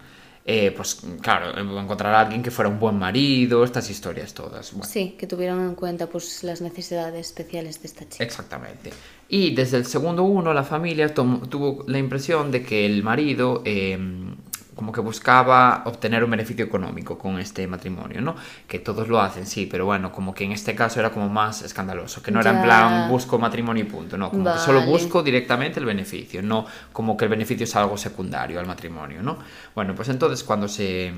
eh, 0.45 0.73
pues 0.77 1.01
claro, 1.21 1.57
encontrar 1.57 2.15
a 2.15 2.21
alguien 2.21 2.43
que 2.43 2.51
fuera 2.51 2.69
un 2.69 2.81
buen 2.81 2.99
marido, 2.99 3.63
estas 3.63 3.89
historias 3.91 4.35
todas. 4.35 4.73
Bueno, 4.73 4.87
Sí, 4.87 5.15
que 5.19 5.27
tuvieron 5.27 5.61
en 5.61 5.75
cuenta 5.75 6.09
pues 6.09 6.43
las 6.43 6.61
necesidades 6.61 7.29
especiales 7.29 7.81
de 7.81 7.89
esta 7.89 8.09
chica. 8.09 8.25
Exactamente. 8.25 8.91
Y 9.29 9.55
desde 9.55 9.77
el 9.77 9.87
segundo 9.87 10.25
uno, 10.25 10.53
la 10.53 10.65
familia 10.65 11.15
tuvo 11.15 11.85
la 11.87 11.99
impresión 11.99 12.51
de 12.51 12.65
que 12.65 12.85
el 12.85 13.03
marido 13.03 13.63
eh, 13.65 13.97
como 14.83 14.91
que 14.91 15.01
buscaba 15.01 15.83
obtener 15.85 16.25
un 16.25 16.31
beneficio 16.33 16.65
económico 16.65 17.17
con 17.17 17.39
este 17.39 17.69
matrimonio, 17.69 18.21
¿no? 18.21 18.35
Que 18.67 18.81
todos 18.81 19.07
lo 19.07 19.21
hacen, 19.21 19.47
sí, 19.47 19.69
pero 19.71 19.85
bueno, 19.85 20.11
como 20.11 20.35
que 20.35 20.43
en 20.43 20.51
este 20.51 20.75
caso 20.75 20.99
era 20.99 21.11
como 21.11 21.29
más 21.29 21.63
escandaloso, 21.63 22.21
que 22.21 22.33
no 22.33 22.41
era 22.41 22.51
en 22.51 22.63
plan 22.63 23.09
busco 23.09 23.39
matrimonio 23.39 23.85
y 23.85 23.87
punto, 23.87 24.19
no, 24.19 24.29
como 24.29 24.53
que 24.53 24.59
solo 24.59 24.83
busco 24.83 25.23
directamente 25.23 25.79
el 25.79 25.87
beneficio, 25.87 26.43
no 26.43 26.67
como 26.93 27.17
que 27.17 27.27
el 27.27 27.31
beneficio 27.31 27.63
es 27.63 27.77
algo 27.77 27.97
secundario 27.97 28.59
al 28.59 28.67
matrimonio, 28.67 29.23
¿no? 29.23 29.39
Bueno, 29.73 29.95
pues 29.95 30.09
entonces 30.09 30.43
cuando 30.43 30.67
se 30.67 31.13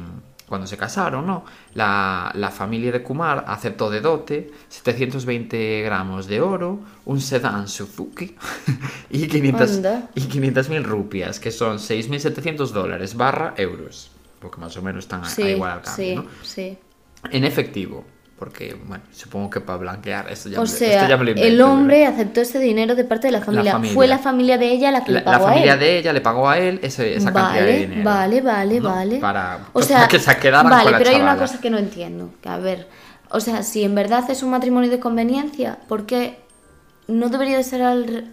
cuando 0.54 0.68
se 0.68 0.76
casaron, 0.76 1.26
¿no? 1.26 1.44
La, 1.74 2.30
la 2.34 2.50
familia 2.52 2.92
de 2.92 3.02
Kumar 3.02 3.44
aceptó 3.48 3.90
de 3.90 4.00
dote 4.00 4.52
720 4.68 5.82
gramos 5.82 6.28
de 6.28 6.40
oro, 6.40 6.78
un 7.06 7.20
sedán 7.20 7.66
Suzuki 7.66 8.36
y 9.10 9.26
500 9.26 9.70
Anda. 9.72 10.10
y 10.14 10.20
500 10.22 10.68
mil 10.68 10.84
rupias, 10.84 11.40
que 11.40 11.50
son 11.50 11.78
6.700 11.78 12.68
dólares 12.70 13.16
barra 13.16 13.54
euros, 13.56 14.12
porque 14.38 14.60
más 14.60 14.76
o 14.76 14.82
menos 14.82 15.04
están 15.04 15.22
a- 15.24 15.40
igual 15.50 15.72
al 15.72 15.82
cambio, 15.82 16.04
sí, 16.06 16.14
¿no? 16.14 16.24
sí. 16.44 16.78
En 17.32 17.44
efectivo, 17.44 18.04
porque, 18.38 18.74
bueno, 18.84 19.04
supongo 19.12 19.48
que 19.48 19.60
para 19.60 19.78
blanquear 19.78 20.30
esto 20.30 20.48
ya, 20.48 20.58
O 20.58 20.62
me- 20.62 20.68
sea, 20.68 20.94
esto 20.96 21.08
ya 21.08 21.16
me 21.16 21.24
lo 21.24 21.30
invento, 21.30 21.48
el 21.48 21.60
hombre 21.60 22.04
aceptó 22.06 22.40
ese 22.40 22.58
dinero 22.58 22.94
de 22.94 23.04
parte 23.04 23.28
de 23.28 23.32
la 23.32 23.40
familia. 23.40 23.72
familia. 23.72 23.94
Fue 23.94 24.06
la 24.08 24.18
familia 24.18 24.58
de 24.58 24.72
ella 24.72 24.90
la 24.90 25.04
que 25.04 25.12
La, 25.12 25.20
le 25.20 25.24
la 25.24 25.32
pagó 25.32 25.44
familia 25.46 25.70
a 25.72 25.74
él. 25.74 25.80
de 25.80 25.98
ella 25.98 26.12
le 26.12 26.20
pagó 26.20 26.48
a 26.50 26.58
él 26.58 26.80
ese- 26.82 27.14
esa 27.16 27.32
cantidad 27.32 27.64
de 27.64 27.78
dinero. 27.78 28.02
vale, 28.04 28.40
vale, 28.40 28.80
¿no? 28.80 28.88
vale. 28.90 29.16
Para, 29.18 29.58
o 29.72 29.72
para 29.74 29.86
sea, 29.86 30.08
que 30.08 30.18
se 30.18 30.36
quedaran 30.38 30.68
vale, 30.70 30.82
con 30.84 30.92
la 30.92 30.98
pero 30.98 31.10
hay 31.10 31.20
una 31.20 31.36
cosa 31.36 31.60
que 31.60 31.70
no 31.70 31.78
entiendo. 31.78 32.30
Que 32.42 32.48
a 32.48 32.58
ver, 32.58 32.88
o 33.30 33.40
sea, 33.40 33.62
si 33.62 33.84
en 33.84 33.94
verdad 33.94 34.28
es 34.30 34.42
un 34.42 34.50
matrimonio 34.50 34.90
de 34.90 34.98
conveniencia, 35.00 35.78
¿por 35.88 36.04
qué 36.06 36.38
no 37.06 37.28
debería 37.28 37.56
de 37.56 37.62
ser 37.64 37.82
al 37.82 38.30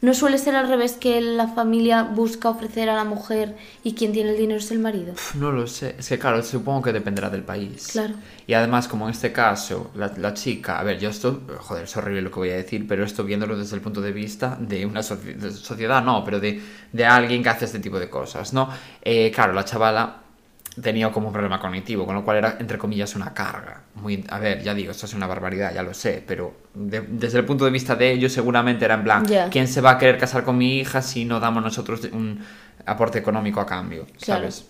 no 0.00 0.14
suele 0.14 0.38
ser 0.38 0.54
al 0.56 0.68
revés 0.68 0.92
que 0.94 1.20
la 1.20 1.48
familia 1.48 2.02
busca 2.02 2.48
ofrecer 2.50 2.88
a 2.90 2.94
la 2.94 3.04
mujer 3.04 3.56
y 3.82 3.94
quien 3.94 4.12
tiene 4.12 4.30
el 4.30 4.36
dinero 4.36 4.58
es 4.58 4.70
el 4.70 4.78
marido? 4.78 5.12
Pf, 5.14 5.36
No 5.38 5.50
lo 5.52 5.66
sé, 5.66 5.96
es 5.98 6.08
que 6.08 6.18
claro, 6.18 6.42
supongo 6.42 6.82
que 6.82 6.92
dependerá 6.92 7.30
del 7.30 7.42
país. 7.42 7.88
Claro. 7.92 8.14
Y 8.46 8.52
además, 8.54 8.88
como 8.88 9.06
en 9.06 9.12
este 9.12 9.32
caso, 9.32 9.90
la, 9.94 10.12
la 10.18 10.34
chica, 10.34 10.78
a 10.78 10.82
ver, 10.82 10.98
yo 10.98 11.08
esto, 11.08 11.42
joder, 11.60 11.84
es 11.84 11.96
horrible 11.96 12.22
lo 12.22 12.30
que 12.30 12.36
voy 12.40 12.50
a 12.50 12.56
decir, 12.56 12.86
pero 12.86 13.04
esto 13.04 13.24
viéndolo 13.24 13.56
desde 13.56 13.76
el 13.76 13.82
punto 13.82 14.00
de 14.02 14.12
vista 14.12 14.56
de 14.60 14.84
una 14.84 15.00
soci- 15.00 15.34
de 15.36 15.50
sociedad, 15.52 16.02
no, 16.02 16.22
pero 16.24 16.40
de, 16.40 16.60
de 16.92 17.06
alguien 17.06 17.42
que 17.42 17.48
hace 17.48 17.64
este 17.64 17.78
tipo 17.78 17.98
de 17.98 18.10
cosas, 18.10 18.52
¿no? 18.52 18.68
Eh, 19.02 19.30
claro, 19.34 19.52
la 19.54 19.64
chavala 19.64 20.23
tenía 20.80 21.10
como 21.12 21.28
un 21.28 21.32
problema 21.32 21.60
cognitivo, 21.60 22.04
con 22.06 22.14
lo 22.14 22.24
cual 22.24 22.38
era, 22.38 22.56
entre 22.58 22.78
comillas, 22.78 23.14
una 23.14 23.32
carga. 23.32 23.82
Muy, 23.94 24.24
a 24.28 24.38
ver, 24.38 24.62
ya 24.62 24.74
digo, 24.74 24.90
esto 24.90 25.06
es 25.06 25.14
una 25.14 25.26
barbaridad, 25.26 25.72
ya 25.74 25.82
lo 25.82 25.94
sé, 25.94 26.22
pero 26.26 26.54
de- 26.74 27.02
desde 27.02 27.38
el 27.38 27.44
punto 27.44 27.64
de 27.64 27.70
vista 27.70 27.94
de 27.94 28.10
ellos 28.10 28.32
seguramente 28.32 28.84
era 28.84 28.94
en 28.94 29.04
plan, 29.04 29.24
Ya. 29.26 29.48
¿quién 29.50 29.68
se 29.68 29.80
va 29.80 29.92
a 29.92 29.98
querer 29.98 30.18
casar 30.18 30.44
con 30.44 30.58
mi 30.58 30.78
hija 30.78 31.00
si 31.02 31.24
no 31.24 31.38
damos 31.40 31.62
nosotros 31.62 32.00
un 32.12 32.40
aporte 32.86 33.18
económico 33.18 33.60
a 33.60 33.66
cambio? 33.66 34.06
Claro. 34.20 34.50
¿Sabes? 34.50 34.66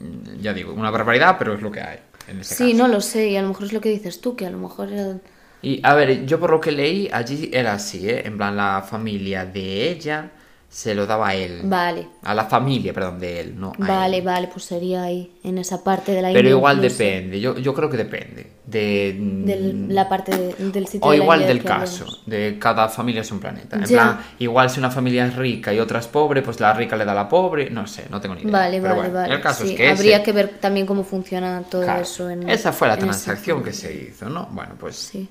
Mm, 0.00 0.40
Ya 0.40 0.52
digo, 0.54 0.72
una 0.72 0.90
barbaridad, 0.90 1.36
pero 1.38 1.54
es 1.54 1.62
lo 1.62 1.70
que 1.72 1.80
hay. 1.80 1.98
En 2.28 2.40
este 2.40 2.54
Sí, 2.54 2.72
caso. 2.72 2.76
no 2.86 2.88
lo 2.88 3.00
sé, 3.00 3.28
y 3.30 3.36
a 3.36 3.42
lo 3.42 3.48
mejor 3.48 3.64
es 3.66 3.72
lo 3.72 3.80
que 3.80 3.88
dices 3.88 4.20
tú, 4.20 4.36
que 4.36 4.46
a 4.46 4.50
lo 4.50 4.58
mejor 4.58 4.92
era... 4.92 5.16
Y 5.60 5.80
a 5.82 5.94
ver, 5.94 6.24
yo 6.24 6.38
por 6.38 6.50
lo 6.50 6.60
que 6.60 6.70
leí, 6.70 7.10
allí 7.12 7.50
era 7.52 7.72
así, 7.72 8.08
¿eh? 8.08 8.22
En 8.26 8.36
plan, 8.36 8.56
la 8.56 8.80
familia 8.88 9.44
de 9.44 9.90
ella 9.90 10.30
se 10.70 10.94
lo 10.94 11.06
daba 11.06 11.28
a 11.28 11.34
él. 11.34 11.62
Vale. 11.64 12.06
A 12.22 12.34
la 12.34 12.44
familia, 12.44 12.92
perdón, 12.92 13.18
de 13.18 13.40
él, 13.40 13.54
no 13.58 13.72
a 13.80 13.86
Vale, 13.86 14.18
él. 14.18 14.22
vale, 14.24 14.48
pues 14.48 14.66
sería 14.66 15.02
ahí, 15.04 15.32
en 15.42 15.56
esa 15.56 15.82
parte 15.82 16.12
de 16.12 16.20
la 16.20 16.28
Pero 16.28 16.40
India 16.40 16.50
igual 16.50 16.76
incluso. 16.76 16.98
depende, 16.98 17.40
yo, 17.40 17.56
yo 17.56 17.72
creo 17.74 17.88
que 17.88 17.96
depende. 17.96 18.52
De, 18.66 19.16
De 19.18 19.72
la 19.88 20.06
parte 20.10 20.36
de- 20.36 20.70
del 20.70 20.86
sitio 20.86 21.08
O 21.08 21.10
de 21.12 21.16
la 21.16 21.22
igual 21.24 21.40
India 21.40 21.54
del 21.54 21.64
caso, 21.64 22.04
de 22.26 22.58
cada 22.60 22.90
familia 22.90 23.22
es 23.22 23.32
un 23.32 23.40
planeta. 23.40 23.76
En 23.76 23.84
Ya. 23.86 23.88
plan, 23.88 24.20
igual 24.40 24.68
si 24.68 24.78
una 24.78 24.90
familia 24.90 25.24
es 25.24 25.36
rica 25.36 25.72
y 25.72 25.80
otra 25.80 26.00
es 26.00 26.06
pobre, 26.06 26.42
pues 26.42 26.60
la 26.60 26.74
rica 26.74 26.94
le 26.96 27.06
da 27.06 27.12
a 27.12 27.14
la 27.14 27.28
pobre, 27.30 27.70
no 27.70 27.86
sé, 27.86 28.04
no 28.10 28.20
tengo 28.20 28.34
ni 28.34 28.42
idea. 28.42 28.52
Vale, 28.52 28.78
Pero 28.82 28.94
vale, 28.94 29.08
bueno, 29.08 29.14
vale. 29.22 29.34
El 29.36 29.40
caso 29.40 29.64
Sí, 29.64 29.70
es 29.70 29.76
que 29.78 29.88
habría 29.88 30.16
ese- 30.16 30.24
que 30.24 30.32
ver 30.32 30.48
también 30.60 30.84
cómo 30.84 31.02
funciona 31.02 31.62
todo 31.62 31.82
claro, 31.82 32.02
eso 32.02 32.28
en 32.28 32.46
esa 32.46 32.72
fue 32.74 32.88
la 32.88 32.98
transacción 32.98 33.62
que 33.64 33.72
se 33.72 33.90
hizo, 33.94 34.28
¿no? 34.28 34.46
Bueno, 34.52 34.74
pues 34.78 34.96
Sí. 34.96 35.30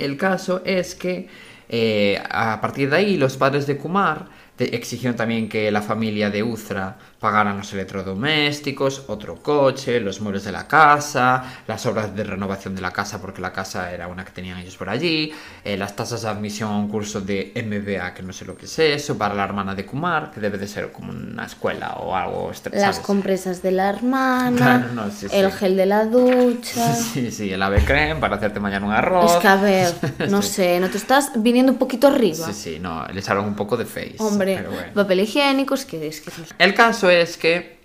el 0.00 0.16
caso 0.16 0.60
es 0.64 0.96
que 0.96 1.28
eh, 1.68 2.22
a 2.30 2.60
partir 2.60 2.90
de 2.90 2.96
ahí 2.96 3.16
los 3.16 3.36
padres 3.36 3.66
de 3.66 3.76
Kumar 3.76 4.26
exigieron 4.58 5.16
también 5.16 5.48
que 5.48 5.70
la 5.70 5.82
familia 5.82 6.30
de 6.30 6.42
Uzra 6.42 6.96
pagaran 7.24 7.56
los 7.56 7.72
electrodomésticos, 7.72 9.04
otro 9.08 9.36
coche, 9.36 9.98
los 9.98 10.20
muebles 10.20 10.44
de 10.44 10.52
la 10.52 10.68
casa, 10.68 11.42
las 11.66 11.86
obras 11.86 12.14
de 12.14 12.22
renovación 12.22 12.74
de 12.74 12.82
la 12.82 12.90
casa 12.90 13.18
porque 13.18 13.40
la 13.40 13.50
casa 13.50 13.90
era 13.92 14.08
una 14.08 14.26
que 14.26 14.32
tenían 14.32 14.58
ellos 14.58 14.76
por 14.76 14.90
allí, 14.90 15.32
eh, 15.64 15.78
las 15.78 15.96
tasas 15.96 16.20
de 16.20 16.28
admisión 16.28 16.70
a 16.70 16.76
un 16.76 16.88
curso 16.88 17.22
de 17.22 17.52
MBA 17.56 18.12
que 18.12 18.22
no 18.22 18.34
sé 18.34 18.44
lo 18.44 18.54
que 18.58 18.66
es 18.66 18.78
eso, 18.78 19.16
para 19.16 19.34
la 19.34 19.44
hermana 19.44 19.74
de 19.74 19.86
Kumar, 19.86 20.30
que 20.32 20.38
debe 20.38 20.58
de 20.58 20.66
ser 20.66 20.92
como 20.92 21.12
una 21.12 21.46
escuela 21.46 21.94
o 21.94 22.14
algo. 22.14 22.50
este- 22.50 22.68
Las 22.68 22.96
¿sabes? 22.96 22.98
compresas 23.00 23.62
de 23.62 23.72
la 23.72 23.88
hermana, 23.88 24.56
Claro, 24.56 24.92
no, 24.92 25.10
sí, 25.10 25.26
el 25.32 25.50
sí. 25.50 25.56
gel 25.58 25.76
de 25.78 25.86
la 25.86 26.04
ducha. 26.04 26.94
Sí, 27.14 27.30
sí, 27.30 27.50
el 27.50 27.62
ave 27.62 27.82
creme 27.84 28.16
para 28.20 28.36
hacerte 28.36 28.60
mañana 28.60 28.84
un 28.86 28.92
arroz. 28.92 29.32
Es 29.32 29.38
que 29.40 29.48
a 29.48 29.56
ver, 29.56 29.94
no 30.28 30.42
sé, 30.42 30.78
¿no 30.78 30.90
te 30.90 30.98
estás 30.98 31.30
viniendo 31.36 31.72
un 31.72 31.78
poquito 31.78 32.08
arriba? 32.08 32.46
Sí, 32.48 32.52
sí, 32.52 32.78
no, 32.78 33.06
le 33.06 33.20
echaron 33.20 33.46
un 33.46 33.54
poco 33.54 33.78
de 33.78 33.86
face. 33.86 34.16
Hombre, 34.18 34.56
pero 34.58 34.72
bueno. 34.72 34.92
papel 34.92 35.20
higiénico, 35.20 35.74
es 35.74 35.86
que 35.86 36.06
es 36.06 36.20
que. 36.20 36.30
El 36.58 36.74
caso 36.74 37.08
es 37.08 37.13
que, 37.36 37.78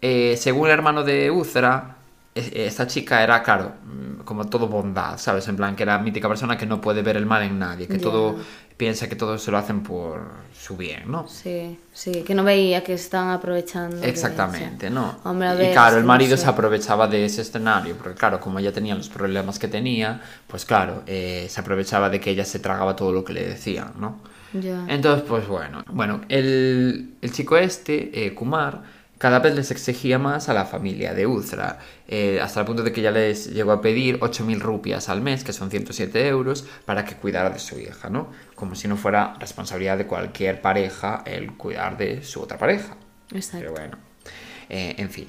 eh, 0.00 0.36
según 0.38 0.66
el 0.68 0.72
hermano 0.72 1.04
de 1.04 1.30
es- 2.34 2.52
esta 2.54 2.86
chica 2.86 3.22
era, 3.22 3.42
claro, 3.42 3.72
mm, 3.84 4.22
como 4.24 4.46
todo 4.46 4.66
bondad, 4.66 5.18
¿sabes? 5.18 5.46
En 5.48 5.56
plan, 5.56 5.76
que 5.76 5.82
era 5.82 5.98
mítica 5.98 6.28
persona 6.28 6.56
que 6.56 6.66
no 6.66 6.80
puede 6.80 7.02
ver 7.02 7.16
el 7.16 7.26
mal 7.26 7.42
en 7.42 7.58
nadie, 7.58 7.86
que 7.86 7.98
todo 7.98 8.36
piensa 8.76 9.08
que 9.08 9.16
todo 9.16 9.38
se 9.38 9.50
lo 9.50 9.58
hacen 9.58 9.82
por 9.82 10.22
su 10.58 10.76
bien, 10.76 11.02
¿no? 11.06 11.28
Sí, 11.28 11.78
sí, 11.92 12.22
que 12.26 12.34
no 12.34 12.42
veía 12.42 12.82
que 12.82 12.94
estaban 12.94 13.30
aprovechando. 13.30 14.02
Exactamente. 14.02 14.90
¿no? 14.90 15.18
Hombre, 15.24 15.48
a 15.48 15.54
y 15.54 15.72
claro, 15.72 15.96
es 15.96 15.96
el 15.98 16.04
marido 16.04 16.36
no 16.36 16.42
se 16.42 16.48
aprovechaba 16.48 17.06
de 17.06 17.24
ese 17.24 17.42
escenario, 17.42 17.96
porque 17.96 18.14
claro, 18.14 18.40
como 18.40 18.58
ella 18.58 18.72
tenía 18.72 18.94
los 18.94 19.08
problemas 19.08 19.58
que 19.58 19.68
tenía, 19.68 20.20
pues 20.46 20.64
claro, 20.64 21.02
eh, 21.06 21.46
se 21.48 21.60
aprovechaba 21.60 22.08
de 22.10 22.18
que 22.20 22.30
ella 22.30 22.44
se 22.44 22.58
tragaba 22.58 22.96
todo 22.96 23.12
lo 23.12 23.24
que 23.24 23.34
le 23.34 23.46
decían, 23.46 23.92
¿no? 23.98 24.18
Entonces, 24.88 25.24
pues 25.28 25.46
bueno, 25.46 25.84
bueno, 25.90 26.20
el, 26.28 27.14
el 27.20 27.32
chico 27.32 27.56
este, 27.56 28.26
eh, 28.26 28.34
Kumar, 28.34 28.82
cada 29.22 29.38
vez 29.38 29.54
les 29.54 29.70
exigía 29.70 30.18
más 30.18 30.48
a 30.48 30.52
la 30.52 30.64
familia 30.64 31.14
de 31.14 31.28
Uzra, 31.28 31.78
eh, 32.08 32.40
hasta 32.42 32.58
el 32.58 32.66
punto 32.66 32.82
de 32.82 32.90
que 32.90 33.02
ya 33.02 33.12
les 33.12 33.52
llegó 33.52 33.70
a 33.70 33.80
pedir 33.80 34.18
8.000 34.18 34.58
rupias 34.58 35.08
al 35.08 35.20
mes, 35.20 35.44
que 35.44 35.52
son 35.52 35.70
107 35.70 36.26
euros, 36.26 36.66
para 36.84 37.04
que 37.04 37.14
cuidara 37.14 37.48
de 37.50 37.60
su 37.60 37.78
hija, 37.78 38.10
¿no? 38.10 38.32
Como 38.56 38.74
si 38.74 38.88
no 38.88 38.96
fuera 38.96 39.34
responsabilidad 39.38 39.96
de 39.96 40.08
cualquier 40.08 40.60
pareja 40.60 41.22
el 41.24 41.52
cuidar 41.52 41.96
de 41.96 42.24
su 42.24 42.42
otra 42.42 42.58
pareja. 42.58 42.96
Exacto. 43.32 43.58
Pero 43.60 43.72
bueno, 43.72 43.98
eh, 44.68 44.96
en 44.98 45.08
fin. 45.08 45.28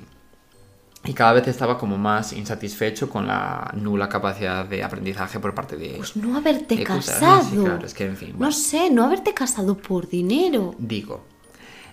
Y 1.06 1.14
cada 1.14 1.34
vez 1.34 1.48
estaba 1.48 1.78
como 1.78 1.98
más 1.98 2.32
insatisfecho 2.32 3.10
con 3.10 3.28
la 3.28 3.72
nula 3.76 4.08
capacidad 4.08 4.64
de 4.66 4.84
aprendizaje 4.84 5.40
por 5.40 5.54
parte 5.54 5.76
de... 5.76 5.96
Pues 5.98 6.16
no 6.16 6.38
haberte 6.38 6.78
de 6.78 6.84
casado. 6.86 7.44
¿no? 7.44 7.50
Sí, 7.50 7.58
claro, 7.58 7.86
es 7.86 7.94
que 7.94 8.06
en 8.06 8.16
fin, 8.16 8.30
No 8.32 8.38
bueno. 8.38 8.52
sé, 8.54 8.90
no 8.90 9.04
haberte 9.04 9.34
casado 9.34 9.76
por 9.78 10.08
dinero. 10.08 10.74
Digo. 10.78 11.26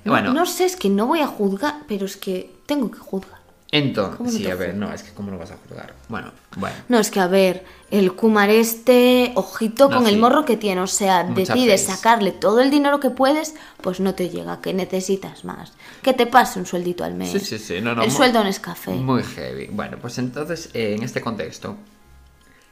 No, 0.05 0.13
Bueno, 0.13 0.33
no 0.33 0.47
sé, 0.47 0.65
es 0.65 0.77
que 0.77 0.89
no 0.89 1.07
voy 1.07 1.21
a 1.21 1.27
juzgar, 1.27 1.83
pero 1.89 2.07
es 2.07 2.17
que 2.17 2.55
tengo 2.67 2.91
que 2.91 2.99
juzgar. 3.01 3.40
¿Cómo 3.71 3.85
entonces, 3.85 4.21
no 4.21 4.31
sí, 4.31 4.51
a 4.51 4.55
ver, 4.57 4.75
no, 4.75 4.93
es 4.93 5.05
que 5.05 5.13
cómo 5.13 5.31
lo 5.31 5.39
vas 5.39 5.53
a 5.53 5.57
juzgar. 5.57 5.95
Bueno, 6.09 6.33
bueno. 6.57 6.75
No, 6.89 6.99
es 6.99 7.09
que 7.11 7.21
a 7.21 7.29
ver, 7.29 7.65
el 7.93 8.15
Kumar 8.15 8.51
este, 8.51 9.31
ojito 9.37 9.89
No, 9.89 9.99
con 9.99 10.07
el 10.09 10.19
morro 10.19 10.45
que 10.45 10.57
tiene, 10.57 10.81
o 10.81 10.89
sea, 10.89 11.23
de 11.23 11.43
Mucha 11.43 11.55
ti 11.55 11.67
de 11.67 11.79
face. 11.79 11.93
sacarle 11.93 12.33
todo 12.33 12.61
el 12.61 12.71
dinero 12.73 12.99
que 12.99 13.11
puedes, 13.11 13.55
pues 13.81 14.01
no 14.01 14.15
te 14.17 14.29
llega, 14.29 14.61
que 14.61 14.75
necesitas 14.75 15.45
más. 15.45 15.73
Que 16.03 16.13
te 16.13 16.27
pase 16.27 16.59
un 16.59 16.67
sueldito 16.67 17.05
al 17.05 17.15
mes. 17.15 17.31
Sí, 17.31 17.39
sí, 17.39 17.59
sí, 17.59 17.81
no, 17.81 17.95
no. 17.95 18.03
El 18.03 18.11
sueldo 18.11 18.43
no 18.43 18.49
es 18.49 18.59
café. 18.59 18.91
Muy 18.91 19.23
heavy. 19.23 19.69
Bueno, 19.71 19.99
pues 20.01 20.19
entonces, 20.19 20.71
eh, 20.75 20.95
en 20.97 21.05
este 21.05 21.21
contexto, 21.21 21.77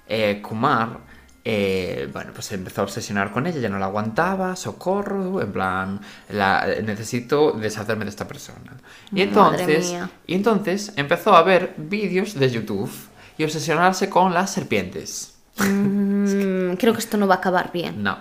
eh, 0.09 0.43
Kumar, 0.43 0.99
eh, 1.45 2.09
bueno, 2.13 2.33
pues 2.35 2.47
se 2.47 2.57
empezó 2.57 2.83
a 2.83 2.85
obsesionar 2.85 3.33
con 3.33 3.47
ella, 3.47 3.59
ya 3.61 3.69
no 3.69 3.79
la 3.79 3.87
aguantaba, 3.87 4.57
socorro, 4.57 5.41
en 5.41 5.53
plan, 5.53 6.01
la, 6.31 6.67
necesito 6.85 7.53
deshacerme 7.53 8.05
de 8.05 8.11
esta 8.11 8.29
persona. 8.29 8.77
Y 9.13 9.23
entonces, 9.23 9.95
y 10.27 10.35
entonces 10.35 10.93
empezó 10.97 11.35
a 11.37 11.43
ver 11.43 11.75
vídeos 11.77 12.35
de 12.35 12.51
YouTube 12.51 12.91
y 13.39 13.45
obsesionarse 13.45 14.11
con 14.11 14.35
las 14.35 14.53
serpientes. 14.53 15.35
Mm, 15.59 16.73
creo 16.79 16.93
que 16.93 17.01
esto 17.01 17.17
no 17.17 17.27
va 17.27 17.37
a 17.37 17.39
acabar 17.39 17.73
bien. 17.73 18.03
No. 18.03 18.19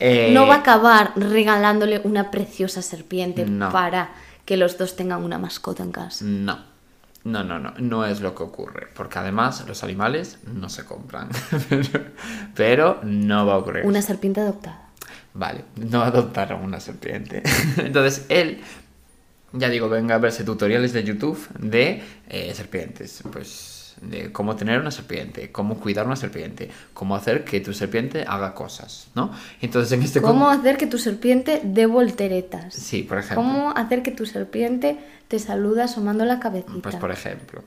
Eh, 0.00 0.30
No 0.32 0.46
va 0.46 0.54
a 0.56 0.58
acabar 0.58 1.12
regalándole 1.14 2.00
una 2.04 2.30
preciosa 2.30 2.80
serpiente 2.80 3.44
No. 3.44 3.70
para 3.70 4.10
que 4.46 4.56
los 4.56 4.78
dos 4.78 4.96
tengan 4.96 5.22
una 5.22 5.38
mascota 5.38 5.82
en 5.82 5.92
casa. 5.92 6.24
No. 6.24 6.69
No, 7.24 7.44
no, 7.44 7.58
no, 7.58 7.74
no 7.78 8.06
es 8.06 8.20
lo 8.20 8.34
que 8.34 8.42
ocurre, 8.42 8.88
porque 8.94 9.18
además 9.18 9.64
los 9.68 9.84
animales 9.84 10.38
no 10.52 10.68
se 10.70 10.84
compran, 10.84 11.28
pero, 11.68 12.04
pero 12.54 13.00
no 13.02 13.44
va 13.44 13.54
a 13.54 13.56
ocurrir. 13.58 13.84
Una 13.84 14.00
serpiente 14.00 14.40
adoptada. 14.40 14.88
Vale, 15.34 15.64
no 15.76 16.02
adoptaron 16.02 16.62
una 16.62 16.80
serpiente. 16.80 17.42
Entonces 17.76 18.26
él, 18.30 18.60
ya 19.52 19.68
digo, 19.68 19.88
venga 19.88 20.14
a 20.14 20.18
verse 20.18 20.44
tutoriales 20.44 20.92
de 20.92 21.04
YouTube 21.04 21.46
de 21.58 22.02
eh, 22.28 22.52
serpientes, 22.54 23.22
pues 23.30 23.79
de 24.00 24.32
cómo 24.32 24.56
tener 24.56 24.80
una 24.80 24.90
serpiente, 24.90 25.50
cómo 25.50 25.78
cuidar 25.78 26.06
una 26.06 26.16
serpiente, 26.16 26.70
cómo 26.94 27.14
hacer 27.14 27.44
que 27.44 27.60
tu 27.60 27.72
serpiente 27.72 28.24
haga 28.26 28.54
cosas, 28.54 29.08
¿no? 29.14 29.30
Entonces 29.60 29.92
en 29.92 30.02
este 30.02 30.20
¿Cómo 30.20 30.48
hacer 30.48 30.76
que 30.76 30.86
tu 30.86 30.98
serpiente 30.98 31.60
dé 31.62 31.86
volteretas? 31.86 32.74
Sí, 32.74 33.02
por 33.02 33.18
ejemplo. 33.18 33.36
¿Cómo 33.36 33.70
hacer 33.76 34.02
que 34.02 34.10
tu 34.10 34.26
serpiente 34.26 34.98
te 35.28 35.38
saluda 35.38 35.84
asomando 35.84 36.24
la 36.24 36.40
cabecita? 36.40 36.80
Pues 36.82 36.96
por 36.96 37.10
ejemplo. 37.10 37.62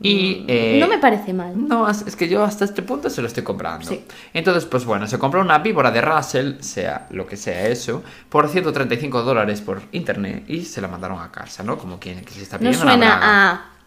Y 0.00 0.44
eh, 0.46 0.76
Mm, 0.76 0.80
no 0.80 0.88
me 0.88 0.98
parece 0.98 1.32
mal. 1.32 1.68
No, 1.68 1.88
es 1.90 2.16
que 2.16 2.28
yo 2.28 2.44
hasta 2.44 2.64
este 2.64 2.82
punto 2.82 3.10
se 3.10 3.20
lo 3.20 3.26
estoy 3.26 3.42
comprando. 3.42 3.88
Sí. 3.88 4.04
Entonces, 4.32 4.64
pues 4.66 4.84
bueno, 4.84 5.06
se 5.06 5.18
compró 5.18 5.40
una 5.40 5.58
víbora 5.58 5.90
de 5.90 6.00
Russell, 6.00 6.60
sea 6.60 7.06
lo 7.10 7.26
que 7.26 7.36
sea 7.36 7.68
eso, 7.68 8.02
por 8.28 8.48
135 8.48 9.22
dólares 9.22 9.60
por 9.60 9.82
internet 9.92 10.44
y 10.48 10.64
se 10.64 10.80
la 10.80 10.88
mandaron 10.88 11.20
a 11.20 11.32
casa, 11.32 11.62
¿no? 11.62 11.78
Como 11.78 11.98
quien 11.98 12.24
que 12.24 12.32
se 12.32 12.42
está 12.42 12.56
No 12.56 12.70
pidiendo 12.70 12.82
una 12.82 12.92
suena 12.92 13.20
a... 13.22 13.77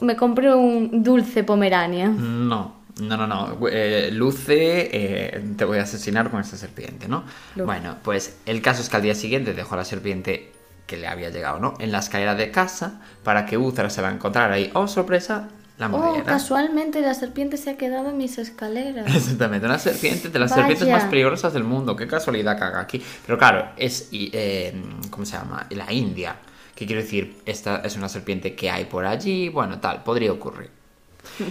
Me 0.00 0.16
compré 0.16 0.54
un 0.54 1.02
dulce 1.02 1.44
pomerania. 1.44 2.08
No, 2.08 2.76
no, 3.00 3.16
no, 3.16 3.26
no. 3.26 3.58
Eh, 3.70 4.10
Luce, 4.12 4.88
eh, 4.92 5.44
te 5.56 5.64
voy 5.64 5.78
a 5.78 5.82
asesinar 5.82 6.30
con 6.30 6.40
esta 6.40 6.56
serpiente, 6.56 7.08
¿no? 7.08 7.24
Luce. 7.54 7.64
Bueno, 7.66 7.96
pues 8.02 8.38
el 8.46 8.62
caso 8.62 8.82
es 8.82 8.88
que 8.88 8.96
al 8.96 9.02
día 9.02 9.14
siguiente 9.14 9.54
dejó 9.54 9.74
a 9.74 9.78
la 9.78 9.84
serpiente 9.84 10.52
que 10.86 10.96
le 10.96 11.06
había 11.06 11.30
llegado, 11.30 11.58
¿no? 11.60 11.74
En 11.80 11.92
la 11.92 11.98
escalera 11.98 12.34
de 12.34 12.50
casa 12.50 13.00
para 13.22 13.44
que 13.44 13.58
Uthra 13.58 13.90
se 13.90 14.00
la 14.02 14.10
encontrara 14.10 14.58
y, 14.58 14.70
oh, 14.74 14.88
sorpresa, 14.88 15.48
la 15.78 15.88
Oh, 15.92 16.24
casualmente 16.24 17.00
la 17.02 17.14
serpiente 17.14 17.56
se 17.56 17.70
ha 17.70 17.76
quedado 17.76 18.10
en 18.10 18.16
mis 18.16 18.36
escaleras. 18.38 19.06
Exactamente, 19.14 19.66
una 19.66 19.78
serpiente 19.78 20.28
de 20.28 20.38
las 20.38 20.50
Vaya. 20.50 20.62
serpientes 20.62 20.88
más 20.88 21.04
peligrosas 21.04 21.52
del 21.52 21.62
mundo. 21.64 21.94
Qué 21.94 22.06
casualidad 22.08 22.60
haga 22.60 22.80
aquí. 22.80 23.00
Pero 23.26 23.38
claro, 23.38 23.68
es. 23.76 24.08
eh, 24.12 24.74
¿Cómo 25.10 25.24
se 25.24 25.36
llama? 25.36 25.66
La 25.70 25.92
India. 25.92 26.34
¿Qué 26.78 26.86
quiero 26.86 27.02
decir? 27.02 27.38
Esta 27.44 27.78
es 27.78 27.96
una 27.96 28.08
serpiente 28.08 28.54
que 28.54 28.70
hay 28.70 28.84
por 28.84 29.04
allí. 29.04 29.48
Bueno, 29.48 29.80
tal, 29.80 30.04
podría 30.04 30.30
ocurrir. 30.30 30.70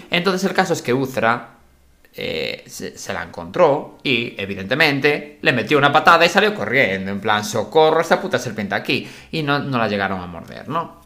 Entonces, 0.09 0.49
el 0.49 0.55
caso 0.55 0.71
es 0.71 0.81
que 0.81 0.93
Uthra 0.93 1.49
eh, 2.13 2.63
se, 2.65 2.97
se 2.97 3.11
la 3.11 3.23
encontró 3.23 3.97
y, 4.03 4.35
evidentemente, 4.41 5.39
le 5.41 5.51
metió 5.51 5.77
una 5.77 5.91
patada 5.91 6.25
y 6.25 6.29
salió 6.29 6.55
corriendo. 6.55 7.11
En 7.11 7.19
plan, 7.19 7.43
socorro, 7.43 7.99
esta 7.99 8.21
puta 8.21 8.39
serpiente 8.39 8.73
aquí. 8.75 9.05
Y 9.29 9.43
no, 9.43 9.59
no 9.59 9.77
la 9.77 9.89
llegaron 9.89 10.21
a 10.21 10.27
morder, 10.27 10.69
¿no? 10.69 11.01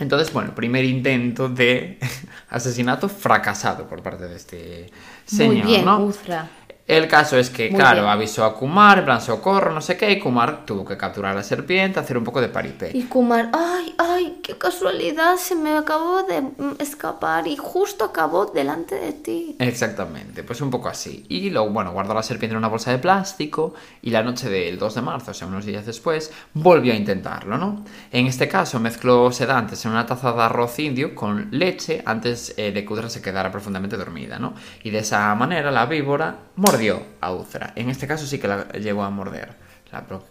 Entonces, 0.00 0.32
bueno, 0.32 0.52
primer 0.52 0.84
intento 0.84 1.48
de 1.48 2.00
asesinato 2.50 3.08
fracasado 3.08 3.86
por 3.86 4.02
parte 4.02 4.26
de 4.26 4.34
este 4.34 4.90
señor, 5.24 5.54
Muy 5.54 5.62
bien, 5.62 5.84
¿no? 5.84 6.00
Uzra. 6.00 6.50
El 6.86 7.08
caso 7.08 7.38
es 7.38 7.48
que, 7.48 7.70
Muy 7.70 7.80
claro, 7.80 8.02
bien. 8.02 8.12
avisó 8.12 8.44
a 8.44 8.54
Kumar, 8.54 8.98
en 8.98 9.04
plan 9.06 9.20
socorro, 9.22 9.72
no 9.72 9.80
sé 9.80 9.96
qué, 9.96 10.10
y 10.10 10.18
Kumar 10.18 10.66
tuvo 10.66 10.84
que 10.84 10.98
capturar 10.98 11.32
a 11.32 11.36
la 11.36 11.42
serpiente, 11.42 11.98
hacer 11.98 12.18
un 12.18 12.24
poco 12.24 12.42
de 12.42 12.48
paripé. 12.48 12.90
Y 12.92 13.04
Kumar, 13.04 13.48
ay, 13.54 13.94
ay, 13.96 14.40
qué 14.42 14.58
casualidad, 14.58 15.36
se 15.36 15.54
me 15.54 15.78
acabó 15.78 16.24
de 16.24 16.42
mm, 16.42 16.76
escapar 16.80 17.46
y 17.46 17.56
justo 17.56 18.04
acabó 18.04 18.46
delante 18.46 18.96
de 18.96 19.12
ti. 19.12 19.56
Exactamente, 19.58 20.42
pues 20.42 20.60
un 20.60 20.70
poco 20.70 20.88
así. 20.88 21.24
Y 21.30 21.48
luego, 21.48 21.70
bueno, 21.70 21.92
guardó 21.92 22.12
la 22.12 22.22
serpiente 22.22 22.52
en 22.52 22.58
una 22.58 22.68
bolsa 22.68 22.90
de 22.90 22.98
plástico 22.98 23.72
y 24.02 24.10
la 24.10 24.22
noche 24.22 24.50
del 24.50 24.78
2 24.78 24.94
de 24.94 25.00
marzo, 25.00 25.30
o 25.30 25.34
sea, 25.34 25.48
unos 25.48 25.64
días 25.64 25.86
después, 25.86 26.32
volvió 26.52 26.92
a 26.92 26.96
intentarlo, 26.96 27.56
¿no? 27.56 27.82
En 28.12 28.26
este 28.26 28.46
caso 28.46 28.78
mezcló 28.78 29.32
sedantes 29.32 29.82
en 29.86 29.92
una 29.92 30.04
taza 30.04 30.32
de 30.32 30.42
arroz 30.42 30.78
indio 30.78 31.14
con 31.14 31.48
leche 31.50 32.02
antes 32.04 32.52
eh, 32.58 32.72
de 32.72 32.84
que 32.84 32.92
Udra 32.92 33.08
se 33.08 33.22
quedara 33.22 33.50
profundamente 33.50 33.96
dormida, 33.96 34.38
¿no? 34.38 34.52
Y 34.82 34.90
de 34.90 34.98
esa 34.98 35.34
manera 35.34 35.70
la 35.70 35.86
víbora 35.86 36.36
mordió 36.74 37.02
a 37.20 37.32
Udra. 37.32 37.72
En 37.76 37.88
este 37.88 38.06
caso 38.06 38.26
sí 38.26 38.38
que 38.38 38.48
la 38.48 38.68
llegó 38.72 39.02
a 39.02 39.10
morder 39.10 39.64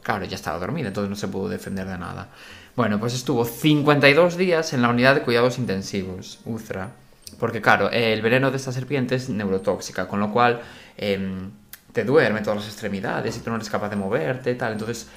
claro, 0.01 0.25
ya 0.25 0.35
estaba 0.35 0.59
dormida, 0.59 0.89
entonces 0.89 1.09
no 1.09 1.15
se 1.15 1.27
pudo 1.27 1.49
defender 1.49 1.87
de 1.87 1.97
nada. 1.97 2.29
Bueno, 2.75 2.99
pues 2.99 3.13
estuvo 3.13 3.45
52 3.45 4.37
días 4.37 4.73
en 4.73 4.81
la 4.81 4.89
unidad 4.89 5.15
de 5.15 5.21
cuidados 5.21 5.57
intensivos, 5.59 6.39
UZRA. 6.45 6.89
Porque 7.39 7.61
claro, 7.61 7.89
el 7.91 8.21
veneno 8.21 8.51
de 8.51 8.57
esta 8.57 8.71
serpiente 8.71 9.15
es 9.15 9.29
neurotóxica, 9.29 10.07
con 10.07 10.19
lo 10.19 10.31
cual 10.31 10.61
em, 10.97 11.51
te 11.91 12.03
duerme 12.03 12.41
todas 12.41 12.59
las 12.59 12.67
extremidades 12.67 13.37
y 13.37 13.39
tú 13.41 13.49
no 13.49 13.55
eres 13.55 13.69
capaz 13.69 13.89
de 13.89 13.95
moverte 13.95 14.51
y 14.51 14.55
tal. 14.55 14.73
Entonces 14.73 15.07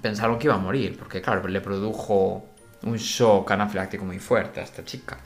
pensaron 0.00 0.38
que 0.38 0.46
iba 0.46 0.54
a 0.54 0.58
morir, 0.58 0.96
porque 0.98 1.20
claro, 1.20 1.46
le 1.46 1.60
produjo 1.60 2.46
un 2.82 2.96
shock 2.96 3.50
anafiláctico 3.50 4.04
muy 4.04 4.18
fuerte 4.18 4.60
a 4.60 4.62
esta 4.62 4.84
chica. 4.84 5.18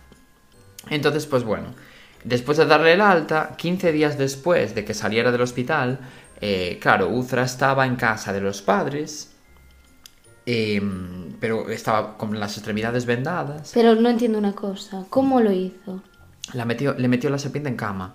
Entonces, 0.91 1.27
pues 1.27 1.45
bueno, 1.45 1.69
después 2.25 2.59
de 2.59 2.67
darle 2.67 2.95
el 2.95 3.01
alta, 3.01 3.55
15 3.57 3.93
días 3.93 4.19
después 4.19 4.75
de 4.75 4.85
que 4.85 4.95
saliera 4.95 5.31
del 5.31 5.43
hospital, 5.43 6.01
eh, 6.41 6.79
claro, 6.81 7.09
Uzra 7.09 7.45
estaba 7.45 7.87
en 7.87 7.97
casa 7.97 8.33
de 8.33 8.41
los 8.41 8.63
padres, 8.63 9.33
em, 10.47 11.35
pero 11.41 11.71
estaba 11.71 12.19
con 12.19 12.39
las 12.39 12.57
extremidades 12.57 13.07
vendadas. 13.07 13.71
Pero 13.73 13.95
no 13.95 14.09
entiendo 14.09 14.39
una 14.39 14.53
cosa. 14.53 15.05
¿Cómo 15.11 15.41
lo 15.41 15.53
hizo? 15.53 16.03
La 16.53 16.65
metió, 16.65 16.95
le 16.95 17.09
metió 17.09 17.31
la 17.31 17.39
serpiente 17.39 17.71
en 17.71 17.77
cama. 17.77 18.15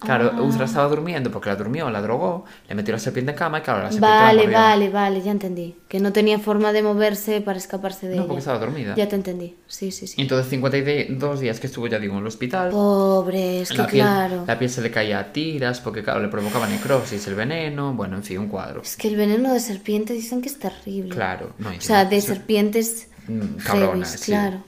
Claro, 0.00 0.30
Ah. 0.32 0.42
Uzra 0.42 0.66
estaba 0.66 0.86
durmiendo 0.88 1.30
porque 1.32 1.48
la 1.48 1.56
durmió, 1.56 1.90
la 1.90 2.00
drogó, 2.00 2.44
le 2.68 2.74
metió 2.76 2.92
la 2.92 3.00
serpiente 3.00 3.32
en 3.32 3.36
cama 3.38 3.58
y 3.58 3.62
claro, 3.62 3.80
la 3.82 3.90
serpiente 3.90 4.08
la 4.08 4.22
Vale, 4.22 4.42
mordió. 4.42 4.58
vale, 4.58 4.88
vale, 4.90 5.22
ya 5.22 5.32
entendí. 5.32 5.74
Que 5.88 5.98
no 5.98 6.12
tenía 6.12 6.38
forma 6.38 6.72
de 6.72 6.82
moverse 6.82 7.40
para 7.40 7.58
escaparse 7.58 8.06
de 8.06 8.14
No, 8.14 8.22
ella. 8.22 8.28
porque 8.28 8.38
estaba 8.38 8.58
dormida. 8.60 8.94
Ya 8.94 9.08
te 9.08 9.16
entendí. 9.16 9.56
Sí, 9.66 9.90
sí, 9.90 10.04
Y 10.04 10.08
sí. 10.08 10.20
entonces 10.22 10.48
52 10.50 11.40
días 11.40 11.58
que 11.58 11.66
estuvo, 11.66 11.88
ya 11.88 11.98
digo, 11.98 12.14
en 12.14 12.20
el 12.20 12.26
hospital. 12.28 12.70
Pobre, 12.70 13.62
es 13.62 13.70
que 13.70 13.76
la, 13.78 13.86
piel, 13.88 14.04
claro. 14.04 14.44
la 14.46 14.56
piel 14.58 14.70
se 14.70 14.82
le 14.82 14.90
caía 14.92 15.18
a 15.18 15.32
tiras 15.32 15.80
porque, 15.80 16.04
claro, 16.04 16.20
le 16.20 16.28
provocaba 16.28 16.68
necrosis, 16.68 17.26
el 17.26 17.34
veneno, 17.34 17.92
bueno, 17.94 18.16
en 18.16 18.22
fin, 18.22 18.38
un 18.38 18.48
cuadro. 18.48 18.82
Es 18.82 18.96
que 18.96 19.08
el 19.08 19.16
veneno 19.16 19.52
de 19.52 19.58
serpiente 19.58 20.12
dicen 20.12 20.40
que 20.42 20.48
es 20.48 20.58
terrible. 20.60 21.12
Claro, 21.14 21.54
no, 21.58 21.70
O 21.70 21.80
sea, 21.80 22.04
de 22.04 22.20
serpientes 22.20 23.08
Mm, 23.26 23.56
cabronas, 23.64 24.10
sí. 24.12 24.26
claro. 24.32 24.62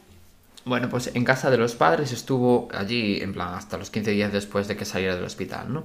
Bueno, 0.65 0.89
pues 0.89 1.11
en 1.15 1.25
casa 1.25 1.51
de 1.51 1.57
los 1.57 1.75
padres 1.75 2.13
estuvo 2.13 2.69
allí, 2.73 3.21
en 3.21 3.33
plan, 3.33 3.55
hasta 3.55 3.79
los 3.79 3.91
15 3.91 4.11
días 4.11 4.33
después 4.33 4.69
de 4.69 4.77
que 4.77 4.85
saliera 4.85 5.15
del 5.15 5.25
hospital, 5.25 5.73
¿no? 5.73 5.85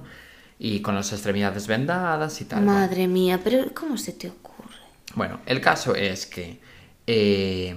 Y 0.58 0.80
con 0.80 0.94
las 0.94 1.12
extremidades 1.12 1.66
vendadas 1.66 2.40
y 2.40 2.44
tal. 2.44 2.64
Madre 2.64 3.06
mía, 3.08 3.40
pero 3.42 3.72
¿cómo 3.74 3.96
se 3.96 4.12
te 4.12 4.28
ocurre? 4.28 4.76
Bueno, 5.14 5.40
el 5.46 5.60
caso 5.60 5.94
es 5.94 6.26
que 6.26 6.60
eh, 7.06 7.74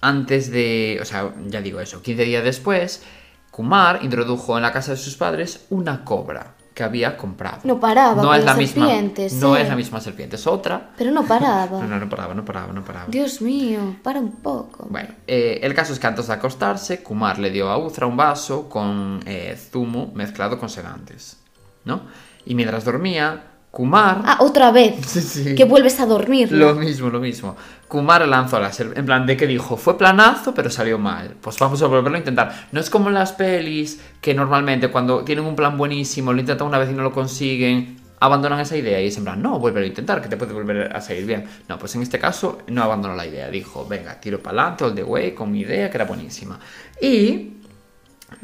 antes 0.00 0.50
de, 0.50 0.98
o 1.00 1.04
sea, 1.04 1.34
ya 1.46 1.60
digo 1.60 1.80
eso, 1.80 2.02
15 2.02 2.24
días 2.24 2.44
después, 2.44 3.02
Kumar 3.50 4.00
introdujo 4.02 4.56
en 4.56 4.62
la 4.62 4.72
casa 4.72 4.92
de 4.92 4.96
sus 4.96 5.16
padres 5.16 5.66
una 5.70 6.04
cobra 6.04 6.54
que 6.74 6.82
había 6.82 7.16
comprado. 7.16 7.60
No 7.64 7.80
paraba 7.80 8.22
No 8.22 8.34
es 8.34 8.44
la 8.44 8.54
misma, 8.54 8.86
serpientes, 8.86 9.32
no 9.34 9.56
es 9.56 9.68
la 9.68 9.76
misma 9.76 10.00
serpiente, 10.00 10.36
es 10.36 10.46
otra. 10.46 10.90
Pero 10.96 11.10
no 11.10 11.24
paraba. 11.24 11.80
No, 11.80 11.86
no, 11.86 11.98
no 11.98 12.08
paraba, 12.08 12.34
no 12.34 12.44
paraba, 12.44 12.72
no 12.72 12.84
paraba. 12.84 13.06
Dios 13.08 13.40
mío, 13.42 13.96
para 14.02 14.20
un 14.20 14.32
poco. 14.32 14.86
Bueno, 14.88 15.08
eh, 15.26 15.60
el 15.62 15.74
caso 15.74 15.92
es 15.92 15.98
que 15.98 16.06
antes 16.06 16.26
de 16.28 16.34
acostarse, 16.34 17.02
Kumar 17.02 17.38
le 17.38 17.50
dio 17.50 17.70
a 17.70 17.78
Uzra 17.78 18.06
un 18.06 18.16
vaso 18.16 18.68
con 18.68 19.20
eh, 19.26 19.56
zumo 19.56 20.12
mezclado 20.14 20.58
con 20.58 20.68
sedantes, 20.68 21.38
¿no? 21.84 22.02
Y 22.46 22.54
mientras 22.54 22.84
dormía, 22.84 23.44
Kumar... 23.70 24.22
Ah, 24.24 24.38
otra 24.40 24.70
vez. 24.70 24.94
Sí, 25.06 25.20
sí. 25.20 25.54
Que 25.54 25.64
vuelves 25.64 26.00
a 26.00 26.06
dormir. 26.06 26.50
Lo 26.52 26.74
mismo, 26.74 27.10
lo 27.10 27.20
mismo. 27.20 27.56
Kumar 27.90 28.26
lanzó 28.26 28.60
la 28.60 28.72
serpiente. 28.72 29.00
En 29.00 29.06
plan, 29.06 29.26
de 29.26 29.36
que 29.36 29.48
dijo, 29.48 29.76
fue 29.76 29.98
planazo, 29.98 30.54
pero 30.54 30.70
salió 30.70 30.96
mal. 30.96 31.34
Pues 31.40 31.58
vamos 31.58 31.82
a 31.82 31.88
volverlo 31.88 32.14
a 32.14 32.18
intentar. 32.18 32.68
No 32.70 32.80
es 32.80 32.88
como 32.88 33.08
en 33.08 33.14
las 33.14 33.32
pelis, 33.32 34.00
que 34.20 34.32
normalmente 34.32 34.88
cuando 34.88 35.24
tienen 35.24 35.44
un 35.44 35.56
plan 35.56 35.76
buenísimo, 35.76 36.32
lo 36.32 36.38
intentan 36.38 36.68
una 36.68 36.78
vez 36.78 36.88
y 36.88 36.92
no 36.94 37.02
lo 37.02 37.10
consiguen, 37.12 37.98
abandonan 38.20 38.60
esa 38.60 38.76
idea 38.76 39.00
y 39.00 39.08
es 39.08 39.16
en 39.16 39.24
plan, 39.24 39.42
no, 39.42 39.58
vuelve 39.58 39.82
a 39.82 39.86
intentar, 39.86 40.22
que 40.22 40.28
te 40.28 40.36
puede 40.36 40.52
volver 40.52 40.94
a 40.94 41.00
salir 41.00 41.26
bien. 41.26 41.44
No, 41.68 41.78
pues 41.78 41.94
en 41.96 42.02
este 42.02 42.20
caso 42.20 42.60
no 42.68 42.84
abandonó 42.84 43.16
la 43.16 43.26
idea. 43.26 43.50
Dijo, 43.50 43.84
venga, 43.86 44.20
tiro 44.20 44.38
para 44.38 44.62
adelante, 44.62 44.84
all 44.84 44.94
the 44.94 45.02
way, 45.02 45.32
con 45.32 45.50
mi 45.50 45.60
idea, 45.60 45.90
que 45.90 45.96
era 45.96 46.04
buenísima. 46.04 46.58
Y. 47.02 47.54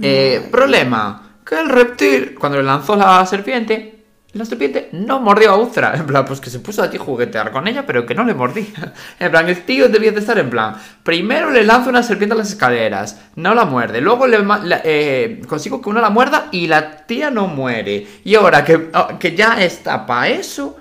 eh, 0.03 0.49
problema: 0.51 1.39
que 1.45 1.61
el 1.61 1.69
reptil, 1.69 2.35
cuando 2.35 2.59
le 2.59 2.65
lanzó 2.65 2.97
la 2.97 3.25
serpiente, 3.25 3.96
la 4.37 4.45
serpiente 4.45 4.89
no 4.93 5.21
mordió 5.21 5.51
a 5.53 5.57
Uzra. 5.59 5.95
En 5.97 6.07
plan, 6.07 6.25
pues 6.25 6.41
que 6.41 6.51
se 6.51 6.61
puso 6.61 6.83
a 6.83 6.89
juguetear 6.97 7.51
con 7.53 7.67
ella, 7.69 7.85
pero 7.87 8.07
que 8.07 8.15
no 8.15 8.25
le 8.25 8.35
mordía. 8.35 8.93
En 9.19 9.31
plan, 9.31 9.49
el 9.49 9.65
tío 9.65 9.89
debía 9.89 10.13
de 10.13 10.21
estar 10.21 10.39
en 10.39 10.51
plan: 10.51 10.77
primero 11.03 11.51
le 11.51 11.65
lanzo 11.65 11.91
una 11.91 12.03
serpiente 12.03 12.35
a 12.35 12.39
las 12.39 12.49
escaleras, 12.51 13.21
no 13.37 13.55
la 13.55 13.65
muerde. 13.65 14.01
Luego 14.01 14.27
le 14.27 14.39
la- 14.45 14.81
eh, 14.85 15.43
consigo 15.49 15.81
que 15.81 15.89
una 15.89 16.01
la 16.01 16.11
muerda 16.11 16.49
y 16.53 16.67
la 16.67 17.07
tía 17.07 17.31
no 17.31 17.47
muere. 17.49 18.07
Y 18.25 18.35
ahora 18.35 18.65
que, 18.65 18.91
ah, 18.93 19.17
que 19.19 19.35
ya 19.35 19.63
está 19.63 20.07
para 20.07 20.29
eso, 20.29 20.77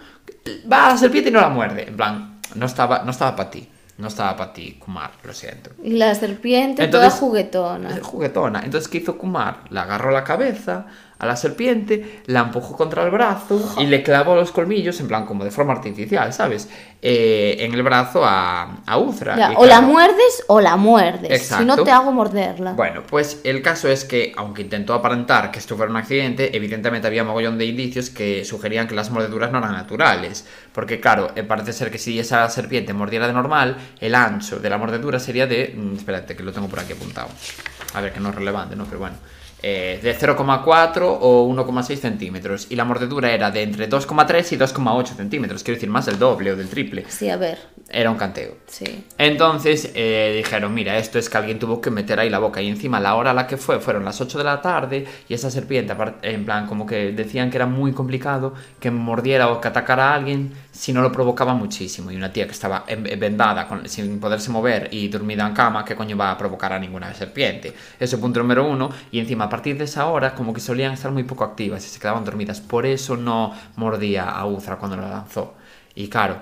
va 0.71 0.87
a 0.87 0.89
la 0.91 0.97
serpiente 0.97 1.29
y 1.29 1.33
no 1.33 1.41
la 1.41 1.49
muerde. 1.49 1.87
En 1.87 1.95
plan, 1.97 2.39
no 2.55 2.65
estaba, 2.65 3.03
no 3.03 3.11
estaba 3.11 3.35
para 3.35 3.49
ti. 3.49 3.69
No 3.97 4.09
estaba 4.09 4.35
para 4.35 4.51
ti, 4.51 4.73
Kumar, 4.77 5.09
lo 5.23 5.31
siento. 5.33 5.69
Y 5.81 5.91
la 5.91 6.13
serpiente 6.15 6.83
Entonces- 6.83 7.11
toda 7.11 7.19
juguetona. 7.21 7.97
Juguetona. 8.01 8.59
Entonces, 8.65 8.89
¿qué 8.89 8.97
hizo 8.97 9.17
Kumar? 9.17 9.59
Le 9.69 9.79
agarró 9.79 10.11
la 10.11 10.25
cabeza 10.25 10.85
a 11.18 11.26
la 11.26 11.36
serpiente, 11.36 12.22
la 12.26 12.41
empujó 12.41 12.76
contra 12.76 13.03
el 13.03 13.11
brazo 13.11 13.76
y 13.80 13.86
le 13.86 14.03
clavó 14.03 14.36
los 14.36 14.51
colmillos, 14.51 14.99
en 14.99 15.07
plan 15.07 15.26
como 15.26 15.43
de 15.45 15.51
forma 15.51 15.74
artificial, 15.74 16.34
¿sabes? 16.34 16.70
Eh, 17.01 17.57
en 17.59 17.74
el 17.74 17.84
brazo 17.84 18.26
a, 18.26 18.82
a. 18.86 19.36
Ya, 19.38 19.51
Y 19.51 19.55
o 19.57 19.66
la 19.66 19.82
muerdes 19.82 20.43
o 20.47 20.59
la 20.59 20.76
muerdes. 20.76 21.43
Si 21.43 21.63
no 21.63 21.84
te 21.84 21.91
hago 21.91 22.11
morderla. 22.11 22.74
Bueno, 22.74 23.03
pues 23.07 23.41
el 23.43 23.61
caso 23.61 23.88
es 23.88 24.05
que, 24.05 24.34
aunque 24.36 24.63
intentó 24.63 24.93
aparentar 24.93 25.51
que 25.51 25.59
esto 25.59 25.78
fuera 25.78 25.91
un 25.91 25.97
accidente, 25.97 26.55
evidentemente 26.57 27.07
había 27.07 27.24
mogollón 27.24 27.57
de 27.57 27.66
indicios 27.66 28.09
que 28.09 28.43
sugerían 28.43 28.88
que 28.88 28.95
las 28.95 29.11
mordeduras 29.11 29.51
no 29.51 29.59
eran 29.59 29.74
naturales. 29.74 30.47
Porque, 30.74 30.99
claro, 30.99 31.32
eh, 31.36 31.43
parece 31.43 31.74
ser 31.74 31.91
que 31.91 31.99
si 31.99 32.20
esa 32.20 32.49
serpiente 32.49 32.93
mordiera 32.93 33.28
de 33.28 33.34
normal, 33.34 33.78
el 33.99 34.16
ancho 34.16 34.59
de 34.59 34.70
la 34.70 34.78
mordedura 34.78 35.20
sería 35.20 35.45
de. 35.47 35.76
mm, 35.78 35.95
espérate, 35.97 36.36
que 36.36 36.43
lo 36.43 36.51
tengo 36.51 36.68
por 36.68 36.80
aquí 36.80 36.93
apuntado. 36.93 37.30
A 37.93 38.01
ver, 38.01 38.13
que 38.13 38.20
no 38.20 38.30
es 38.30 38.36
relevante, 38.36 38.76
¿no? 38.76 38.86
Pero 38.86 38.99
bueno. 38.99 39.16
Eh, 39.68 39.99
de 40.03 40.16
0,4 40.16 41.18
o 41.22 41.47
1,6 41.49 41.95
centímetros. 41.97 42.68
Y 42.70 42.76
la 42.76 42.86
mordedura 42.86 43.32
era 43.32 43.49
de 43.49 43.63
entre 43.63 43.89
2,3 43.89 44.51
y 44.53 44.57
2,8 44.57 45.16
centímetros. 45.16 45.63
Quiero 45.63 45.78
decir, 45.78 45.89
más 45.89 46.05
del 46.05 46.20
doble 46.20 46.51
o 46.51 46.55
del 46.55 46.70
triple. 46.70 47.03
Sí, 47.07 47.30
a 47.32 47.38
ver. 47.38 47.57
Era 47.89 48.11
un 48.11 48.18
canteo. 48.18 48.57
Sí. 48.68 49.05
Entonces 49.18 49.91
eh, 49.95 50.34
dijeron, 50.38 50.72
mira, 50.74 50.97
esto 50.97 51.18
es 51.18 51.30
que 51.30 51.38
alguien 51.38 51.57
tuvo 51.57 51.82
que 51.82 51.89
meter 51.89 52.20
ahí 52.20 52.30
la 52.30 52.39
boca 52.39 52.61
y 52.61 52.68
encima 52.68 52.99
la 52.99 53.16
hora 53.16 53.32
a 53.32 53.34
la 53.34 53.47
que 53.47 53.57
fue 53.57 53.80
fueron 53.80 54.05
las 54.05 54.22
8 54.22 54.38
de 54.38 54.43
la 54.43 54.61
tarde 54.61 55.05
y 55.28 55.34
esa 55.34 55.49
serpiente, 55.49 55.95
en 56.22 56.45
plan, 56.45 56.68
como 56.68 56.86
que 56.86 57.11
decían 57.11 57.49
que 57.49 57.57
era 57.57 57.66
muy 57.66 57.91
complicado 57.91 58.53
que 58.80 58.91
mordiera 58.91 59.49
o 59.49 59.59
que 59.61 59.68
atacara 59.68 60.11
a 60.11 60.16
alguien 60.16 60.51
si 60.72 60.93
no 60.93 61.01
lo 61.01 61.11
provocaba 61.11 61.53
muchísimo. 61.55 62.11
Y 62.11 62.16
una 62.18 62.32
tía 62.32 62.45
que 62.45 62.51
estaba 62.51 62.84
en- 62.88 63.03
vendada, 63.20 63.68
con- 63.68 63.88
sin 63.89 64.20
poderse 64.20 64.51
mover 64.51 64.89
y 64.91 65.07
dormida 65.07 65.47
en 65.47 65.53
cama, 65.53 65.84
¿qué 65.86 65.95
coño 65.95 66.16
va 66.18 66.32
a 66.32 66.38
provocar 66.38 66.74
a 66.74 66.80
ninguna 66.80 67.13
serpiente? 67.13 67.74
Eso 67.99 68.20
punto 68.20 68.39
número 68.39 68.68
uno. 68.68 68.89
Y 69.11 69.20
encima, 69.20 69.47
partir 69.55 69.77
de 69.77 69.85
esa 69.85 70.07
hora, 70.07 70.35
como 70.35 70.53
que 70.53 70.59
solían 70.59 70.91
estar 70.91 71.11
muy 71.11 71.23
poco 71.23 71.45
activas 71.45 71.85
y 71.85 71.89
se 71.89 71.97
quedaban 71.97 72.25
dormidas. 72.25 72.59
Por 72.59 72.85
eso 72.85 73.15
no 73.15 73.53
mordía 73.77 74.29
a 74.29 74.45
Uzra 74.45 74.75
cuando 74.75 74.97
la 74.97 75.07
lanzó. 75.07 75.53
Y 75.95 76.09
claro, 76.09 76.35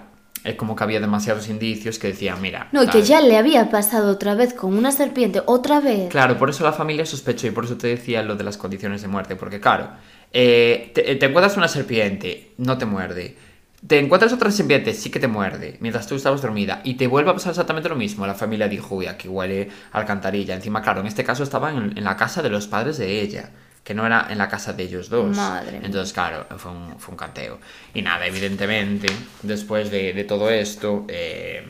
es 0.43 0.55
como 0.55 0.75
que 0.75 0.83
había 0.83 0.99
demasiados 0.99 1.47
indicios 1.47 1.99
que 1.99 2.07
decían, 2.07 2.41
mira... 2.41 2.69
No, 2.71 2.81
y 2.81 2.87
que 2.87 3.03
ya 3.03 3.21
le 3.21 3.37
había 3.37 3.69
pasado 3.69 4.11
otra 4.11 4.33
vez 4.33 4.55
con 4.55 4.75
una 4.75 4.91
serpiente, 4.91 5.43
otra 5.45 5.79
vez. 5.79 6.09
Claro, 6.09 6.39
por 6.39 6.49
eso 6.49 6.63
la 6.63 6.73
familia 6.73 7.05
sospechó 7.05 7.45
y 7.45 7.51
por 7.51 7.65
eso 7.65 7.77
te 7.77 7.85
decía 7.85 8.23
lo 8.23 8.35
de 8.35 8.45
las 8.45 8.57
condiciones 8.57 9.03
de 9.03 9.07
muerte, 9.09 9.35
porque 9.35 9.59
claro, 9.59 9.89
eh, 10.31 10.91
te, 10.95 11.15
te 11.15 11.25
encuentras 11.27 11.55
una 11.55 11.67
serpiente, 11.67 12.53
no 12.57 12.79
te 12.79 12.85
muerde. 12.87 13.37
Te 13.85 13.99
encuentras 13.99 14.31
otra 14.31 14.49
serpiente, 14.49 14.93
sí 14.93 15.09
que 15.09 15.19
te 15.19 15.27
muerde, 15.27 15.77
mientras 15.81 16.07
tú 16.07 16.15
estabas 16.15 16.41
dormida, 16.41 16.81
y 16.85 16.93
te 16.93 17.05
vuelve 17.07 17.31
a 17.31 17.33
pasar 17.33 17.49
exactamente 17.51 17.89
lo 17.89 17.95
mismo. 17.95 18.25
La 18.25 18.33
familia 18.33 18.69
dijo, 18.69 18.95
uy, 18.95 19.07
aquí 19.07 19.27
huele 19.27 19.69
alcantarilla. 19.91 20.55
Encima, 20.55 20.81
claro, 20.81 21.01
en 21.01 21.07
este 21.07 21.25
caso 21.25 21.43
estaba 21.43 21.71
en, 21.71 21.97
en 21.97 22.03
la 22.03 22.15
casa 22.15 22.41
de 22.41 22.49
los 22.49 22.67
padres 22.67 22.97
de 22.97 23.19
ella, 23.19 23.49
que 23.83 23.93
no 23.93 24.05
era 24.05 24.27
en 24.29 24.37
la 24.37 24.47
casa 24.47 24.71
de 24.71 24.83
ellos 24.83 25.09
dos. 25.09 25.35
Madre. 25.35 25.81
Entonces, 25.83 26.13
claro, 26.13 26.45
fue 26.57 26.71
un, 26.71 26.97
fue 26.97 27.11
un 27.11 27.17
canteo. 27.17 27.59
Y 27.93 28.01
nada, 28.01 28.25
evidentemente, 28.25 29.07
después 29.41 29.91
de, 29.91 30.13
de 30.13 30.23
todo 30.23 30.49
esto, 30.49 31.05
eh, 31.09 31.61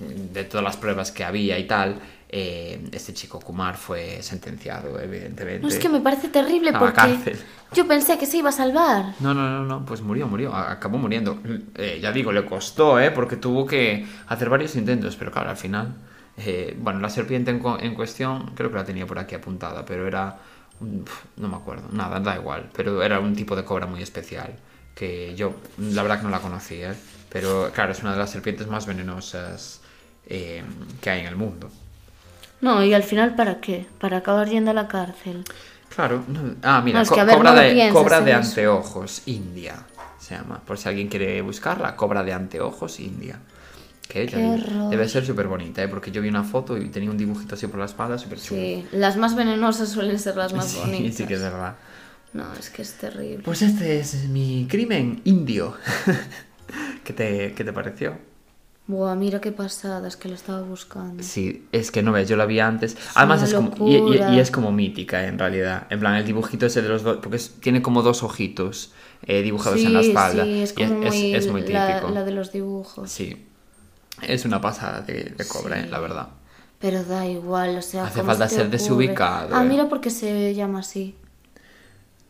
de 0.00 0.44
todas 0.44 0.64
las 0.64 0.76
pruebas 0.76 1.12
que 1.12 1.22
había 1.22 1.56
y 1.58 1.68
tal, 1.68 2.00
eh, 2.32 2.88
este 2.92 3.12
chico 3.12 3.40
Kumar 3.40 3.76
fue 3.76 4.22
sentenciado, 4.22 5.00
evidentemente. 5.00 5.62
No, 5.62 5.68
es 5.68 5.78
que 5.78 5.88
me 5.88 6.00
parece 6.00 6.28
terrible 6.28 6.70
A 6.70 6.78
porque 6.78 6.94
cárcel. 6.94 7.38
yo 7.72 7.86
pensé 7.88 8.18
que 8.18 8.26
se 8.26 8.36
iba 8.38 8.50
a 8.50 8.52
salvar. 8.52 9.14
No, 9.20 9.34
no, 9.34 9.50
no, 9.50 9.64
no, 9.64 9.84
pues 9.84 10.00
murió, 10.00 10.26
murió, 10.28 10.54
acabó 10.54 10.96
muriendo. 10.98 11.38
Eh, 11.74 11.98
ya 12.00 12.12
digo, 12.12 12.30
le 12.32 12.44
costó, 12.44 13.00
¿eh? 13.00 13.10
Porque 13.10 13.36
tuvo 13.36 13.66
que 13.66 14.06
hacer 14.28 14.48
varios 14.48 14.76
intentos, 14.76 15.16
pero 15.16 15.30
claro, 15.32 15.50
al 15.50 15.56
final... 15.56 15.94
eh, 16.36 16.76
bueno, 16.78 17.00
la 17.00 17.10
serpiente 17.10 17.50
en, 17.50 17.58
cu- 17.58 17.76
en 17.80 17.94
cuestión, 17.94 18.52
creo 18.54 18.70
que 18.70 18.76
la 18.76 18.84
tenía 18.84 19.06
por 19.06 19.18
aquí 19.18 19.34
apuntada, 19.34 19.84
pero 19.84 20.06
era... 20.06 20.38
no 21.36 21.48
me 21.48 21.56
acuerdo, 21.56 21.88
nada, 21.92 22.20
da 22.20 22.36
igual, 22.36 22.70
pero 22.74 23.02
era 23.02 23.18
un 23.20 23.34
tipo 23.34 23.54
de 23.56 23.64
cobra 23.64 23.86
muy 23.86 24.02
especial, 24.02 24.54
que 24.94 25.34
yo, 25.34 25.54
la 25.78 26.02
verdad 26.02 26.18
que 26.18 26.24
no 26.24 26.30
la 26.30 26.38
conocía, 26.40 26.92
¿eh? 26.92 26.96
pero 27.28 27.70
claro, 27.74 27.92
es 27.92 28.00
una 28.02 28.12
de 28.12 28.18
las 28.18 28.30
serpientes 28.30 28.66
más 28.68 28.86
venenosas 28.86 29.80
eh, 30.26 30.62
que 31.02 31.10
hay 31.10 31.20
en 31.20 31.26
el 31.26 31.36
mundo. 31.36 31.68
No, 32.60 32.84
y 32.84 32.92
al 32.94 33.02
final, 33.02 33.34
¿para 33.34 33.60
qué? 33.60 33.86
Para 33.98 34.18
acabar 34.18 34.48
yendo 34.48 34.70
a 34.70 34.74
la 34.74 34.88
cárcel. 34.88 35.44
Claro, 35.94 36.24
no- 36.28 36.54
ah, 36.62 36.80
mira, 36.84 36.98
No, 36.98 37.02
es 37.02 37.08
co- 37.08 37.14
que, 37.16 37.20
a 37.20 37.24
ver, 37.24 37.36
cobra, 37.36 37.50
no 37.54 37.60
de, 37.60 37.72
piensas 37.72 37.92
cobra 37.92 38.20
de 38.20 38.32
anteojos, 38.34 39.22
India, 39.26 39.76
se 40.18 40.34
llama. 40.34 40.60
Por 40.64 40.78
si 40.78 40.88
alguien 40.88 41.08
quiere 41.08 41.40
buscarla, 41.42 41.96
Cobra 41.96 42.22
de 42.22 42.32
Anteojos 42.32 43.00
India. 43.00 43.40
Que 44.08 44.22
ella 44.22 44.38
debe 44.90 45.08
ser 45.08 45.24
súper 45.24 45.46
bonita, 45.46 45.82
¿eh? 45.82 45.88
porque 45.88 46.10
yo 46.10 46.20
vi 46.20 46.28
una 46.28 46.42
foto 46.42 46.76
y 46.76 46.88
tenía 46.88 47.10
un 47.10 47.16
dibujito 47.16 47.54
así 47.54 47.68
por 47.68 47.78
la 47.78 47.86
espalda 47.86 48.18
súper 48.18 48.40
chulo. 48.40 48.60
Sí, 48.60 48.84
las 48.90 49.16
más 49.16 49.36
venenosas 49.36 49.88
suelen 49.88 50.18
ser 50.18 50.36
las 50.36 50.52
más 50.52 50.66
Sí, 50.72 50.78
bonitas. 50.80 51.14
sí 51.16 51.24
que 51.26 51.34
es 51.34 51.40
verdad. 51.40 51.76
No, 52.32 52.52
es 52.54 52.70
que 52.70 52.82
es 52.82 52.92
terrible. 52.94 53.42
Pues 53.44 53.62
este 53.62 54.00
es 54.00 54.28
mi 54.28 54.66
crimen 54.68 55.20
indio. 55.24 55.76
¿Qué 57.04 57.12
te, 57.12 57.54
¿Qué 57.54 57.64
te 57.64 57.72
pareció? 57.72 58.18
Buah, 58.90 59.14
mira 59.14 59.40
qué 59.40 59.52
pasada, 59.52 60.08
es 60.08 60.16
que 60.16 60.28
lo 60.28 60.34
estaba 60.34 60.62
buscando. 60.62 61.22
Sí, 61.22 61.66
es 61.70 61.90
que 61.92 62.02
no 62.02 62.10
ves, 62.12 62.28
yo 62.28 62.36
la 62.36 62.44
vi 62.46 62.58
antes. 62.60 62.96
Además 63.14 63.42
es 63.42 63.54
como. 63.54 63.70
Y, 63.88 63.94
y- 63.94 63.98
locura. 63.98 64.34
y 64.34 64.40
es 64.40 64.50
como 64.50 64.72
mítica, 64.72 65.26
en 65.26 65.38
realidad. 65.38 65.86
En 65.90 66.00
plan, 66.00 66.14
el 66.16 66.24
dibujito 66.24 66.66
ese 66.66 66.82
de 66.82 66.88
los 66.88 67.02
dos. 67.02 67.18
Porque 67.22 67.36
es- 67.36 67.50
tiene 67.60 67.82
como 67.82 68.02
dos 68.02 68.22
ojitos 68.22 68.92
eh, 69.26 69.42
dibujados 69.42 69.78
sí, 69.80 69.86
en 69.86 69.92
la 69.92 70.00
espalda. 70.00 70.44
Sí, 70.44 70.62
es 70.62 70.72
como 70.72 70.94
muy, 70.94 71.34
es 71.34 71.46
muy 71.50 71.62
la, 71.68 71.86
típico. 71.98 72.10
la 72.12 72.24
de 72.24 72.30
los 72.32 72.52
dibujos. 72.52 73.10
Sí. 73.10 73.46
Es 74.22 74.44
una 74.44 74.60
pasada 74.60 75.02
de, 75.02 75.32
de 75.36 75.46
cobra, 75.46 75.76
Sí. 75.76 75.82
eh, 75.86 75.88
la 75.90 75.98
verdad. 76.00 76.28
Pero 76.80 77.04
da 77.04 77.26
igual, 77.26 77.76
o 77.76 77.82
sea, 77.82 78.04
Hace 78.06 78.20
¿cómo 78.20 78.26
falta 78.32 78.48
se 78.48 78.56
ser 78.56 78.64
ocurre? 78.66 78.78
desubicado, 78.78 79.54
Ah, 79.54 79.62
eh. 79.64 79.68
mira 79.68 79.88
por 79.88 80.00
qué 80.00 80.10
se 80.10 80.54
llama 80.54 80.80
así. 80.80 81.14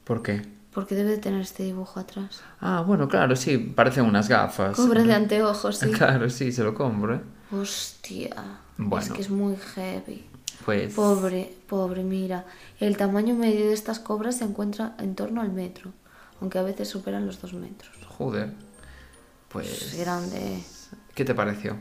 ¿Por 0.04 0.22
qué? 0.22 0.42
Porque 0.72 0.94
debe 0.94 1.10
de 1.10 1.18
tener 1.18 1.40
este 1.40 1.64
dibujo 1.64 1.98
atrás. 1.98 2.42
Ah, 2.60 2.84
bueno, 2.86 3.08
claro, 3.08 3.34
sí, 3.34 3.58
parecen 3.58 4.04
unas 4.04 4.28
gafas. 4.28 4.76
Cobre 4.76 5.02
de 5.02 5.14
anteojos, 5.14 5.78
sí. 5.78 5.90
Claro, 5.96 6.30
sí, 6.30 6.52
se 6.52 6.62
lo 6.62 6.74
compro, 6.74 7.16
¿eh? 7.16 7.20
Hostia. 7.50 8.60
Bueno. 8.76 9.04
Es 9.04 9.12
que 9.12 9.20
es 9.20 9.30
muy 9.30 9.56
heavy. 9.56 10.26
Pues. 10.64 10.94
Pobre, 10.94 11.52
pobre, 11.68 12.04
mira. 12.04 12.44
El 12.78 12.96
tamaño 12.96 13.34
medio 13.34 13.66
de 13.66 13.72
estas 13.72 13.98
cobras 13.98 14.38
se 14.38 14.44
encuentra 14.44 14.94
en 14.98 15.16
torno 15.16 15.40
al 15.40 15.50
metro. 15.50 15.92
Aunque 16.40 16.58
a 16.58 16.62
veces 16.62 16.88
superan 16.88 17.26
los 17.26 17.40
dos 17.40 17.52
metros. 17.54 17.90
Joder. 18.06 18.52
Pues. 19.48 19.94
Es 19.94 19.98
grande. 19.98 20.62
¿Qué 21.14 21.24
te 21.24 21.34
pareció? 21.34 21.76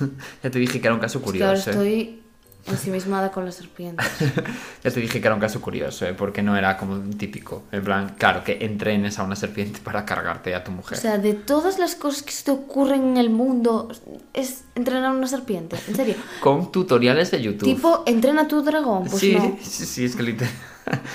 ya 0.42 0.50
te 0.50 0.58
dije 0.58 0.80
que 0.80 0.86
era 0.86 0.94
un 0.94 1.00
caso 1.00 1.22
curioso. 1.22 1.70
¿eh? 1.82 2.23
Ensimismada 2.66 3.30
con 3.30 3.44
las 3.44 3.54
serpientes. 3.56 4.06
Ya 4.84 4.90
te 4.90 5.00
dije 5.00 5.18
que 5.20 5.26
era 5.26 5.34
un 5.34 5.40
caso 5.40 5.60
curioso, 5.62 6.04
¿eh? 6.06 6.12
porque 6.12 6.42
no 6.42 6.56
era 6.56 6.76
como 6.76 6.92
un 6.94 7.16
típico. 7.16 7.62
En 7.72 7.82
plan, 7.82 8.14
claro, 8.18 8.44
que 8.44 8.58
entrenes 8.60 9.18
a 9.18 9.22
una 9.22 9.34
serpiente 9.34 9.80
para 9.82 10.04
cargarte 10.04 10.54
a 10.54 10.62
tu 10.62 10.72
O 10.72 10.74
mujer. 10.74 10.98
sea, 10.98 11.16
de 11.16 11.32
todas 11.32 11.78
las 11.78 11.94
cosas 11.94 12.22
que 12.22 12.32
se 12.32 12.44
te 12.44 12.50
ocurren 12.50 13.02
en 13.12 13.16
el 13.16 13.30
mundo, 13.30 13.90
es 14.34 14.64
entrenar 14.74 15.06
a 15.06 15.10
una 15.12 15.26
serpiente. 15.26 15.76
En 15.88 15.96
serio. 15.96 16.16
Con 16.40 16.70
tutoriales 16.70 17.30
de 17.30 17.40
YouTube. 17.40 17.64
Tipo, 17.74 18.02
entrena 18.06 18.42
a 18.42 18.48
tu 18.48 18.62
dragón. 18.62 19.04
Pues 19.04 19.20
sí, 19.20 19.34
no. 19.36 19.56
sí, 19.62 19.86
sí, 19.86 20.04
es 20.04 20.14
que 20.16 20.22
literal. 20.22 20.52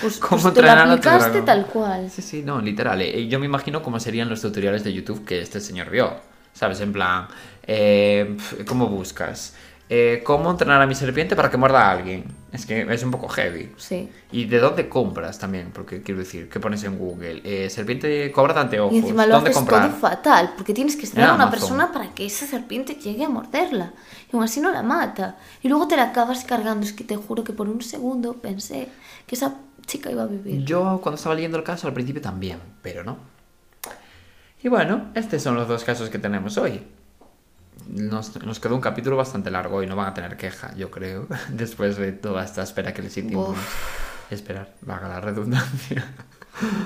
Pues, 0.01 0.17
¿Cómo 0.17 0.41
pues 0.41 0.53
te 0.55 0.61
lo 0.63 0.71
aplicaste 0.71 1.41
tal 1.43 1.67
cual. 1.67 2.09
Sí, 2.09 2.23
sí, 2.23 2.41
no, 2.43 2.59
literal. 2.59 2.99
eh, 3.03 3.27
Yo 3.27 3.39
me 3.39 3.45
imagino 3.45 3.83
cómo 3.83 3.99
serían 3.99 4.27
los 4.29 4.41
tutoriales 4.41 4.83
de 4.83 4.93
YouTube 4.93 5.23
que 5.25 5.41
este 5.41 5.59
señor 5.59 5.91
vio. 5.91 6.15
¿Sabes? 6.53 6.81
En 6.81 6.91
plan, 6.91 7.27
eh, 7.63 8.35
¿cómo 8.67 8.87
buscas? 8.87 9.53
Eh, 9.91 10.21
¿Cómo 10.23 10.51
entrenar 10.51 10.79
a 10.79 10.85
mi 10.85 10.93
serpiente 10.93 11.35
para 11.35 11.49
que 11.49 11.57
muerda 11.57 11.87
a 11.87 11.91
alguien? 11.91 12.23
Es 12.51 12.67
que 12.67 12.81
es 12.81 13.03
un 13.03 13.09
poco 13.09 13.27
heavy. 13.27 13.71
Sí. 13.77 14.07
¿Y 14.31 14.45
de 14.45 14.59
dónde 14.59 14.87
compras 14.87 15.39
también? 15.39 15.71
Porque 15.73 16.03
quiero 16.03 16.19
decir, 16.19 16.47
¿qué 16.47 16.59
pones 16.59 16.83
en 16.83 16.99
Google? 16.99 17.41
Eh, 17.43 17.71
serpiente 17.71 18.31
cobra 18.31 18.53
de 18.53 18.59
anteojos. 18.59 18.93
Y 18.93 18.99
encima 18.99 19.25
lo 19.25 19.35
¿Dónde 19.35 19.49
haces 19.49 19.57
comprar? 19.57 19.89
todo 19.89 19.99
fatal, 19.99 20.53
porque 20.55 20.75
tienes 20.75 20.95
que 20.95 21.05
estar 21.05 21.27
a 21.27 21.33
una 21.33 21.49
persona 21.49 21.91
para 21.91 22.13
que 22.13 22.27
esa 22.27 22.45
serpiente 22.45 22.95
llegue 22.95 23.25
a 23.25 23.29
morderla. 23.29 23.93
Y 24.31 24.35
aún 24.35 24.43
así 24.43 24.61
no 24.61 24.71
la 24.71 24.83
mata. 24.83 25.37
Y 25.63 25.69
luego 25.69 25.87
te 25.87 25.95
la 25.95 26.03
acabas 26.03 26.43
cargando. 26.43 26.85
Es 26.85 26.93
que 26.93 27.03
te 27.03 27.15
juro 27.15 27.43
que 27.43 27.53
por 27.53 27.67
un 27.67 27.81
segundo 27.81 28.33
pensé 28.33 28.89
que 29.25 29.33
esa 29.33 29.55
chica 29.87 30.11
iba 30.11 30.21
a 30.21 30.27
vivir. 30.27 30.63
Yo 30.65 30.99
cuando 31.01 31.15
estaba 31.15 31.33
leyendo 31.33 31.57
el 31.57 31.63
caso 31.63 31.87
al 31.87 31.93
principio 31.93 32.21
también, 32.21 32.59
pero 32.83 33.03
no. 33.03 33.17
Y 34.61 34.67
bueno, 34.67 35.07
estos 35.15 35.41
son 35.41 35.55
los 35.55 35.67
dos 35.67 35.83
casos 35.83 36.11
que 36.11 36.19
tenemos 36.19 36.57
hoy. 36.59 36.83
Nos, 37.87 38.35
nos 38.43 38.59
quedó 38.59 38.75
un 38.75 38.81
capítulo 38.81 39.17
bastante 39.17 39.49
largo 39.51 39.81
y 39.83 39.87
no 39.87 39.95
van 39.95 40.07
a 40.07 40.13
tener 40.13 40.37
queja, 40.37 40.75
yo 40.75 40.91
creo, 40.91 41.27
después 41.49 41.97
de 41.97 42.11
toda 42.11 42.43
esta 42.43 42.63
espera 42.63 42.93
que 42.93 43.01
les 43.01 43.17
hicimos. 43.17 43.57
Esperar, 44.29 44.75
vaga 44.81 45.07
la 45.07 45.21
redundancia. 45.21 46.05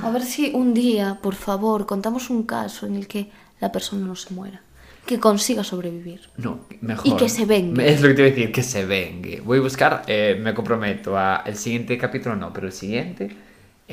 A 0.03 0.09
ver 0.11 0.23
si 0.23 0.51
un 0.53 0.73
día, 0.73 1.19
por 1.21 1.35
favor, 1.35 1.85
contamos 1.85 2.29
un 2.29 2.43
caso 2.43 2.85
en 2.85 2.95
el 2.95 3.07
que 3.07 3.31
la 3.59 3.71
persona 3.71 4.05
no 4.05 4.15
se 4.15 4.33
muera. 4.33 4.61
Que 5.05 5.19
consiga 5.19 5.63
sobrevivir. 5.65 6.21
No, 6.37 6.61
mejor. 6.79 7.05
Y 7.05 7.17
que 7.17 7.27
se 7.27 7.45
vengue. 7.45 7.91
Es 7.91 8.01
lo 8.01 8.07
que 8.07 8.13
te 8.13 8.21
iba 8.21 8.27
a 8.27 8.31
decir, 8.33 8.51
que 8.53 8.63
se 8.63 8.85
vengue. 8.85 9.41
Voy 9.41 9.57
a 9.57 9.61
buscar, 9.61 10.03
eh, 10.07 10.39
me 10.41 10.53
comprometo 10.53 11.17
a 11.17 11.43
el 11.45 11.57
siguiente 11.57 11.97
capítulo, 11.97 12.37
no, 12.37 12.53
pero 12.53 12.67
el 12.67 12.73
siguiente 12.73 13.35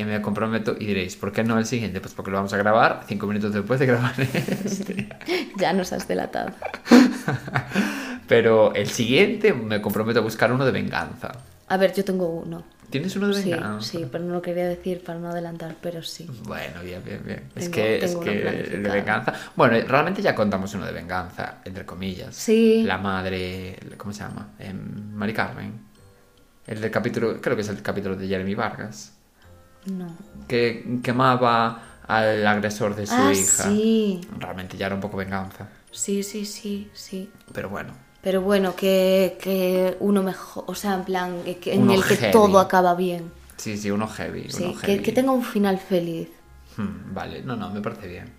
eh, 0.01 0.05
me 0.05 0.21
comprometo 0.23 0.75
y 0.79 0.87
diréis, 0.87 1.17
¿por 1.17 1.33
qué 1.33 1.45
no 1.45 1.59
el 1.59 1.67
siguiente? 1.67 2.01
Pues 2.01 2.15
porque 2.15 2.31
lo 2.31 2.37
vamos 2.39 2.53
a 2.53 2.57
grabar 2.57 3.05
cinco 3.07 3.27
minutos 3.27 3.53
después 3.53 3.79
de 3.81 3.87
grabar 3.87 4.15
este. 4.21 5.09
Ya 5.57 5.73
nos 5.73 5.93
has 5.93 6.07
delatado. 6.09 6.53
Pero 8.29 8.75
el 8.75 8.89
siguiente 8.89 9.53
me 9.53 9.81
comprometo 9.81 10.21
a 10.21 10.23
buscar 10.23 10.53
uno 10.53 10.65
de 10.65 10.71
venganza. 10.73 11.33
A 11.69 11.77
ver, 11.77 11.93
yo 11.95 12.05
tengo 12.05 12.29
uno. 12.29 12.65
¿Tienes 12.91 13.15
uno 13.15 13.29
de 13.29 13.41
Sí, 13.41 13.51
venganza? 13.53 13.89
sí, 13.89 14.05
pero 14.11 14.25
no 14.25 14.33
lo 14.35 14.43
quería 14.43 14.67
decir 14.67 15.05
para 15.05 15.21
no 15.21 15.29
adelantar, 15.29 15.77
pero 15.81 16.03
sí. 16.03 16.27
Bueno, 16.43 16.83
bien, 16.83 17.01
bien, 17.05 17.23
bien. 17.25 17.43
es 17.55 17.69
que, 17.69 18.05
es 18.05 18.17
que 18.17 18.49
el 18.49 18.83
de 18.83 18.91
venganza. 18.91 19.33
Bueno, 19.55 19.77
realmente 19.87 20.21
ya 20.23 20.35
contamos 20.35 20.75
uno 20.75 20.87
de 20.87 20.93
venganza, 20.93 21.59
entre 21.65 21.87
comillas. 21.87 22.35
Sí. 22.35 22.83
La 22.83 22.99
madre. 22.99 23.79
¿Cómo 23.97 24.13
se 24.13 24.25
llama? 24.25 24.49
Em, 24.59 25.13
Mari 25.15 25.33
Carmen. 25.33 25.73
El 26.67 26.81
del 26.81 26.91
capítulo. 26.91 27.41
Creo 27.41 27.55
que 27.55 27.63
es 27.63 27.69
el 27.69 27.81
capítulo 27.81 28.17
de 28.17 28.27
Jeremy 28.27 28.57
Vargas. 28.57 29.13
No. 29.87 30.09
Que 30.49 30.99
quemaba 31.03 31.83
al 32.07 32.47
agresor 32.47 32.95
de 32.97 33.07
su 33.07 33.15
ah, 33.15 33.33
hija. 33.33 33.65
sí. 33.65 34.21
Realmente 34.39 34.77
ya 34.77 34.87
era 34.87 34.95
un 34.95 35.01
poco 35.01 35.17
venganza. 35.17 35.69
Sí, 35.91 36.23
sí, 36.23 36.45
sí, 36.45 36.91
sí. 36.93 37.31
Pero 37.53 37.69
bueno. 37.69 37.93
Pero 38.23 38.43
bueno, 38.43 38.77
que, 38.77 39.39
que 39.41 39.97
uno 40.01 40.23
mejor, 40.23 40.65
o 40.67 40.75
sea, 40.75 40.95
en 40.95 41.05
plan, 41.05 41.37
que- 41.61 41.73
en 41.75 41.83
Uno 41.83 41.95
el 41.95 42.05
que 42.05 42.17
heavy. 42.17 42.33
todo 42.33 42.59
acaba 42.59 42.95
bien. 42.95 43.31
Sí, 43.57 43.77
sí, 43.79 43.91
uno 43.91 44.07
heavy. 44.09 44.47
Sí, 44.51 44.65
uno 44.65 44.79
que, 44.81 44.87
heavy. 44.87 45.03
que 45.03 45.13
tenga 45.13 45.33
un 45.33 45.43
final 45.45 45.79
feliz. 45.79 46.29
Hmm, 46.77 47.15
vale, 47.15 47.43
no, 47.43 47.57
no, 47.57 47.71
me 47.71 47.81
parece 47.81 48.09
bien. 48.09 48.31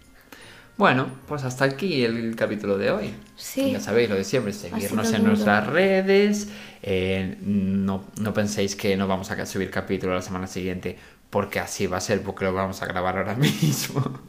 Bueno, 0.77 1.07
pues 1.27 1.43
hasta 1.43 1.65
aquí 1.65 2.03
el 2.03 2.35
capítulo 2.35 2.77
de 2.77 2.91
hoy. 2.91 3.13
Sí. 3.35 3.71
Ya 3.71 3.79
sabéis 3.79 4.09
lo 4.09 4.15
de 4.15 4.23
siempre, 4.23 4.53
seguirnos 4.53 5.11
en 5.13 5.23
nuestras 5.23 5.67
redes. 5.67 6.47
eh, 6.83 7.37
no, 7.41 8.05
no 8.19 8.33
penséis 8.33 8.75
que 8.75 8.95
no 8.97 9.07
vamos 9.07 9.29
a 9.31 9.45
subir 9.45 9.69
capítulo 9.69 10.15
la 10.15 10.21
semana 10.21 10.47
siguiente, 10.47 10.97
porque 11.31 11.59
así 11.59 11.87
va 11.87 11.97
a 11.97 12.01
ser, 12.01 12.21
porque 12.21 12.45
lo 12.45 12.53
vamos 12.53 12.83
a 12.83 12.85
grabar 12.85 13.17
ahora 13.17 13.33
mismo. 13.61 14.19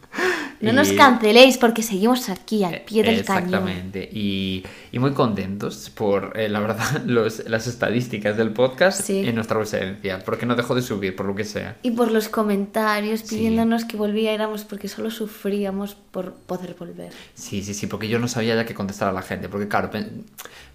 No 0.61 0.71
Y- 0.71 0.75
nos 0.75 0.93
canceléis 0.93 1.59
porque 1.59 1.83
seguimos 1.83 2.29
aquí 2.29 2.63
al 2.63 2.83
pie 2.83 3.03
del 3.03 3.25
cañón. 3.25 3.47
Exactamente. 3.49 4.09
Y, 4.13 4.63
y 4.93 4.99
muy 5.01 5.11
contentos 5.13 5.91
por, 5.91 6.39
eh, 6.39 6.49
la 6.49 6.61
verdad, 6.61 7.03
los, 7.07 7.49
las 7.49 7.67
estadísticas 7.67 8.37
del 8.37 8.53
podcast 8.53 9.01
Sí. 9.03 9.27
en 9.27 9.35
nuestra 9.35 9.59
ausencia, 9.59 10.21
porque 10.25 10.47
no 10.47 10.55
dejó 10.55 10.77
de 10.77 10.83
subir, 10.83 11.17
por 11.17 11.27
lo 11.27 11.35
que 11.35 11.43
sea. 11.45 11.79
Y 11.83 11.91
por 11.91 12.13
los 12.13 12.29
comentarios 12.29 13.21
Sí. 13.21 13.35
pidiéndonos 13.35 13.85
que 13.85 13.97
volviéramos 13.97 14.63
porque 14.63 14.87
solo 14.87 15.11
sufríamos 15.11 15.97
por 15.97 16.35
poder 16.35 16.77
volver. 16.79 17.13
Sí, 17.35 17.65
sí, 17.65 17.75
sí, 17.75 17.89
porque 17.89 18.07
yo 18.09 18.21
no 18.21 18.29
sabía 18.29 18.55
ya 18.55 18.65
qué 18.65 18.75
contestar 18.75 19.09
a 19.09 19.13
la 19.13 19.23
gente, 19.23 19.49
porque 19.49 19.67
claro, 19.67 19.91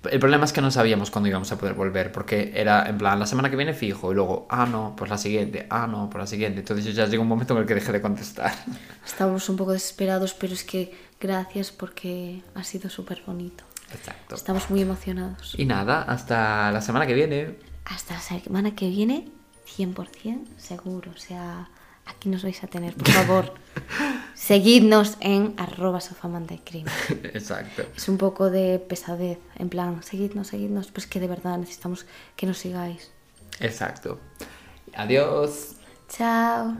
el 0.03 0.19
problema 0.19 0.45
es 0.45 0.53
que 0.53 0.61
no 0.61 0.71
sabíamos 0.71 1.11
cuándo 1.11 1.29
íbamos 1.29 1.51
a 1.51 1.57
poder 1.57 1.73
volver, 1.73 2.11
porque 2.11 2.51
era 2.55 2.87
en 2.87 2.97
plan, 2.97 3.19
la 3.19 3.25
semana 3.25 3.49
que 3.49 3.55
viene 3.55 3.73
fijo, 3.73 4.11
y 4.11 4.15
luego, 4.15 4.47
ah, 4.49 4.65
no, 4.65 4.95
pues 4.95 5.09
la 5.09 5.17
siguiente, 5.17 5.67
ah, 5.69 5.87
no, 5.87 6.09
pues 6.09 6.21
la 6.21 6.27
siguiente, 6.27 6.59
entonces 6.59 6.85
yo 6.85 6.91
ya 6.91 7.07
llegó 7.07 7.23
un 7.23 7.29
momento 7.29 7.53
en 7.53 7.61
el 7.61 7.65
que 7.65 7.75
dejé 7.75 7.91
de 7.91 8.01
contestar. 8.01 8.53
Estábamos 9.05 9.47
un 9.49 9.57
poco 9.57 9.73
desesperados, 9.73 10.33
pero 10.33 10.53
es 10.53 10.63
que 10.63 10.93
gracias 11.19 11.71
porque 11.71 12.43
ha 12.55 12.63
sido 12.63 12.89
súper 12.89 13.23
bonito. 13.25 13.63
Exacto. 13.91 14.35
Estamos 14.35 14.69
muy 14.69 14.81
emocionados. 14.81 15.55
Y 15.57 15.65
nada, 15.65 16.03
hasta 16.03 16.71
la 16.71 16.81
semana 16.81 17.07
que 17.07 17.13
viene. 17.13 17.55
Hasta 17.85 18.15
la 18.15 18.21
semana 18.21 18.75
que 18.75 18.89
viene, 18.89 19.29
100% 19.77 20.57
seguro. 20.57 21.11
O 21.15 21.19
sea, 21.19 21.69
aquí 22.07 22.29
nos 22.29 22.43
vais 22.43 22.63
a 22.63 22.67
tener, 22.67 22.93
por 22.95 23.09
favor. 23.09 23.53
Seguidnos 24.33 25.17
en 25.19 25.53
arroba 25.57 25.99
sofamandecrimen. 25.99 26.93
Exacto. 27.33 27.83
Es 27.95 28.07
un 28.07 28.17
poco 28.17 28.49
de 28.49 28.79
pesadez, 28.79 29.39
en 29.55 29.69
plan, 29.69 30.03
seguidnos, 30.03 30.47
seguidnos, 30.47 30.91
pues 30.91 31.07
que 31.07 31.19
de 31.19 31.27
verdad 31.27 31.57
necesitamos 31.57 32.05
que 32.35 32.45
nos 32.45 32.57
sigáis. 32.57 33.11
Exacto. 33.59 34.19
Adiós. 34.93 35.75
Chao. 36.09 36.75